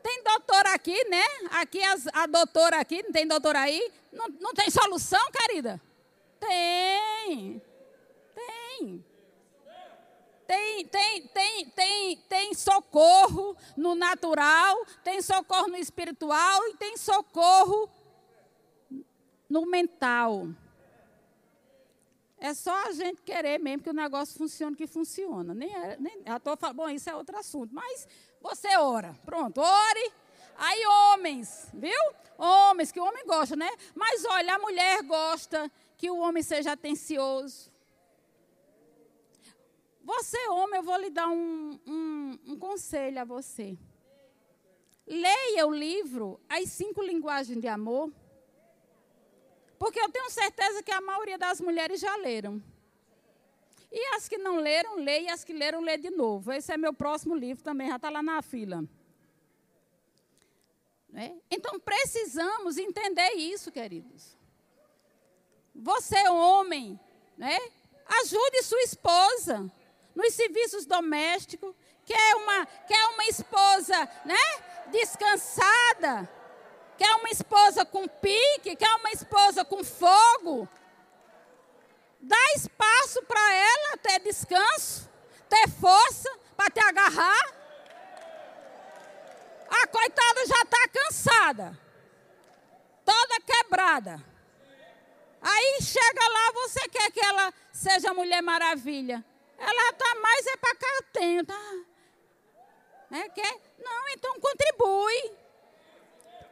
Tem 0.00 0.22
doutor 0.22 0.64
aqui, 0.68 1.08
né? 1.08 1.24
Aqui 1.50 1.82
as, 1.82 2.06
a 2.12 2.26
doutora 2.26 2.76
aqui, 2.76 3.02
não 3.02 3.10
tem 3.10 3.26
doutor 3.26 3.56
aí? 3.56 3.92
Não, 4.12 4.28
não 4.28 4.54
tem 4.54 4.70
solução, 4.70 5.28
querida? 5.32 5.82
Tem. 6.38 7.60
Tem. 8.32 9.11
Tem, 10.52 10.84
tem, 10.84 11.26
tem, 11.28 11.70
tem, 11.70 12.16
tem 12.28 12.52
socorro 12.52 13.56
no 13.74 13.94
natural, 13.94 14.84
tem 15.02 15.22
socorro 15.22 15.68
no 15.68 15.78
espiritual 15.78 16.68
e 16.68 16.76
tem 16.76 16.94
socorro 16.98 17.88
no 19.48 19.64
mental. 19.64 20.48
É 22.36 22.52
só 22.52 22.86
a 22.86 22.92
gente 22.92 23.22
querer 23.22 23.58
mesmo 23.58 23.82
que 23.82 23.88
o 23.88 23.94
negócio 23.94 24.36
funcione, 24.36 24.76
que 24.76 24.86
funciona. 24.86 25.54
Nem, 25.54 25.74
é, 25.74 25.96
nem 25.98 26.22
já 26.22 26.38
tô 26.38 26.54
falando, 26.54 26.76
bom, 26.76 26.90
isso 26.90 27.08
é 27.08 27.16
outro 27.16 27.34
assunto. 27.38 27.74
Mas 27.74 28.06
você 28.38 28.76
ora, 28.76 29.18
pronto, 29.24 29.58
ore. 29.58 30.12
Aí 30.58 30.84
homens, 30.86 31.70
viu? 31.72 32.12
Homens, 32.36 32.92
que 32.92 33.00
o 33.00 33.04
homem 33.06 33.24
gosta, 33.24 33.56
né? 33.56 33.70
Mas 33.94 34.22
olha, 34.26 34.56
a 34.56 34.58
mulher 34.58 35.02
gosta 35.04 35.72
que 35.96 36.10
o 36.10 36.18
homem 36.18 36.42
seja 36.42 36.72
atencioso. 36.72 37.71
Você, 40.04 40.48
homem, 40.48 40.80
eu 40.80 40.82
vou 40.82 40.96
lhe 40.96 41.10
dar 41.10 41.28
um, 41.28 41.78
um, 41.86 42.38
um 42.46 42.58
conselho 42.58 43.20
a 43.20 43.24
você. 43.24 43.78
Leia 45.06 45.66
o 45.66 45.72
livro 45.72 46.40
As 46.48 46.70
Cinco 46.70 47.02
Linguagens 47.02 47.60
de 47.60 47.68
Amor. 47.68 48.12
Porque 49.78 50.00
eu 50.00 50.08
tenho 50.10 50.30
certeza 50.30 50.82
que 50.82 50.90
a 50.90 51.00
maioria 51.00 51.38
das 51.38 51.60
mulheres 51.60 52.00
já 52.00 52.16
leram. 52.16 52.62
E 53.90 54.14
as 54.14 54.28
que 54.28 54.38
não 54.38 54.56
leram, 54.56 54.96
leia, 54.96 55.26
e 55.26 55.28
as 55.28 55.44
que 55.44 55.52
leram, 55.52 55.80
lê 55.80 55.96
de 55.96 56.10
novo. 56.10 56.52
Esse 56.52 56.72
é 56.72 56.76
meu 56.76 56.94
próximo 56.94 57.34
livro 57.34 57.62
também, 57.62 57.88
já 57.88 57.96
está 57.96 58.10
lá 58.10 58.22
na 58.22 58.40
fila. 58.42 58.84
Né? 61.08 61.38
Então 61.50 61.78
precisamos 61.78 62.78
entender 62.78 63.32
isso, 63.34 63.70
queridos. 63.70 64.36
Você, 65.74 66.28
homem, 66.28 66.98
né? 67.36 67.58
ajude 68.06 68.62
sua 68.62 68.80
esposa 68.82 69.70
nos 70.14 70.34
serviços 70.34 70.86
domésticos. 70.86 71.74
Quer 72.04 72.36
uma, 72.36 72.66
quer 72.66 73.06
uma 73.06 73.24
esposa 73.26 74.08
né? 74.24 74.36
descansada 74.90 76.28
quer 77.02 77.16
uma 77.16 77.30
esposa 77.30 77.84
com 77.84 78.06
pique, 78.06 78.76
quer 78.76 78.94
uma 78.94 79.10
esposa 79.10 79.64
com 79.64 79.82
fogo. 79.82 80.68
Dá 82.20 82.36
espaço 82.54 83.20
para 83.24 83.54
ela 83.54 83.96
ter 83.96 84.20
descanso, 84.20 85.10
ter 85.48 85.68
força 85.68 86.30
para 86.56 86.70
te 86.70 86.78
agarrar. 86.78 87.52
A 89.68 89.86
coitada 89.88 90.46
já 90.46 90.62
está 90.62 90.88
cansada, 90.88 91.78
toda 93.04 93.40
quebrada. 93.40 94.22
Aí 95.40 95.78
chega 95.82 96.28
lá, 96.28 96.52
você 96.52 96.88
quer 96.88 97.10
que 97.10 97.20
ela 97.20 97.52
seja 97.72 98.14
Mulher 98.14 98.42
Maravilha. 98.42 99.24
Ela 99.62 99.90
está 99.90 100.14
mais 100.16 100.46
é 100.46 100.56
para 100.56 100.74
cá, 100.74 101.02
tá? 101.46 101.84
É, 103.18 103.28
quer? 103.28 103.60
Não, 103.78 104.08
então 104.08 104.40
contribui 104.40 105.42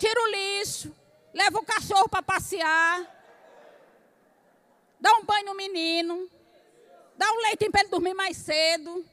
tira 0.01 0.19
o 0.23 0.29
lixo, 0.29 0.97
leva 1.35 1.59
o 1.59 1.65
cachorro 1.65 2.09
para 2.09 2.23
passear, 2.23 3.07
dá 4.99 5.13
um 5.17 5.25
banho 5.27 5.45
no 5.45 5.55
menino, 5.55 6.27
dá 7.19 7.31
um 7.31 7.37
leite 7.43 7.69
para 7.69 7.83
ele 7.83 7.91
dormir 7.91 8.15
mais 8.15 8.39
cedo. 8.39 9.05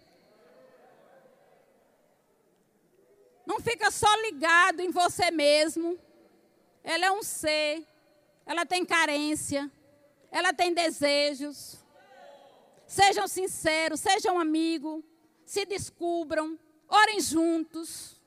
Não 3.45 3.59
fica 3.59 3.91
só 3.91 4.13
ligado 4.21 4.79
em 4.79 4.91
você 4.91 5.29
mesmo. 5.29 5.99
Ela 6.85 7.07
é 7.07 7.11
um 7.11 7.21
ser, 7.21 7.85
ela 8.45 8.65
tem 8.65 8.85
carência, 8.85 9.69
ela 10.31 10.53
tem 10.53 10.73
desejos. 10.73 11.77
Sejam 12.87 13.27
sinceros, 13.27 13.99
sejam 13.99 14.39
amigos, 14.39 15.03
se 15.45 15.65
descubram, 15.65 16.57
orem 16.87 17.19
juntos. 17.19 18.21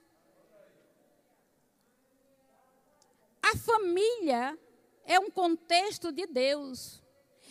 A 3.42 3.57
família 3.57 4.59
é 5.05 5.18
um 5.18 5.31
contexto 5.31 6.12
de 6.12 6.27
Deus. 6.27 7.03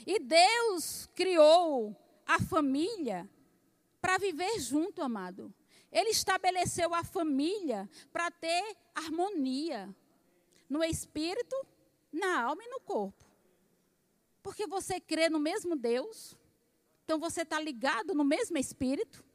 E 0.06 0.20
Deus 0.20 1.10
criou 1.16 1.96
a 2.26 2.40
família 2.40 3.28
para 4.00 4.18
viver 4.20 4.60
junto, 4.60 5.02
amado. 5.02 5.54
Ele 5.92 6.12
estabeleceu 6.12 6.94
a 6.94 7.04
família 7.04 7.90
para 8.14 8.30
ter 8.30 8.78
harmonia 8.94 9.94
no 10.70 10.84
espírito, 10.84 11.56
na 12.12 12.44
alma 12.44 12.64
e 12.64 12.70
no 12.70 12.80
corpo. 12.80 13.26
Porque 14.44 14.68
você 14.68 15.00
crê 15.00 15.28
no 15.28 15.40
mesmo 15.40 15.76
Deus, 15.76 16.38
então 17.10 17.18
você 17.18 17.42
está 17.42 17.60
ligado 17.60 18.14
no 18.14 18.24
mesmo 18.24 18.56
espírito. 18.60 19.26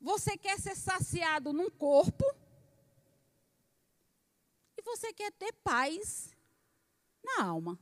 Você 0.00 0.38
quer 0.38 0.56
ser 0.60 0.76
saciado 0.76 1.52
num 1.52 1.68
corpo 1.68 2.24
você 4.88 5.12
quer 5.12 5.30
ter 5.32 5.52
paz 5.52 6.34
na 7.22 7.44
alma. 7.44 7.78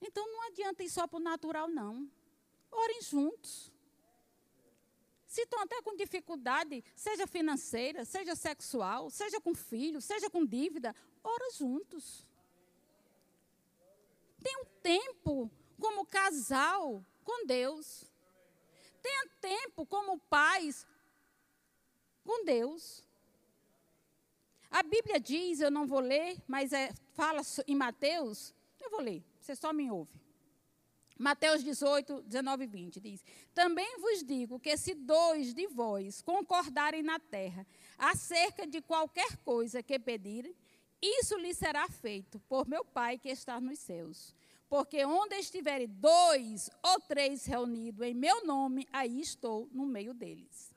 Então 0.00 0.26
não 0.26 0.42
adianta 0.48 0.82
ir 0.82 0.90
só 0.90 1.06
para 1.06 1.18
o 1.18 1.22
natural, 1.22 1.68
não. 1.68 2.10
Orem 2.70 3.00
juntos. 3.02 3.72
Se 5.26 5.42
estão 5.42 5.60
até 5.60 5.80
com 5.82 5.96
dificuldade, 5.96 6.84
seja 6.94 7.26
financeira, 7.26 8.04
seja 8.04 8.34
sexual, 8.34 9.10
seja 9.10 9.40
com 9.40 9.54
filho, 9.54 10.00
seja 10.00 10.28
com 10.28 10.44
dívida, 10.44 10.94
ora 11.22 11.50
juntos. 11.52 12.26
Tenha 14.42 14.60
um 14.60 14.66
tempo 14.82 15.50
como 15.78 16.06
casal 16.06 17.04
com 17.22 17.46
Deus. 17.46 18.04
Tenha 19.02 19.28
tempo 19.40 19.84
como 19.86 20.18
pais 20.18 20.86
com 22.24 22.44
Deus. 22.44 23.02
A 24.70 24.82
Bíblia 24.82 25.20
diz, 25.20 25.60
eu 25.60 25.70
não 25.70 25.86
vou 25.86 26.00
ler, 26.00 26.42
mas 26.48 26.72
é, 26.72 26.92
fala 27.12 27.42
em 27.66 27.76
Mateus, 27.76 28.52
eu 28.80 28.90
vou 28.90 29.00
ler, 29.00 29.22
você 29.38 29.54
só 29.54 29.72
me 29.72 29.90
ouve. 29.90 30.24
Mateus 31.16 31.62
18, 31.62 32.22
19 32.22 32.64
e 32.64 32.66
20 32.66 33.00
diz: 33.00 33.24
Também 33.54 33.98
vos 34.00 34.24
digo 34.24 34.58
que 34.58 34.76
se 34.76 34.94
dois 34.94 35.54
de 35.54 35.66
vós 35.68 36.20
concordarem 36.20 37.02
na 37.02 37.20
terra 37.20 37.64
acerca 37.96 38.66
de 38.66 38.82
qualquer 38.82 39.36
coisa 39.38 39.80
que 39.80 39.96
pedirem, 39.96 40.56
isso 41.00 41.36
lhe 41.36 41.54
será 41.54 41.88
feito 41.88 42.40
por 42.40 42.66
meu 42.66 42.84
Pai 42.84 43.16
que 43.16 43.28
está 43.28 43.60
nos 43.60 43.78
céus. 43.78 44.34
Porque 44.74 45.04
onde 45.04 45.36
estiverem 45.36 45.86
dois 45.86 46.68
ou 46.82 47.00
três 47.02 47.44
reunidos 47.44 48.04
em 48.04 48.12
meu 48.12 48.44
nome, 48.44 48.88
aí 48.92 49.20
estou 49.20 49.68
no 49.70 49.86
meio 49.86 50.12
deles. 50.12 50.74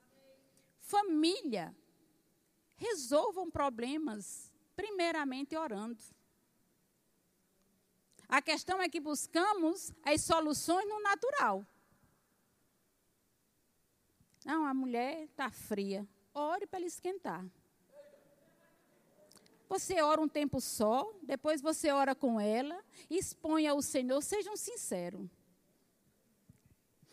Família 0.78 1.76
resolvam 2.76 3.50
problemas, 3.50 4.52
primeiramente 4.76 5.56
orando. 5.56 6.00
A 8.28 8.40
questão 8.40 8.80
é 8.80 8.88
que 8.88 9.00
buscamos 9.00 9.92
as 10.04 10.20
soluções 10.20 10.88
no 10.88 11.02
natural. 11.02 11.66
Não, 14.44 14.64
a 14.64 14.72
mulher 14.72 15.24
está 15.24 15.50
fria. 15.50 16.08
Ore 16.32 16.68
para 16.68 16.78
ela 16.78 16.86
esquentar. 16.86 17.44
Você 19.68 20.00
ora 20.00 20.20
um 20.20 20.28
tempo 20.28 20.60
só, 20.60 21.12
depois 21.22 21.60
você 21.60 21.90
ora 21.90 22.14
com 22.14 22.40
ela, 22.40 22.82
exponha 23.10 23.72
ao 23.72 23.82
Senhor, 23.82 24.22
sejam 24.22 24.56
sinceros. 24.56 25.28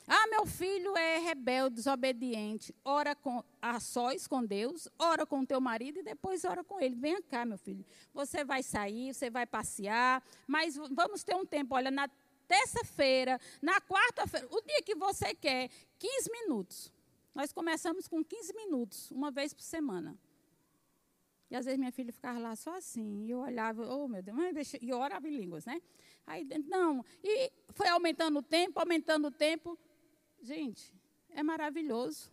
Ah, 0.07 0.27
meu 0.27 0.45
filho 0.45 0.95
é 0.95 1.17
rebelde, 1.17 1.75
desobediente. 1.75 2.75
Ora 2.85 3.15
com, 3.15 3.43
a 3.59 3.79
sós 3.79 4.27
com 4.27 4.45
Deus, 4.45 4.87
ora 4.99 5.25
com 5.25 5.43
teu 5.43 5.59
marido 5.59 5.99
e 5.99 6.03
depois 6.03 6.45
ora 6.45 6.63
com 6.63 6.79
ele. 6.79 6.95
Venha 6.95 7.21
cá, 7.23 7.43
meu 7.43 7.57
filho. 7.57 7.83
Você 8.13 8.45
vai 8.45 8.61
sair, 8.61 9.13
você 9.13 9.31
vai 9.31 9.47
passear, 9.47 10.23
mas 10.45 10.75
vamos 10.91 11.23
ter 11.23 11.35
um 11.35 11.45
tempo. 11.45 11.73
Olha, 11.73 11.89
na 11.89 12.07
terça-feira, 12.47 13.39
na 13.61 13.81
quarta-feira, 13.81 14.47
o 14.51 14.61
dia 14.61 14.81
que 14.83 14.93
você 14.93 15.33
quer, 15.33 15.69
15 15.97 16.31
minutos. 16.31 16.93
Nós 17.33 17.51
começamos 17.51 18.07
com 18.07 18.23
15 18.23 18.53
minutos, 18.53 19.11
uma 19.11 19.31
vez 19.31 19.53
por 19.53 19.63
semana. 19.63 20.17
Às 21.55 21.65
vezes 21.65 21.79
minha 21.79 21.91
filha 21.91 22.11
ficava 22.11 22.39
lá 22.39 22.55
só 22.55 22.75
assim, 22.75 23.25
e 23.25 23.31
eu 23.31 23.39
olhava, 23.39 23.87
oh 23.87 24.07
meu 24.07 24.21
Deus, 24.21 24.37
e 24.81 24.89
eu 24.89 24.97
orava 24.97 25.27
em 25.27 25.35
línguas, 25.35 25.65
né? 25.65 25.81
Aí, 26.27 26.43
não, 26.67 27.03
e 27.23 27.51
foi 27.69 27.87
aumentando 27.87 28.39
o 28.39 28.43
tempo, 28.43 28.79
aumentando 28.79 29.27
o 29.27 29.31
tempo. 29.31 29.77
Gente, 30.41 30.93
é 31.29 31.43
maravilhoso. 31.43 32.31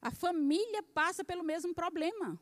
A 0.00 0.10
família 0.10 0.82
passa 0.82 1.24
pelo 1.24 1.44
mesmo 1.44 1.74
problema. 1.74 2.38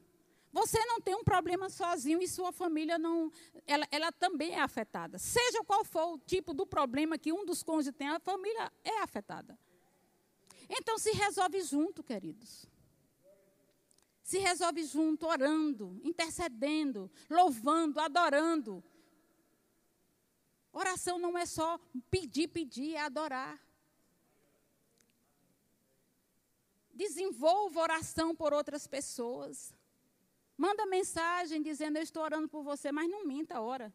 Você 0.53 0.79
não 0.87 1.01
tem 1.01 1.15
um 1.15 1.23
problema 1.23 1.69
sozinho 1.69 2.21
e 2.21 2.27
sua 2.27 2.51
família 2.51 2.99
não. 2.99 3.31
Ela, 3.67 3.87
ela 3.91 4.11
também 4.11 4.53
é 4.53 4.61
afetada. 4.61 5.19
Seja 5.19 5.63
qual 5.65 5.85
for 5.85 6.15
o 6.15 6.19
tipo 6.19 6.53
do 6.53 6.67
problema 6.67 7.19
que 7.19 7.33
um 7.33 7.45
dos 7.45 7.63
cônjuges 7.63 7.95
tem, 7.97 8.09
a 8.09 8.19
família 8.19 8.73
é 8.83 9.01
afetada. 9.01 9.59
Então 10.69 10.99
se 10.99 11.11
resolve 11.13 11.61
junto, 11.63 12.03
queridos. 12.03 12.70
Se 14.31 14.39
resolve 14.39 14.85
junto, 14.85 15.27
orando, 15.27 16.01
intercedendo, 16.05 17.11
louvando, 17.29 17.99
adorando. 17.99 18.73
Oração 20.73 21.19
não 21.19 21.37
é 21.37 21.45
só 21.45 21.81
pedir, 22.09 22.47
pedir, 22.47 22.95
é 22.95 23.01
adorar. 23.01 23.61
Desenvolva 26.95 27.81
oração 27.81 28.33
por 28.33 28.53
outras 28.53 28.87
pessoas. 28.87 29.75
Manda 30.57 30.87
mensagem 30.87 31.61
dizendo: 31.61 31.97
Eu 31.97 32.05
estou 32.05 32.23
orando 32.23 32.49
por 32.49 32.63
você, 32.63 32.93
mas 32.93 33.11
não 33.11 33.27
minta 33.27 33.57
a 33.57 33.61
hora. 33.61 33.93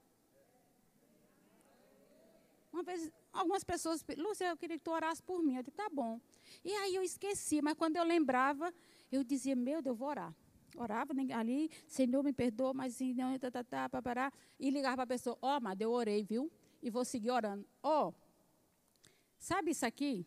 Uma 2.73 2.83
vez, 2.83 3.09
algumas 3.31 3.63
pessoas, 3.63 4.03
Lúcia, 4.17 4.49
eu 4.49 4.57
queria 4.57 4.77
que 4.77 4.83
tu 4.83 4.91
orasse 4.91 5.23
por 5.23 5.41
mim. 5.41 5.55
Eu 5.55 5.63
disse, 5.63 5.77
tá 5.77 5.88
bom. 5.89 6.19
E 6.61 6.73
aí 6.73 6.93
eu 6.93 7.03
esqueci, 7.03 7.61
mas 7.61 7.75
quando 7.75 7.95
eu 7.95 8.03
lembrava, 8.03 8.73
eu 9.12 9.24
dizia, 9.24 9.56
meu 9.56 9.82
Deus, 9.82 9.93
eu 9.93 9.95
vou 9.95 10.10
orar. 10.10 10.36
Orava 10.78 11.14
ali, 11.34 11.70
Senhor, 11.88 12.24
me 12.24 12.34
perdoa, 12.34 12.74
mas 12.74 12.99
não, 12.99 13.38
tá, 13.39 13.49
tá, 13.49 13.64
tá. 13.64 14.34
E 14.60 14.70
ligava 14.70 14.97
para 14.97 15.03
a 15.03 15.08
pessoa, 15.08 15.38
ó, 15.41 15.58
oh, 15.58 15.62
mas 15.62 15.80
eu 15.80 15.91
orei, 15.91 16.24
viu? 16.24 16.51
E 16.82 16.89
vou 16.89 17.06
seguir 17.06 17.32
orando. 17.32 17.66
Ó, 17.82 18.10
oh, 18.10 18.14
sabe 19.39 19.72
isso 19.72 19.86
aqui? 19.86 20.26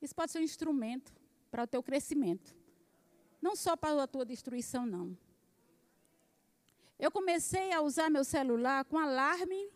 Isso 0.00 0.14
pode 0.14 0.32
ser 0.32 0.38
um 0.38 0.42
instrumento 0.42 1.12
para 1.50 1.64
o 1.64 1.66
teu 1.66 1.82
crescimento. 1.82 2.56
Não 3.40 3.54
só 3.54 3.76
para 3.76 4.02
a 4.02 4.06
tua 4.06 4.24
destruição, 4.24 4.86
não. 4.86 5.16
Eu 6.98 7.10
comecei 7.10 7.72
a 7.72 7.82
usar 7.82 8.08
meu 8.08 8.24
celular 8.24 8.84
com 8.84 8.98
alarme 8.98 9.70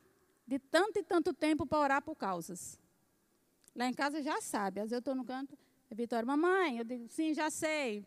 de 0.47 0.59
tanto 0.59 0.99
e 0.99 1.03
tanto 1.03 1.35
tempo 1.35 1.67
para 1.67 1.79
orar 1.79 2.03
por 2.03 2.15
causas. 2.17 2.79
Lá 3.75 3.87
em 3.87 3.93
casa 3.93 4.23
já 4.23 4.41
sabe, 4.41 4.81
às 4.81 4.85
vezes 4.85 4.93
eu 4.93 5.01
estou 5.01 5.15
no 5.15 5.25
canto, 5.25 5.59
a 5.91 5.95
Vitória, 5.95 6.27
mamãe, 6.27 6.79
eu 6.79 6.85
digo, 6.85 7.09
sim, 7.09 7.33
já 7.35 7.51
sei. 7.51 8.07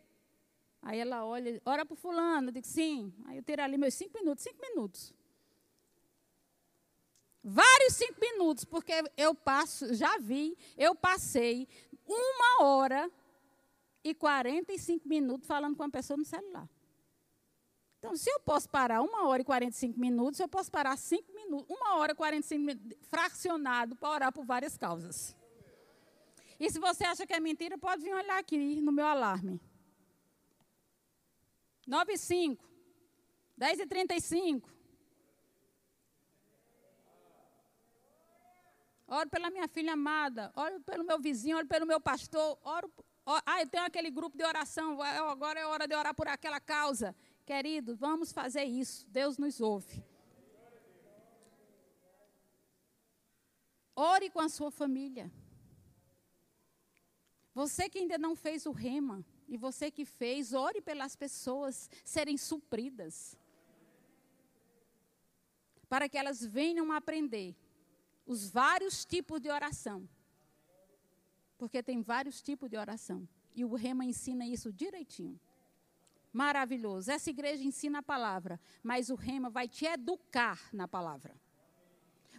Aí 0.82 0.98
ela 0.98 1.24
olha, 1.24 1.60
ora 1.64 1.84
para 1.84 1.96
fulano, 1.96 2.48
eu 2.48 2.52
digo, 2.52 2.66
sim. 2.66 3.12
Aí 3.26 3.36
eu 3.36 3.42
tiro 3.42 3.62
ali 3.62 3.76
meus 3.76 3.94
cinco 3.94 4.18
minutos, 4.18 4.44
cinco 4.44 4.60
minutos. 4.60 5.14
Vários 7.42 7.94
cinco 7.94 8.20
minutos, 8.20 8.64
porque 8.64 8.92
eu 9.16 9.34
passo, 9.34 9.94
já 9.94 10.18
vi, 10.18 10.56
eu 10.76 10.94
passei 10.94 11.66
uma 12.06 12.64
hora 12.64 13.10
e 14.04 14.14
45 14.14 15.08
minutos 15.08 15.46
falando 15.46 15.76
com 15.76 15.82
uma 15.82 15.90
pessoa 15.90 16.16
no 16.16 16.24
celular. 16.24 16.68
Então, 17.98 18.16
se 18.16 18.30
eu 18.30 18.40
posso 18.40 18.68
parar 18.68 19.02
uma 19.02 19.26
hora 19.28 19.42
e 19.42 19.44
45 19.44 19.98
minutos, 20.00 20.40
eu 20.40 20.48
posso 20.48 20.70
parar 20.70 20.96
cinco 20.96 21.32
minutos, 21.34 21.66
uma 21.68 21.96
hora 21.96 22.12
e 22.12 22.14
45 22.14 22.64
minutos, 22.64 22.98
fracionado, 23.08 23.94
para 23.96 24.10
orar 24.10 24.32
por 24.32 24.44
várias 24.44 24.76
causas. 24.76 25.36
E 26.60 26.70
se 26.70 26.78
você 26.78 27.04
acha 27.04 27.26
que 27.26 27.32
é 27.32 27.40
mentira, 27.40 27.78
pode 27.78 28.02
vir 28.02 28.14
olhar 28.14 28.38
aqui 28.38 28.58
no 28.82 28.92
meu 28.92 29.06
alarme. 29.06 29.58
9 31.86 32.12
e 32.12 32.18
5. 32.18 32.70
10 33.56 33.80
e 33.80 33.86
35. 33.86 34.70
Oro 39.06 39.28
pela 39.30 39.50
minha 39.50 39.66
filha 39.66 39.94
amada, 39.94 40.52
oro 40.54 40.80
pelo 40.82 41.02
meu 41.02 41.18
vizinho, 41.18 41.56
oro 41.56 41.66
pelo 41.66 41.84
meu 41.84 42.00
pastor, 42.00 42.56
oro, 42.62 42.92
ah, 43.26 43.60
eu 43.60 43.66
tenho 43.66 43.84
aquele 43.84 44.10
grupo 44.10 44.36
de 44.36 44.44
oração, 44.44 45.02
agora 45.02 45.58
é 45.58 45.66
hora 45.66 45.88
de 45.88 45.96
orar 45.96 46.14
por 46.14 46.28
aquela 46.28 46.60
causa. 46.60 47.16
Querido, 47.44 47.96
vamos 47.96 48.30
fazer 48.32 48.64
isso. 48.64 49.08
Deus 49.08 49.36
nos 49.36 49.60
ouve. 49.60 50.04
Ore 53.96 54.30
com 54.30 54.40
a 54.40 54.48
sua 54.48 54.70
família. 54.70 55.30
Você 57.54 57.88
que 57.88 57.98
ainda 57.98 58.16
não 58.16 58.36
fez 58.36 58.66
o 58.66 58.70
rema, 58.70 59.24
e 59.48 59.56
você 59.56 59.90
que 59.90 60.04
fez, 60.04 60.52
ore 60.52 60.80
pelas 60.80 61.16
pessoas 61.16 61.90
serem 62.04 62.36
supridas. 62.36 63.36
Para 65.88 66.08
que 66.08 66.16
elas 66.16 66.44
venham 66.44 66.92
aprender 66.92 67.56
os 68.24 68.48
vários 68.48 69.04
tipos 69.04 69.40
de 69.40 69.50
oração. 69.50 70.08
Porque 71.58 71.82
tem 71.82 72.00
vários 72.00 72.40
tipos 72.40 72.70
de 72.70 72.76
oração. 72.76 73.28
E 73.54 73.64
o 73.64 73.74
rema 73.74 74.04
ensina 74.04 74.46
isso 74.46 74.72
direitinho. 74.72 75.38
Maravilhoso. 76.32 77.10
Essa 77.10 77.30
igreja 77.30 77.64
ensina 77.64 77.98
a 77.98 78.02
palavra, 78.02 78.60
mas 78.84 79.10
o 79.10 79.16
rema 79.16 79.50
vai 79.50 79.66
te 79.66 79.84
educar 79.84 80.60
na 80.72 80.86
palavra. 80.86 81.34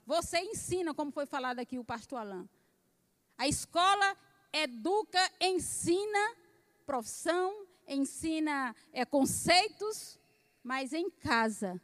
Você 0.06 0.40
ensina, 0.40 0.94
como 0.94 1.12
foi 1.12 1.26
falado 1.26 1.60
aqui 1.60 1.78
o 1.78 1.84
pastor 1.84 2.20
Alain. 2.20 2.50
A 3.38 3.48
escola 3.48 4.18
educa, 4.54 5.32
ensina 5.40 6.36
profissão, 6.86 7.68
ensina 7.88 8.76
é, 8.92 9.06
conceitos, 9.06 10.20
mas 10.64 10.94
em 10.94 11.10
casa 11.10 11.82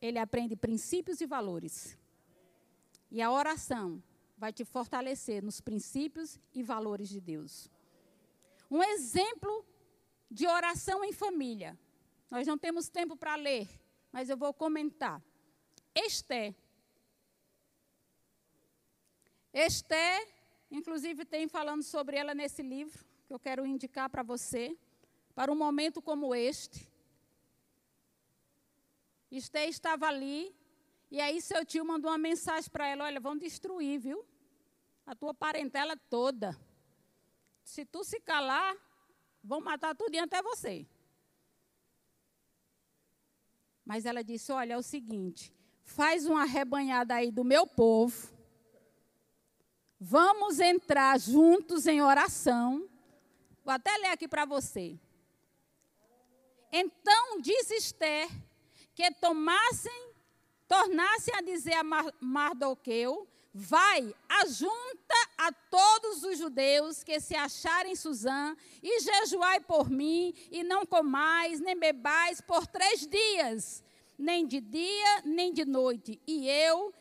ele 0.00 0.18
aprende 0.18 0.56
princípios 0.56 1.20
e 1.20 1.26
valores. 1.26 1.96
E 3.10 3.20
a 3.20 3.30
oração 3.30 4.02
vai 4.36 4.52
te 4.52 4.64
fortalecer 4.64 5.42
nos 5.42 5.60
princípios 5.60 6.40
e 6.52 6.62
valores 6.62 7.08
de 7.08 7.20
Deus. 7.20 7.70
Um 8.70 8.82
exemplo 8.82 9.64
de 10.30 10.46
oração 10.46 11.04
em 11.04 11.12
família. 11.12 11.78
Nós 12.30 12.46
não 12.46 12.56
temos 12.58 12.88
tempo 12.88 13.14
para 13.14 13.36
ler, 13.36 13.68
mas 14.10 14.30
eu 14.30 14.36
vou 14.36 14.52
comentar. 14.52 15.22
Esté. 15.94 16.54
Esté, 19.52 20.26
inclusive 20.72 21.24
tem 21.24 21.46
falando 21.46 21.82
sobre 21.82 22.16
ela 22.16 22.34
nesse 22.34 22.62
livro, 22.62 23.04
que 23.26 23.32
eu 23.32 23.38
quero 23.38 23.66
indicar 23.66 24.08
para 24.08 24.22
você, 24.22 24.76
para 25.34 25.52
um 25.52 25.54
momento 25.54 26.00
como 26.00 26.34
este. 26.34 26.90
Esté 29.30 29.68
estava 29.68 30.06
ali, 30.06 30.54
e 31.10 31.20
aí 31.20 31.40
seu 31.42 31.64
tio 31.64 31.84
mandou 31.84 32.10
uma 32.10 32.18
mensagem 32.18 32.70
para 32.70 32.86
ela: 32.86 33.04
olha, 33.04 33.20
vão 33.20 33.36
destruir, 33.36 34.00
viu? 34.00 34.24
A 35.06 35.14
tua 35.14 35.34
parentela 35.34 35.96
toda. 35.96 36.58
Se 37.62 37.84
tu 37.84 38.02
se 38.02 38.18
calar, 38.20 38.74
vão 39.44 39.60
matar 39.60 39.94
tudo 39.94 40.16
até 40.18 40.42
você. 40.42 40.86
Mas 43.84 44.06
ela 44.06 44.22
disse: 44.22 44.50
Olha, 44.52 44.74
é 44.74 44.78
o 44.78 44.82
seguinte, 44.82 45.54
faz 45.82 46.26
uma 46.26 46.42
arrebanhada 46.42 47.14
aí 47.14 47.30
do 47.30 47.44
meu 47.44 47.66
povo. 47.66 48.31
Vamos 50.04 50.58
entrar 50.58 51.16
juntos 51.20 51.86
em 51.86 52.02
oração. 52.02 52.88
Vou 53.64 53.72
até 53.72 53.96
ler 53.98 54.08
aqui 54.08 54.26
para 54.26 54.44
você. 54.44 54.98
Então 56.72 57.40
disse 57.40 57.76
Esther 57.76 58.28
que 58.96 59.08
tomassem, 59.12 60.10
tornassem 60.66 61.32
a 61.36 61.40
dizer 61.40 61.74
a 61.74 61.84
Mardoqueu 62.20 63.28
Vai, 63.54 64.14
ajunta 64.40 65.14
a 65.36 65.52
todos 65.52 66.24
os 66.24 66.38
judeus 66.38 67.04
que 67.04 67.20
se 67.20 67.36
acharem 67.36 67.92
em 67.92 67.96
Suzã 67.96 68.56
e 68.82 69.00
jejuai 69.00 69.60
por 69.60 69.90
mim, 69.90 70.34
e 70.50 70.64
não 70.64 70.86
comais, 70.86 71.60
nem 71.60 71.78
bebais 71.78 72.40
por 72.40 72.66
três 72.66 73.06
dias, 73.06 73.84
nem 74.18 74.46
de 74.46 74.58
dia, 74.58 75.22
nem 75.26 75.52
de 75.52 75.66
noite. 75.66 76.18
E 76.26 76.48
eu 76.48 76.94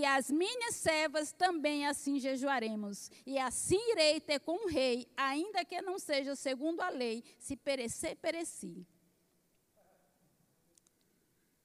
e 0.00 0.04
as 0.04 0.30
minhas 0.30 0.74
servas 0.76 1.32
também 1.32 1.86
assim 1.86 2.18
jejuaremos. 2.18 3.10
E 3.26 3.38
assim 3.38 3.78
irei 3.92 4.20
ter 4.20 4.40
com 4.40 4.66
o 4.66 4.68
rei, 4.68 5.06
ainda 5.16 5.64
que 5.64 5.80
não 5.82 5.98
seja 5.98 6.34
segundo 6.34 6.80
a 6.80 6.88
lei, 6.88 7.22
se 7.38 7.56
perecer, 7.56 8.16
pereci. 8.16 8.86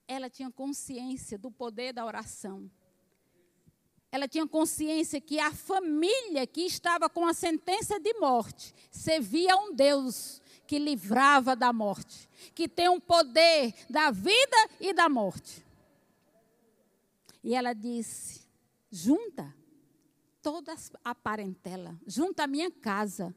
Ela 0.07 0.29
tinha 0.29 0.51
consciência 0.51 1.37
do 1.37 1.51
poder 1.51 1.93
da 1.93 2.05
oração 2.05 2.69
ela 4.11 4.27
tinha 4.27 4.47
consciência 4.47 5.21
que 5.21 5.39
a 5.39 5.51
família 5.51 6.47
que 6.47 6.61
estava 6.61 7.07
com 7.07 7.25
a 7.27 7.33
sentença 7.33 7.99
de 7.99 8.13
morte 8.15 8.73
servia 8.89 9.53
a 9.53 9.57
um 9.57 9.73
Deus 9.73 10.41
que 10.65 10.79
livrava 10.79 11.55
da 11.55 11.71
morte, 11.71 12.29
que 12.55 12.67
tem 12.67 12.89
um 12.89 12.99
poder 12.99 13.73
da 13.89 14.11
vida 14.11 14.69
e 14.79 14.93
da 14.93 15.07
morte. 15.07 15.65
E 17.43 17.55
ela 17.55 17.73
disse: 17.73 18.41
junta 18.91 19.53
toda 20.41 20.75
a 21.03 21.13
parentela, 21.13 21.99
junta 22.05 22.43
a 22.43 22.47
minha 22.47 22.71
casa. 22.71 23.35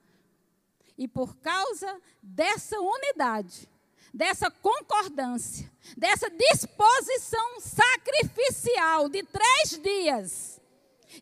E 0.96 1.08
por 1.08 1.36
causa 1.36 2.00
dessa 2.22 2.78
unidade, 2.78 3.68
dessa 4.12 4.50
concordância, 4.50 5.70
dessa 5.96 6.28
disposição 6.30 7.60
sacrificial 7.60 9.08
de 9.08 9.22
três 9.22 9.80
dias, 9.82 10.60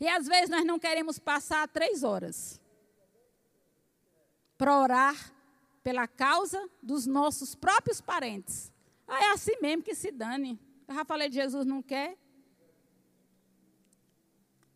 e 0.01 0.09
às 0.09 0.27
vezes 0.27 0.51
nós 0.51 0.65
não 0.65 0.79
queremos 0.79 1.19
passar 1.19 1.67
três 1.69 2.03
horas 2.03 2.61
para 4.59 4.79
orar 4.79 5.33
pela 5.83 6.07
causa 6.07 6.69
dos 6.83 7.07
nossos 7.07 7.55
próprios 7.55 8.01
parentes. 8.01 8.73
Ah, 9.09 9.25
é 9.25 9.31
assim 9.31 9.57
mesmo 9.61 9.83
que 9.83 9.95
se 9.95 10.11
dane. 10.11 10.59
Eu 10.87 10.95
já 10.95 11.05
falei 11.05 11.29
de 11.29 11.37
Jesus, 11.37 11.65
não 11.65 11.83
quer? 11.83 12.17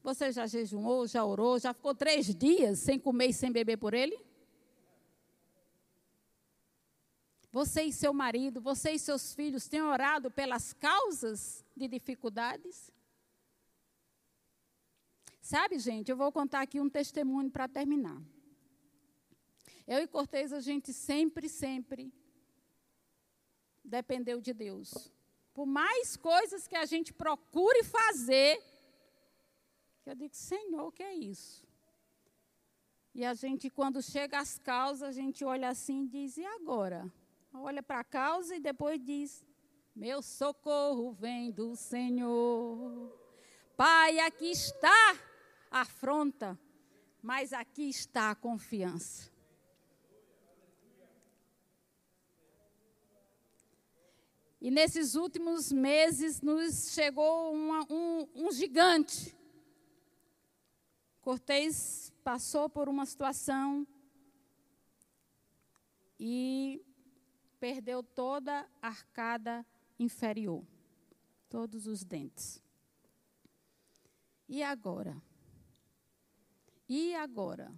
Você 0.05 0.31
já 0.31 0.47
jejuou, 0.47 1.07
já 1.07 1.25
orou, 1.25 1.59
já 1.59 1.73
ficou 1.73 1.95
três 1.95 2.27
dias 2.35 2.79
sem 2.79 2.99
comer 2.99 3.29
e 3.29 3.33
sem 3.33 3.51
beber 3.51 3.79
por 3.79 3.95
ele? 3.95 4.23
Você 7.51 7.85
e 7.85 7.93
seu 7.93 8.13
marido, 8.13 8.61
você 8.61 8.91
e 8.91 8.99
seus 8.99 9.33
filhos 9.33 9.67
têm 9.67 9.81
orado 9.81 10.31
pelas 10.31 10.75
causas 10.75 11.65
de 11.75 11.89
dificuldades? 11.89 12.93
Sabe, 15.41 15.79
gente, 15.79 16.11
eu 16.11 16.17
vou 16.19 16.31
contar 16.31 16.61
aqui 16.61 16.79
um 16.79 16.91
testemunho 16.91 17.51
para 17.51 17.67
terminar. 17.67 18.21
Eu 19.87 20.03
e 20.03 20.07
Cortez, 20.07 20.53
a 20.53 20.61
gente 20.61 20.93
sempre, 20.93 21.49
sempre 21.49 22.13
dependeu 23.83 24.39
de 24.39 24.53
Deus. 24.53 25.11
Por 25.55 25.65
mais 25.65 26.15
coisas 26.15 26.69
que 26.69 26.77
a 26.77 26.85
gente 26.85 27.11
procure 27.11 27.83
fazer, 27.85 28.63
eu 30.07 30.15
digo, 30.15 30.35
Senhor, 30.35 30.87
o 30.87 30.93
que 30.93 31.03
é 31.03 31.15
isso? 31.15 31.67
E 33.15 33.25
a 33.25 33.33
gente, 33.33 33.71
quando 33.71 34.03
chega 34.03 34.39
às 34.39 34.59
causas, 34.59 35.09
a 35.09 35.13
gente 35.13 35.45
olha 35.45 35.69
assim 35.69 36.05
e 36.05 36.09
diz, 36.09 36.37
e 36.37 36.45
agora? 36.45 37.11
Olha 37.53 37.83
para 37.83 38.01
a 38.01 38.05
causa 38.05 38.57
e 38.57 38.61
depois 38.61 39.01
diz, 39.03 39.45
meu 39.95 40.21
socorro 40.21 41.13
vem 41.13 41.53
do 41.53 41.77
Senhor. 41.77 43.17
Pai, 43.77 44.19
aqui 44.19 44.51
está 44.51 45.17
a 45.71 45.83
afronta, 45.83 46.59
mas 47.23 47.53
aqui 47.53 47.89
está 47.89 48.31
a 48.31 48.35
confiança. 48.35 49.33
E 54.61 54.71
nesses 54.71 55.15
últimos 55.15 55.71
meses 55.71 56.41
nos 56.41 56.93
chegou 56.93 57.53
uma, 57.53 57.87
um, 57.89 58.27
um 58.35 58.51
gigante. 58.51 59.37
Cortês 61.25 62.13
passou 62.23 62.69
por 62.69 62.89
uma 62.89 63.07
situação 63.07 63.87
e 66.21 66.85
perdeu 67.59 68.03
toda 68.03 68.69
a 68.83 68.89
arcada 68.89 69.67
inferior, 69.99 70.63
todos 71.49 71.87
os 71.87 72.05
dentes. 72.05 72.63
E 74.47 74.63
agora? 74.63 75.21
E 76.87 77.15
agora? 77.15 77.73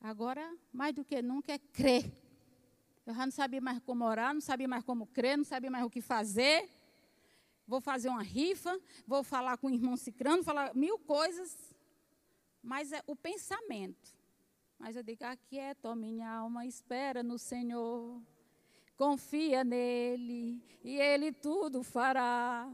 Agora, 0.00 0.52
mais 0.72 0.92
do 0.92 1.04
que 1.04 1.22
nunca, 1.22 1.52
é 1.52 1.58
crer 1.58 2.20
eu 3.10 3.14
já 3.14 3.26
não 3.26 3.32
sabia 3.32 3.60
mais 3.60 3.80
como 3.80 4.04
orar, 4.04 4.32
não 4.32 4.40
sabia 4.40 4.68
mais 4.68 4.84
como 4.84 5.04
crer, 5.04 5.36
não 5.36 5.44
sabia 5.44 5.68
mais 5.68 5.84
o 5.84 5.90
que 5.90 6.00
fazer. 6.00 6.68
Vou 7.70 7.80
fazer 7.80 8.08
uma 8.08 8.20
rifa, 8.20 8.80
vou 9.06 9.22
falar 9.22 9.56
com 9.56 9.68
o 9.68 9.70
irmão 9.70 9.96
Cicrano, 9.96 10.42
falar 10.42 10.74
mil 10.74 10.98
coisas. 10.98 11.56
Mas 12.60 12.90
é 12.90 13.00
o 13.06 13.14
pensamento. 13.14 14.12
Mas 14.76 14.96
eu 14.96 15.04
digo, 15.04 15.24
aquieta, 15.24 15.94
minha 15.94 16.28
alma, 16.28 16.66
espera 16.66 17.22
no 17.22 17.38
Senhor. 17.38 18.20
Confia 18.96 19.62
nele 19.62 20.60
e 20.82 20.96
ele 20.96 21.30
tudo 21.30 21.84
fará. 21.84 22.68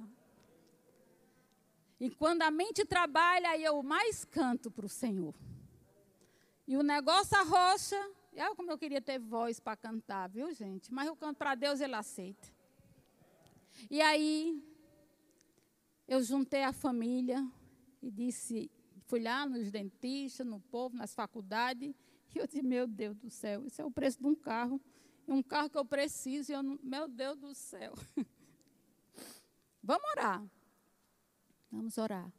E 2.00 2.08
quando 2.08 2.40
a 2.40 2.50
mente 2.50 2.82
trabalha, 2.86 3.58
eu 3.58 3.82
mais 3.82 4.24
canto 4.24 4.70
para 4.70 4.86
o 4.86 4.88
Senhor. 4.88 5.34
E 6.66 6.74
o 6.74 6.82
negócio 6.82 7.36
arrocha, 7.36 8.02
Olha 8.32 8.54
como 8.54 8.70
eu 8.70 8.78
queria 8.78 9.02
ter 9.02 9.18
voz 9.18 9.60
para 9.60 9.76
cantar, 9.76 10.28
viu, 10.28 10.50
gente? 10.54 10.92
Mas 10.92 11.06
eu 11.06 11.16
canto 11.16 11.36
para 11.36 11.54
Deus, 11.54 11.80
Ele 11.82 11.94
aceita. 11.94 12.48
E 13.90 14.00
aí, 14.00 14.62
eu 16.06 16.22
juntei 16.22 16.62
a 16.62 16.72
família 16.72 17.46
e 18.02 18.10
disse, 18.10 18.70
fui 19.06 19.20
lá 19.20 19.46
nos 19.46 19.70
dentistas, 19.70 20.46
no 20.46 20.60
povo, 20.60 20.96
nas 20.96 21.14
faculdades, 21.14 21.94
e 22.34 22.38
eu 22.38 22.46
disse, 22.46 22.62
meu 22.62 22.86
Deus 22.86 23.16
do 23.16 23.30
céu, 23.30 23.66
isso 23.66 23.80
é 23.80 23.84
o 23.84 23.90
preço 23.90 24.18
de 24.18 24.26
um 24.26 24.34
carro, 24.34 24.80
um 25.26 25.42
carro 25.42 25.70
que 25.70 25.78
eu 25.78 25.84
preciso, 25.84 26.52
e 26.52 26.54
eu 26.54 26.62
meu 26.82 27.08
Deus 27.08 27.38
do 27.38 27.54
céu. 27.54 27.94
Vamos 29.82 30.10
orar. 30.10 30.44
Vamos 31.70 31.98
orar. 31.98 32.32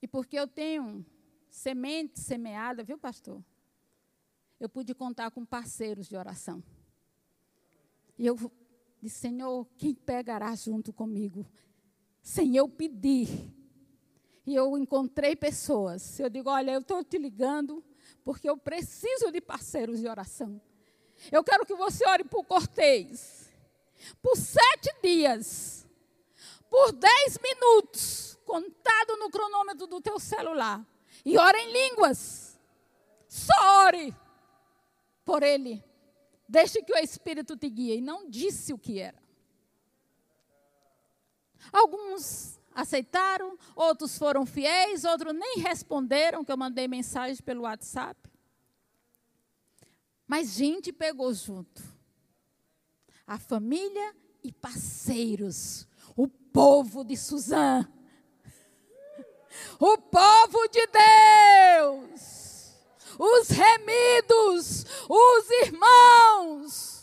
E 0.00 0.08
porque 0.08 0.38
eu 0.38 0.46
tenho 0.46 1.04
semente 1.48 2.20
semeada, 2.20 2.82
viu, 2.82 2.98
pastor? 2.98 3.42
eu 4.58 4.68
pude 4.68 4.94
contar 4.94 5.30
com 5.30 5.44
parceiros 5.44 6.08
de 6.08 6.16
oração. 6.16 6.62
E 8.18 8.26
eu 8.26 8.36
disse, 9.02 9.18
Senhor, 9.18 9.66
quem 9.76 9.94
pegará 9.94 10.54
junto 10.54 10.92
comigo? 10.92 11.46
Sem 12.26 12.56
eu 12.56 12.68
pedir. 12.68 13.28
E 14.44 14.52
eu 14.52 14.76
encontrei 14.76 15.36
pessoas. 15.36 16.18
Eu 16.18 16.28
digo, 16.28 16.50
olha, 16.50 16.72
eu 16.72 16.80
estou 16.80 17.04
te 17.04 17.16
ligando 17.18 17.84
porque 18.24 18.50
eu 18.50 18.56
preciso 18.56 19.30
de 19.30 19.40
parceiros 19.40 20.00
de 20.00 20.08
oração. 20.08 20.60
Eu 21.30 21.44
quero 21.44 21.64
que 21.64 21.76
você 21.76 22.04
ore 22.04 22.24
por 22.24 22.42
Cortês. 22.42 23.48
Por 24.20 24.36
sete 24.36 24.92
dias. 25.00 25.86
Por 26.68 26.90
dez 26.90 27.38
minutos. 27.40 28.36
Contado 28.44 29.16
no 29.18 29.30
cronômetro 29.30 29.86
do 29.86 30.00
teu 30.00 30.18
celular. 30.18 30.84
E 31.24 31.38
ore 31.38 31.58
em 31.58 31.72
línguas. 31.72 32.58
Só 33.28 33.84
ore 33.84 34.12
por 35.24 35.44
ele. 35.44 35.80
Deixe 36.48 36.82
que 36.82 36.92
o 36.92 36.98
Espírito 36.98 37.56
te 37.56 37.70
guie. 37.70 37.98
E 37.98 38.00
não 38.00 38.28
disse 38.28 38.72
o 38.72 38.78
que 38.78 38.98
era. 38.98 39.25
Alguns 41.72 42.58
aceitaram, 42.74 43.58
outros 43.74 44.18
foram 44.18 44.44
fiéis, 44.44 45.04
outros 45.04 45.34
nem 45.34 45.58
responderam, 45.58 46.44
que 46.44 46.52
eu 46.52 46.56
mandei 46.56 46.86
mensagem 46.86 47.42
pelo 47.42 47.62
WhatsApp. 47.62 48.18
Mas 50.26 50.54
gente 50.54 50.92
pegou 50.92 51.32
junto. 51.32 51.82
A 53.26 53.38
família 53.38 54.14
e 54.42 54.52
parceiros. 54.52 55.86
O 56.16 56.28
povo 56.28 57.04
de 57.04 57.16
Suzã. 57.16 57.86
O 59.78 59.98
povo 59.98 60.68
de 60.68 60.86
Deus 60.86 62.46
os 63.18 63.48
remidos, 63.48 64.84
os 65.08 65.50
irmãos. 65.66 66.95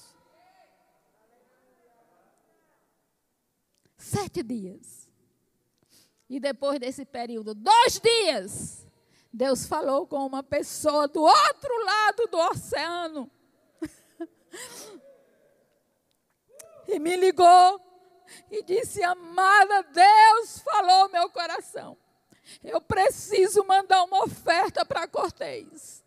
Sete 4.04 4.44
dias. 4.44 5.10
E 6.30 6.38
depois 6.38 6.78
desse 6.78 7.06
período, 7.06 7.54
dois 7.54 8.02
dias, 8.02 8.86
Deus 9.32 9.66
falou 9.66 10.06
com 10.06 10.26
uma 10.26 10.44
pessoa 10.44 11.08
do 11.08 11.22
outro 11.22 11.86
lado 11.86 12.28
do 12.28 12.38
oceano. 12.38 13.32
e 16.86 17.00
me 17.00 17.16
ligou 17.16 17.80
e 18.52 18.62
disse: 18.62 19.02
Amada, 19.02 19.84
Deus 19.84 20.60
falou 20.60 21.08
meu 21.08 21.30
coração. 21.30 21.98
Eu 22.62 22.82
preciso 22.82 23.64
mandar 23.64 24.04
uma 24.04 24.26
oferta 24.26 24.86
para 24.86 25.08
Cortez. 25.08 26.03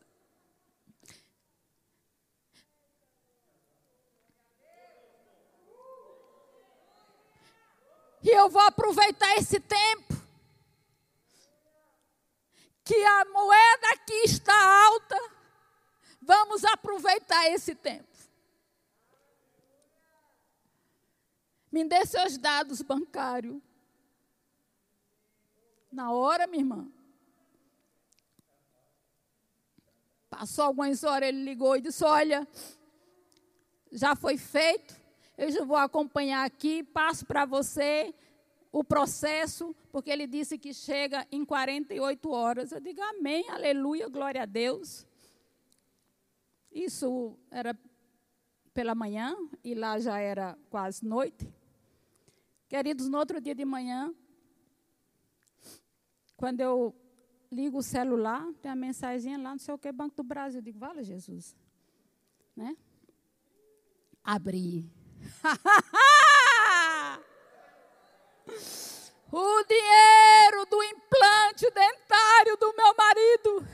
E 8.27 8.29
eu 8.29 8.51
vou 8.51 8.63
aproveitar 8.63 9.37
esse 9.37 9.61
tempo. 9.61 10.13
Que 12.83 13.05
a 13.05 13.25
moeda 13.27 13.89
aqui 13.93 14.25
está 14.25 14.85
alta. 14.85 15.17
Vamos 16.21 16.65
aproveitar 16.65 17.49
esse 17.51 17.73
tempo. 17.77 18.09
Me 21.71 21.85
dê 21.85 22.05
seus 22.05 22.37
dados 22.37 22.83
bancários. 22.83 23.63
Na 25.93 26.11
hora, 26.11 26.49
minha 26.49 26.63
irmã. 26.63 26.93
Passou 30.29 30.65
algumas 30.65 31.05
horas, 31.05 31.29
ele 31.29 31.45
ligou 31.45 31.77
e 31.77 31.81
disse: 31.81 32.05
Olha, 32.05 32.47
já 33.93 34.17
foi 34.17 34.37
feito 34.37 35.06
eu 35.37 35.51
já 35.51 35.65
vou 35.65 35.77
acompanhar 35.77 36.45
aqui, 36.45 36.83
passo 36.83 37.27
para 37.27 37.45
você 37.45 38.15
o 38.73 38.83
processo, 38.83 39.75
porque 39.91 40.11
ele 40.11 40.27
disse 40.27 40.59
que 40.59 40.73
chega 40.73 41.27
em 41.31 41.45
48 41.45 42.31
horas. 42.31 42.73
Eu 42.73 42.81
digo 42.81 43.01
amém, 43.03 43.49
aleluia, 43.51 44.09
glória 44.09 44.43
a 44.43 44.47
Deus. 44.47 45.07
Isso 46.73 47.39
era 47.51 47.79
pela 48.75 48.95
manhã 48.95 49.35
e 49.65 49.75
lá 49.75 49.99
já 49.99 50.19
era 50.19 50.59
quase 50.69 51.05
noite. 51.05 51.51
Queridos, 52.69 53.09
no 53.09 53.17
outro 53.19 53.41
dia 53.41 53.55
de 53.55 53.65
manhã, 53.65 54.15
quando 56.37 56.61
eu 56.61 56.95
ligo 57.51 57.79
o 57.79 57.83
celular, 57.83 58.47
tem 58.61 58.71
a 58.71 58.77
mensagem 58.77 59.37
lá, 59.37 59.51
não 59.51 59.59
sei 59.59 59.73
o 59.73 59.79
que, 59.79 59.91
Banco 59.93 60.17
do 60.17 60.25
Brasil. 60.25 60.59
Eu 60.59 60.65
digo, 60.65 60.79
vale 60.79 61.03
Jesus. 61.03 61.57
Né? 62.55 62.77
Abri. 64.23 64.96
o 69.33 69.65
dinheiro 69.65 70.67
do 70.67 70.83
implante 70.83 71.71
dentário 71.71 72.57
do 72.57 72.75
meu 72.75 72.95
marido. 72.95 73.67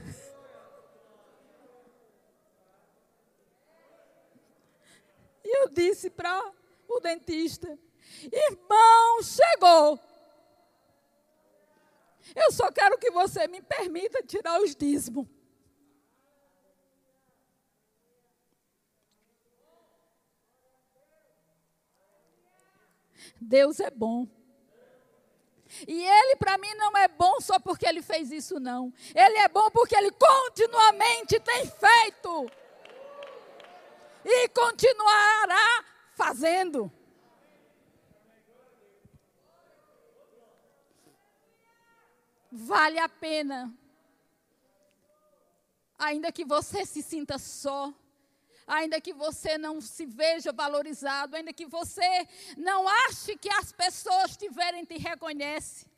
E 5.45 5.63
eu 5.63 5.69
disse 5.69 6.11
para 6.11 6.53
o 6.89 7.01
dentista: 7.01 7.79
Irmão, 8.33 9.23
chegou. 9.23 10.01
Eu 12.35 12.53
só 12.53 12.71
quero 12.71 12.99
que 12.99 13.11
você 13.11 13.49
me 13.49 13.61
permita 13.61 14.23
tirar 14.23 14.61
os 14.61 14.75
dízimos. 14.75 15.27
Deus 23.43 23.81
é 23.81 23.91
bom. 23.91 24.27
E 25.89 26.05
ele 26.05 26.37
para 26.37 26.59
mim 26.59 26.73
não 26.75 26.97
é 26.97 27.09
bom 27.09 27.41
só 27.41 27.59
porque 27.59 27.87
ele 27.87 28.03
fez 28.03 28.31
isso, 28.31 28.61
não. 28.61 28.93
Ele 29.15 29.39
é 29.39 29.49
bom 29.49 29.71
porque 29.71 29.97
ele 29.97 30.11
continuamente 30.13 31.41
tem 31.41 31.67
feito. 31.67 32.51
E 34.25 34.49
continuará 34.49 35.85
fazendo. 36.15 36.91
Vale 42.51 42.99
a 42.99 43.09
pena. 43.09 43.75
Ainda 45.99 46.31
que 46.31 46.45
você 46.45 46.85
se 46.85 47.03
sinta 47.03 47.39
só, 47.39 47.93
ainda 48.67 49.01
que 49.01 49.13
você 49.13 49.59
não 49.59 49.81
se 49.81 50.07
veja 50.07 50.53
valorizado, 50.53 51.37
ainda 51.37 51.53
que 51.53 51.67
você 51.67 52.29
não 52.57 52.87
ache 52.89 53.37
que 53.37 53.49
as 53.49 53.73
pessoas 53.73 54.37
te 54.37 54.49
verem 54.49 54.85
te 54.85 54.99
reconhecem, 54.99 55.91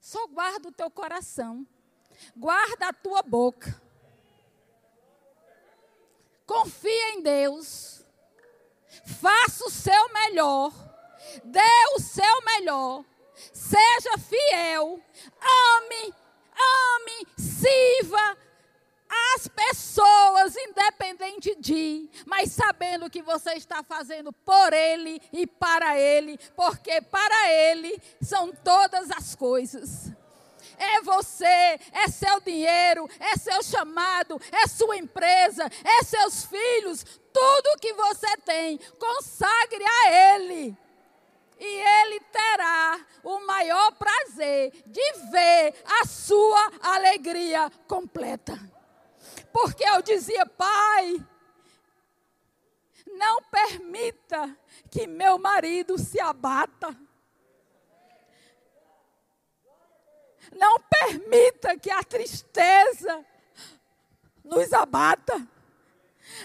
só 0.00 0.26
guarda 0.28 0.68
o 0.68 0.72
teu 0.72 0.90
coração, 0.90 1.66
guarda 2.36 2.88
a 2.88 2.92
tua 2.92 3.22
boca. 3.22 3.80
Confia 6.46 7.10
em 7.10 7.22
Deus. 7.22 8.02
Faça 9.20 9.66
o 9.66 9.70
seu 9.70 10.08
melhor. 10.14 10.72
Dê 11.44 11.60
o 11.94 12.00
seu 12.00 12.42
melhor. 12.42 13.04
Seja 13.52 14.16
fiel. 14.16 14.98
Ame, 15.42 16.14
ame, 16.56 17.26
sirva 17.36 18.47
as 19.08 19.48
pessoas, 19.48 20.54
independente 20.56 21.54
de, 21.58 22.10
mas 22.26 22.52
sabendo 22.52 23.08
que 23.08 23.22
você 23.22 23.52
está 23.54 23.82
fazendo 23.82 24.32
por 24.32 24.72
Ele 24.72 25.20
e 25.32 25.46
para 25.46 25.98
Ele, 25.98 26.38
porque 26.54 27.00
para 27.00 27.50
Ele 27.50 28.00
são 28.20 28.52
todas 28.52 29.10
as 29.10 29.34
coisas. 29.34 30.12
É 30.76 31.00
você, 31.00 31.80
é 31.92 32.08
seu 32.08 32.40
dinheiro, 32.40 33.08
é 33.18 33.36
seu 33.36 33.62
chamado, 33.62 34.40
é 34.52 34.66
sua 34.68 34.96
empresa, 34.96 35.68
é 35.84 36.04
seus 36.04 36.44
filhos, 36.44 37.04
tudo 37.32 37.78
que 37.80 37.92
você 37.94 38.36
tem, 38.38 38.78
consagre 38.98 39.84
a 39.84 40.12
Ele. 40.36 40.76
E 41.58 41.64
Ele 41.64 42.20
terá 42.30 43.00
o 43.24 43.40
maior 43.40 43.90
prazer 43.92 44.70
de 44.86 45.12
ver 45.32 45.74
a 46.00 46.06
sua 46.06 46.70
alegria 46.80 47.68
completa. 47.88 48.77
Porque 49.52 49.84
eu 49.84 50.02
dizia, 50.02 50.44
Pai, 50.46 51.24
não 53.06 53.42
permita 53.42 54.56
que 54.90 55.06
meu 55.06 55.38
marido 55.38 55.98
se 55.98 56.20
abata. 56.20 56.96
Não 60.52 60.78
permita 60.80 61.78
que 61.78 61.90
a 61.90 62.02
tristeza 62.02 63.24
nos 64.44 64.72
abata. 64.72 65.46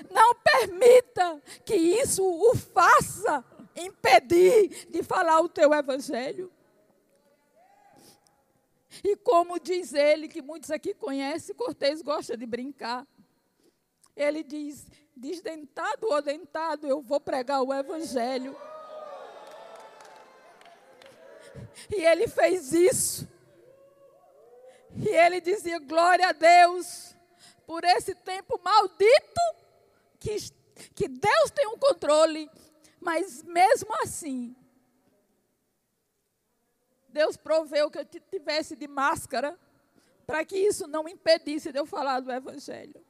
Não 0.09 0.35
permita 0.35 1.41
que 1.65 1.75
isso 1.75 2.23
o 2.23 2.55
faça 2.55 3.43
impedir 3.75 4.87
de 4.89 5.03
falar 5.03 5.41
o 5.41 5.49
teu 5.49 5.73
evangelho. 5.73 6.51
E 9.01 9.15
como 9.15 9.59
diz 9.59 9.93
ele, 9.93 10.27
que 10.27 10.41
muitos 10.41 10.69
aqui 10.69 10.93
conhecem, 10.93 11.55
Cortês 11.55 12.01
gosta 12.01 12.35
de 12.35 12.45
brincar. 12.45 13.07
Ele 14.15 14.43
diz: 14.43 14.87
desdentado 15.15 16.07
ou 16.07 16.21
dentado, 16.21 16.85
eu 16.85 17.01
vou 17.01 17.19
pregar 17.19 17.61
o 17.61 17.73
Evangelho. 17.73 18.55
E 21.89 21.95
ele 22.03 22.27
fez 22.27 22.73
isso. 22.73 23.27
E 24.95 25.07
ele 25.07 25.41
dizia: 25.41 25.79
glória 25.79 26.27
a 26.27 26.31
Deus 26.31 27.15
por 27.65 27.83
esse 27.83 28.13
tempo 28.13 28.59
maldito, 28.63 29.41
que, 30.19 30.35
que 30.93 31.07
Deus 31.07 31.51
tem 31.51 31.67
um 31.67 31.77
controle. 31.77 32.49
Mas 32.99 33.43
mesmo 33.43 33.93
assim, 34.01 34.55
Deus 37.13 37.37
proveu 37.37 37.91
que 37.91 37.99
eu 37.99 38.05
tivesse 38.05 38.75
de 38.75 38.87
máscara 38.87 39.57
para 40.25 40.43
que 40.43 40.57
isso 40.57 40.87
não 40.87 41.07
impedisse 41.07 41.71
de 41.71 41.79
eu 41.79 41.85
falar 41.85 42.19
do 42.19 42.31
Evangelho. 42.31 43.05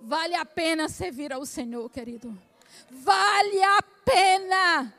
Vale 0.00 0.34
a 0.34 0.44
pena 0.44 0.88
servir 0.88 1.32
ao 1.32 1.46
Senhor, 1.46 1.88
querido. 1.88 2.36
Vale 2.90 3.62
a 3.62 3.80
pena 4.04 4.92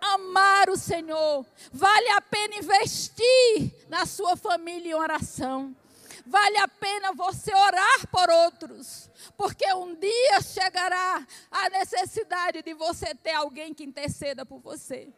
amar 0.00 0.68
o 0.68 0.76
Senhor. 0.76 1.46
Vale 1.72 2.08
a 2.08 2.20
pena 2.20 2.56
investir 2.56 3.72
na 3.88 4.04
sua 4.04 4.36
família 4.36 4.90
em 4.90 4.94
oração. 4.94 5.76
Vale 6.26 6.58
a 6.58 6.68
pena 6.68 7.12
você 7.12 7.54
orar 7.54 8.06
por 8.08 8.28
outros, 8.30 9.10
porque 9.36 9.72
um 9.74 9.94
dia 9.94 10.40
chegará 10.40 11.26
a 11.50 11.70
necessidade 11.70 12.62
de 12.62 12.74
você 12.74 13.14
ter 13.14 13.32
alguém 13.32 13.72
que 13.74 13.84
interceda 13.84 14.44
por 14.44 14.60
você. 14.60 15.12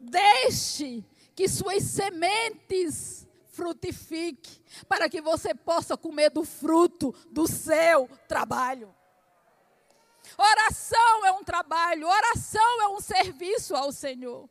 Deixe 0.00 1.04
que 1.34 1.48
suas 1.48 1.82
sementes 1.82 3.26
frutifiquem, 3.48 4.62
para 4.88 5.08
que 5.08 5.20
você 5.20 5.54
possa 5.54 5.96
comer 5.96 6.30
do 6.30 6.44
fruto 6.44 7.14
do 7.30 7.46
seu 7.46 8.08
trabalho. 8.28 8.94
Oração 10.36 11.26
é 11.26 11.32
um 11.32 11.44
trabalho, 11.44 12.08
oração 12.08 12.82
é 12.82 12.88
um 12.88 13.00
serviço 13.00 13.74
ao 13.74 13.92
Senhor. 13.92 14.48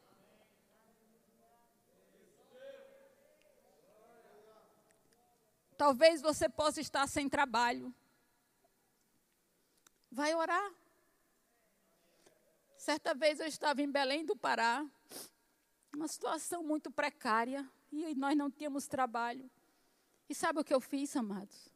Talvez 5.84 6.22
você 6.22 6.48
possa 6.48 6.80
estar 6.80 7.06
sem 7.08 7.28
trabalho. 7.28 7.94
Vai 10.10 10.34
orar. 10.34 10.74
Certa 12.78 13.14
vez 13.14 13.42
eu 13.42 13.48
estava 13.48 13.82
em 13.82 13.92
Belém 13.92 14.24
do 14.24 14.34
Pará, 14.34 14.90
uma 15.94 16.08
situação 16.08 16.64
muito 16.64 16.90
precária, 16.90 17.70
e 17.92 18.16
nós 18.16 18.34
não 18.38 18.50
tínhamos 18.50 18.88
trabalho. 18.88 19.52
E 20.30 20.34
sabe 20.34 20.62
o 20.62 20.64
que 20.64 20.74
eu 20.74 20.80
fiz, 20.80 21.18
amados? 21.18 21.68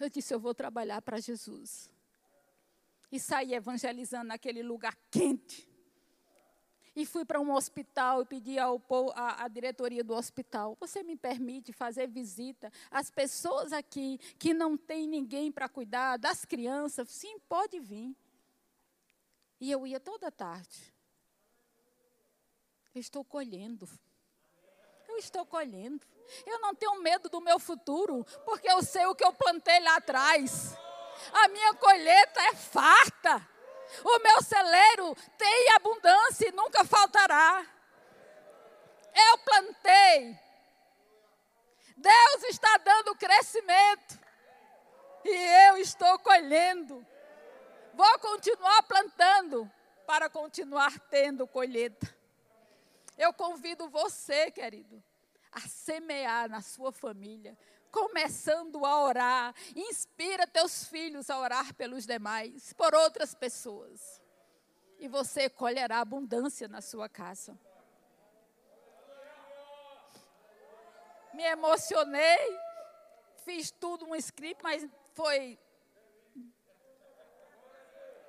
Eu 0.00 0.08
disse: 0.08 0.32
eu 0.32 0.40
vou 0.40 0.54
trabalhar 0.54 1.02
para 1.02 1.20
Jesus. 1.20 1.90
E 3.10 3.20
saí 3.20 3.52
evangelizando 3.52 4.28
naquele 4.28 4.62
lugar 4.62 4.96
quente. 5.10 5.70
E 6.94 7.06
fui 7.06 7.24
para 7.24 7.40
um 7.40 7.54
hospital 7.54 8.20
e 8.20 8.26
pedi 8.26 8.56
à 8.58 9.48
diretoria 9.48 10.04
do 10.04 10.14
hospital: 10.14 10.76
você 10.78 11.02
me 11.02 11.16
permite 11.16 11.72
fazer 11.72 12.06
visita 12.06 12.70
às 12.90 13.10
pessoas 13.10 13.72
aqui 13.72 14.18
que 14.38 14.52
não 14.52 14.76
tem 14.76 15.06
ninguém 15.06 15.50
para 15.50 15.68
cuidar, 15.68 16.18
das 16.18 16.44
crianças? 16.44 17.10
Sim, 17.10 17.38
pode 17.48 17.80
vir. 17.80 18.14
E 19.58 19.70
eu 19.70 19.86
ia 19.86 19.98
toda 19.98 20.30
tarde. 20.30 20.92
Eu 22.94 23.00
estou 23.00 23.24
colhendo. 23.24 23.88
Eu 25.08 25.16
estou 25.16 25.46
colhendo. 25.46 26.06
Eu 26.44 26.58
não 26.60 26.74
tenho 26.74 27.00
medo 27.00 27.28
do 27.28 27.40
meu 27.40 27.58
futuro, 27.58 28.24
porque 28.44 28.70
eu 28.70 28.82
sei 28.82 29.06
o 29.06 29.14
que 29.14 29.24
eu 29.24 29.32
plantei 29.32 29.80
lá 29.80 29.96
atrás. 29.96 30.74
A 31.32 31.48
minha 31.48 31.74
colheita 31.74 32.40
é 32.40 32.54
farta. 32.54 33.51
O 34.04 34.18
meu 34.20 34.42
celeiro 34.42 35.14
tem 35.36 35.70
abundância 35.72 36.48
e 36.48 36.52
nunca 36.52 36.84
faltará. 36.84 37.66
Eu 39.14 39.38
plantei. 39.38 40.38
Deus 41.96 42.42
está 42.48 42.78
dando 42.78 43.14
crescimento. 43.16 44.18
E 45.24 45.68
eu 45.68 45.76
estou 45.78 46.18
colhendo. 46.18 47.06
Vou 47.94 48.18
continuar 48.18 48.82
plantando 48.84 49.70
para 50.06 50.28
continuar 50.28 50.98
tendo 51.10 51.46
colheita. 51.46 52.12
Eu 53.16 53.32
convido 53.32 53.88
você, 53.88 54.50
querido, 54.50 55.02
a 55.52 55.60
semear 55.60 56.48
na 56.48 56.62
sua 56.62 56.90
família 56.90 57.56
começando 57.92 58.84
a 58.84 59.04
orar. 59.04 59.54
Inspira 59.76 60.46
teus 60.46 60.84
filhos 60.84 61.30
a 61.30 61.38
orar 61.38 61.74
pelos 61.74 62.06
demais, 62.06 62.72
por 62.72 62.94
outras 62.94 63.34
pessoas. 63.34 64.20
E 64.98 65.06
você 65.06 65.48
colherá 65.50 65.98
abundância 65.98 66.66
na 66.66 66.80
sua 66.80 67.08
casa. 67.08 67.56
Me 71.34 71.44
emocionei, 71.44 72.58
fiz 73.44 73.70
tudo 73.70 74.06
um 74.06 74.14
script, 74.16 74.62
mas 74.62 74.88
foi. 75.14 75.58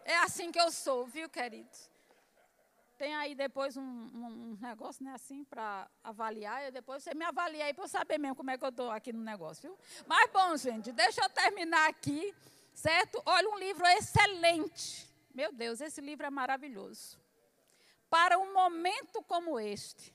É 0.06 0.18
assim 0.18 0.52
que 0.52 0.60
eu 0.60 0.72
sou, 0.72 1.06
viu, 1.06 1.30
queridos? 1.30 1.93
Tem 2.98 3.16
aí 3.16 3.36
depois 3.36 3.76
um, 3.76 3.82
um, 3.82 4.58
negócio, 4.62 5.04
né, 5.04 5.14
assim, 5.14 5.44
para 5.44 5.90
avaliar, 6.04 6.68
e 6.68 6.72
depois 6.72 7.04
você 7.04 7.14
me 7.14 7.26
avalia 7.26 7.66
aí 7.66 7.74
para 7.74 7.84
eu 7.84 7.88
saber 7.88 8.18
mesmo 8.18 8.36
como 8.36 8.52
é 8.52 8.58
que 8.58 8.64
eu 8.64 8.70
estou 8.70 8.90
aqui 8.92 9.12
no 9.12 9.24
negócio, 9.24 9.70
viu? 9.70 9.78
Mas 10.08 10.32
bom, 10.32 10.56
gente, 10.58 10.92
deixa 10.92 11.22
eu 11.22 11.30
terminar 11.30 11.90
aqui. 11.90 12.34
certo? 12.74 13.22
Olha, 13.26 13.50
um 13.50 13.58
livro 13.58 13.86
excelente. 13.86 15.08
Meu 15.34 15.52
Deus, 15.52 15.82
esse 15.82 16.02
livro 16.02 16.26
é 16.26 16.30
maravilhoso. 16.30 17.20
Para 18.10 18.38
um 18.38 18.54
momento 18.54 19.22
como 19.24 19.60
este, 19.60 20.14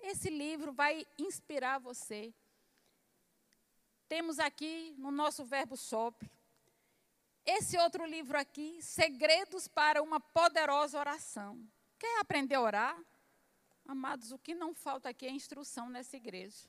esse 0.00 0.28
livro 0.28 0.72
vai 0.72 1.06
inspirar 1.18 1.78
você. 1.78 2.34
Temos 4.08 4.38
aqui 4.38 4.94
no 4.98 5.10
nosso 5.10 5.44
Verbo 5.44 5.76
Shop 5.76 6.30
esse 7.44 7.76
outro 7.76 8.04
livro 8.04 8.38
aqui, 8.38 8.80
Segredos 8.80 9.66
para 9.66 10.02
uma 10.02 10.20
Poderosa 10.20 10.98
Oração. 10.98 11.66
Quer 11.98 12.20
aprender 12.20 12.54
a 12.54 12.60
orar? 12.60 13.04
Amados, 13.86 14.30
o 14.30 14.38
que 14.38 14.54
não 14.54 14.74
falta 14.74 15.08
aqui 15.08 15.26
é 15.26 15.30
instrução 15.30 15.88
nessa 15.88 16.16
igreja. 16.16 16.68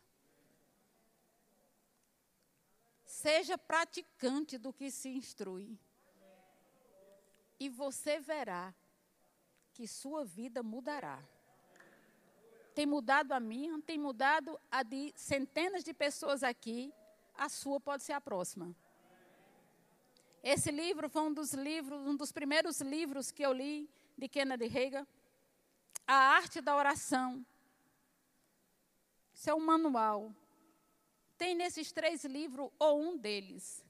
Seja 3.05 3.57
praticante 3.57 4.57
do 4.57 4.73
que 4.73 4.89
se 4.89 5.09
instrui. 5.09 5.77
E 7.59 7.69
você 7.69 8.19
verá 8.19 8.73
que 9.73 9.87
sua 9.87 10.25
vida 10.25 10.63
mudará. 10.63 11.23
Tem 12.73 12.87
mudado 12.87 13.31
a 13.31 13.39
minha, 13.39 13.79
tem 13.81 13.99
mudado 13.99 14.59
a 14.71 14.81
de 14.81 15.13
centenas 15.15 15.83
de 15.83 15.93
pessoas 15.93 16.41
aqui, 16.41 16.91
a 17.35 17.47
sua 17.47 17.79
pode 17.79 18.03
ser 18.03 18.13
a 18.13 18.21
próxima. 18.21 18.75
Esse 20.43 20.71
livro 20.71 21.09
foi 21.09 21.21
um 21.21 21.33
dos 21.33 21.53
livros, 21.53 22.05
um 22.05 22.17
dos 22.17 22.33
primeiros 22.33 22.81
livros 22.81 23.31
que 23.31 23.43
eu 23.43 23.53
li 23.53 23.89
de 24.17 24.27
Kennedy 24.27 24.67
Reagan. 24.67 25.07
A 26.05 26.13
arte 26.13 26.59
da 26.59 26.75
oração. 26.75 27.45
Isso 29.33 29.49
é 29.49 29.55
um 29.55 29.61
manual. 29.61 30.35
Tem 31.37 31.55
nesses 31.55 31.93
três 31.93 32.25
livros 32.25 32.69
ou 32.77 33.01
um 33.01 33.17
deles. 33.17 33.85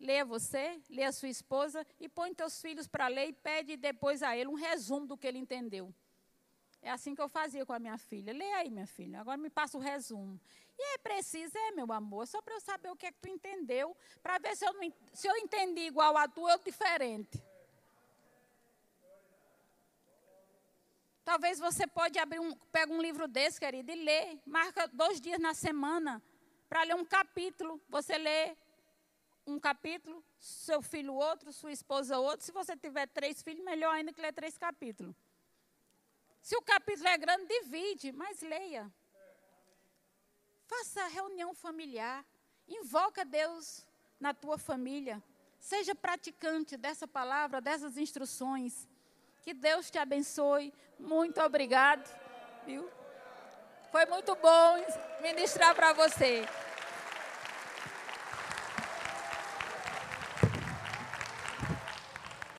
Leia 0.00 0.24
você, 0.24 0.82
leia 0.90 1.12
sua 1.12 1.28
esposa 1.28 1.86
e 2.00 2.08
põe 2.08 2.34
teus 2.34 2.60
filhos 2.60 2.88
para 2.88 3.06
ler 3.06 3.28
e 3.28 3.32
pede 3.32 3.76
depois 3.76 4.24
a 4.24 4.36
ele 4.36 4.48
um 4.48 4.54
resumo 4.54 5.06
do 5.06 5.16
que 5.16 5.28
ele 5.28 5.38
entendeu. 5.38 5.94
É 6.82 6.90
assim 6.90 7.14
que 7.14 7.22
eu 7.22 7.28
fazia 7.28 7.64
com 7.64 7.72
a 7.72 7.78
minha 7.78 7.96
filha. 7.96 8.32
Leia 8.32 8.56
aí, 8.56 8.70
minha 8.70 8.88
filha. 8.88 9.20
Agora 9.20 9.36
me 9.36 9.48
passa 9.48 9.78
o 9.78 9.80
resumo. 9.80 10.40
E 10.82 10.94
é 10.94 10.98
preciso, 10.98 11.56
é, 11.56 11.70
meu 11.70 11.90
amor, 11.92 12.26
só 12.26 12.42
para 12.42 12.54
eu 12.54 12.60
saber 12.60 12.90
o 12.90 12.96
que 12.96 13.06
é 13.06 13.12
que 13.12 13.20
tu 13.20 13.28
entendeu, 13.28 13.96
para 14.20 14.38
ver 14.38 14.56
se 14.56 14.66
eu, 14.66 14.72
não, 14.72 14.92
se 15.12 15.28
eu 15.28 15.36
entendi 15.36 15.82
igual 15.82 16.16
a 16.16 16.26
tu 16.26 16.40
ou 16.40 16.58
diferente. 16.58 17.40
Talvez 21.24 21.60
você 21.60 21.86
pode 21.86 22.18
abrir 22.18 22.40
um, 22.40 22.52
pega 22.72 22.92
um 22.92 23.00
livro 23.00 23.28
desse, 23.28 23.60
querido, 23.60 23.92
e 23.92 23.94
lê. 23.94 24.40
Marca 24.44 24.88
dois 24.88 25.20
dias 25.20 25.38
na 25.38 25.54
semana 25.54 26.20
para 26.68 26.82
ler 26.82 26.96
um 26.96 27.04
capítulo. 27.04 27.80
Você 27.88 28.18
lê 28.18 28.56
um 29.46 29.60
capítulo, 29.60 30.24
seu 30.40 30.82
filho 30.82 31.14
outro, 31.14 31.52
sua 31.52 31.70
esposa 31.70 32.18
outro. 32.18 32.44
Se 32.44 32.50
você 32.50 32.76
tiver 32.76 33.06
três 33.06 33.40
filhos, 33.40 33.64
melhor 33.64 33.94
ainda 33.94 34.12
que 34.12 34.20
ler 34.20 34.32
três 34.32 34.58
capítulos. 34.58 35.14
Se 36.40 36.56
o 36.56 36.62
capítulo 36.62 37.06
é 37.06 37.16
grande, 37.16 37.46
divide, 37.46 38.10
mas 38.10 38.40
leia. 38.40 38.92
Faça 40.72 41.06
reunião 41.08 41.52
familiar. 41.54 42.24
Invoca 42.66 43.26
Deus 43.26 43.86
na 44.18 44.32
tua 44.32 44.56
família. 44.56 45.22
Seja 45.58 45.94
praticante 45.94 46.78
dessa 46.78 47.06
palavra, 47.06 47.60
dessas 47.60 47.98
instruções. 47.98 48.88
Que 49.42 49.52
Deus 49.52 49.90
te 49.90 49.98
abençoe. 49.98 50.72
Muito 50.98 51.38
obrigado. 51.42 52.08
Viu? 52.64 52.88
Foi 53.90 54.06
muito 54.06 54.34
bom 54.36 54.76
ministrar 55.20 55.74
para 55.74 55.92
você. 55.92 56.42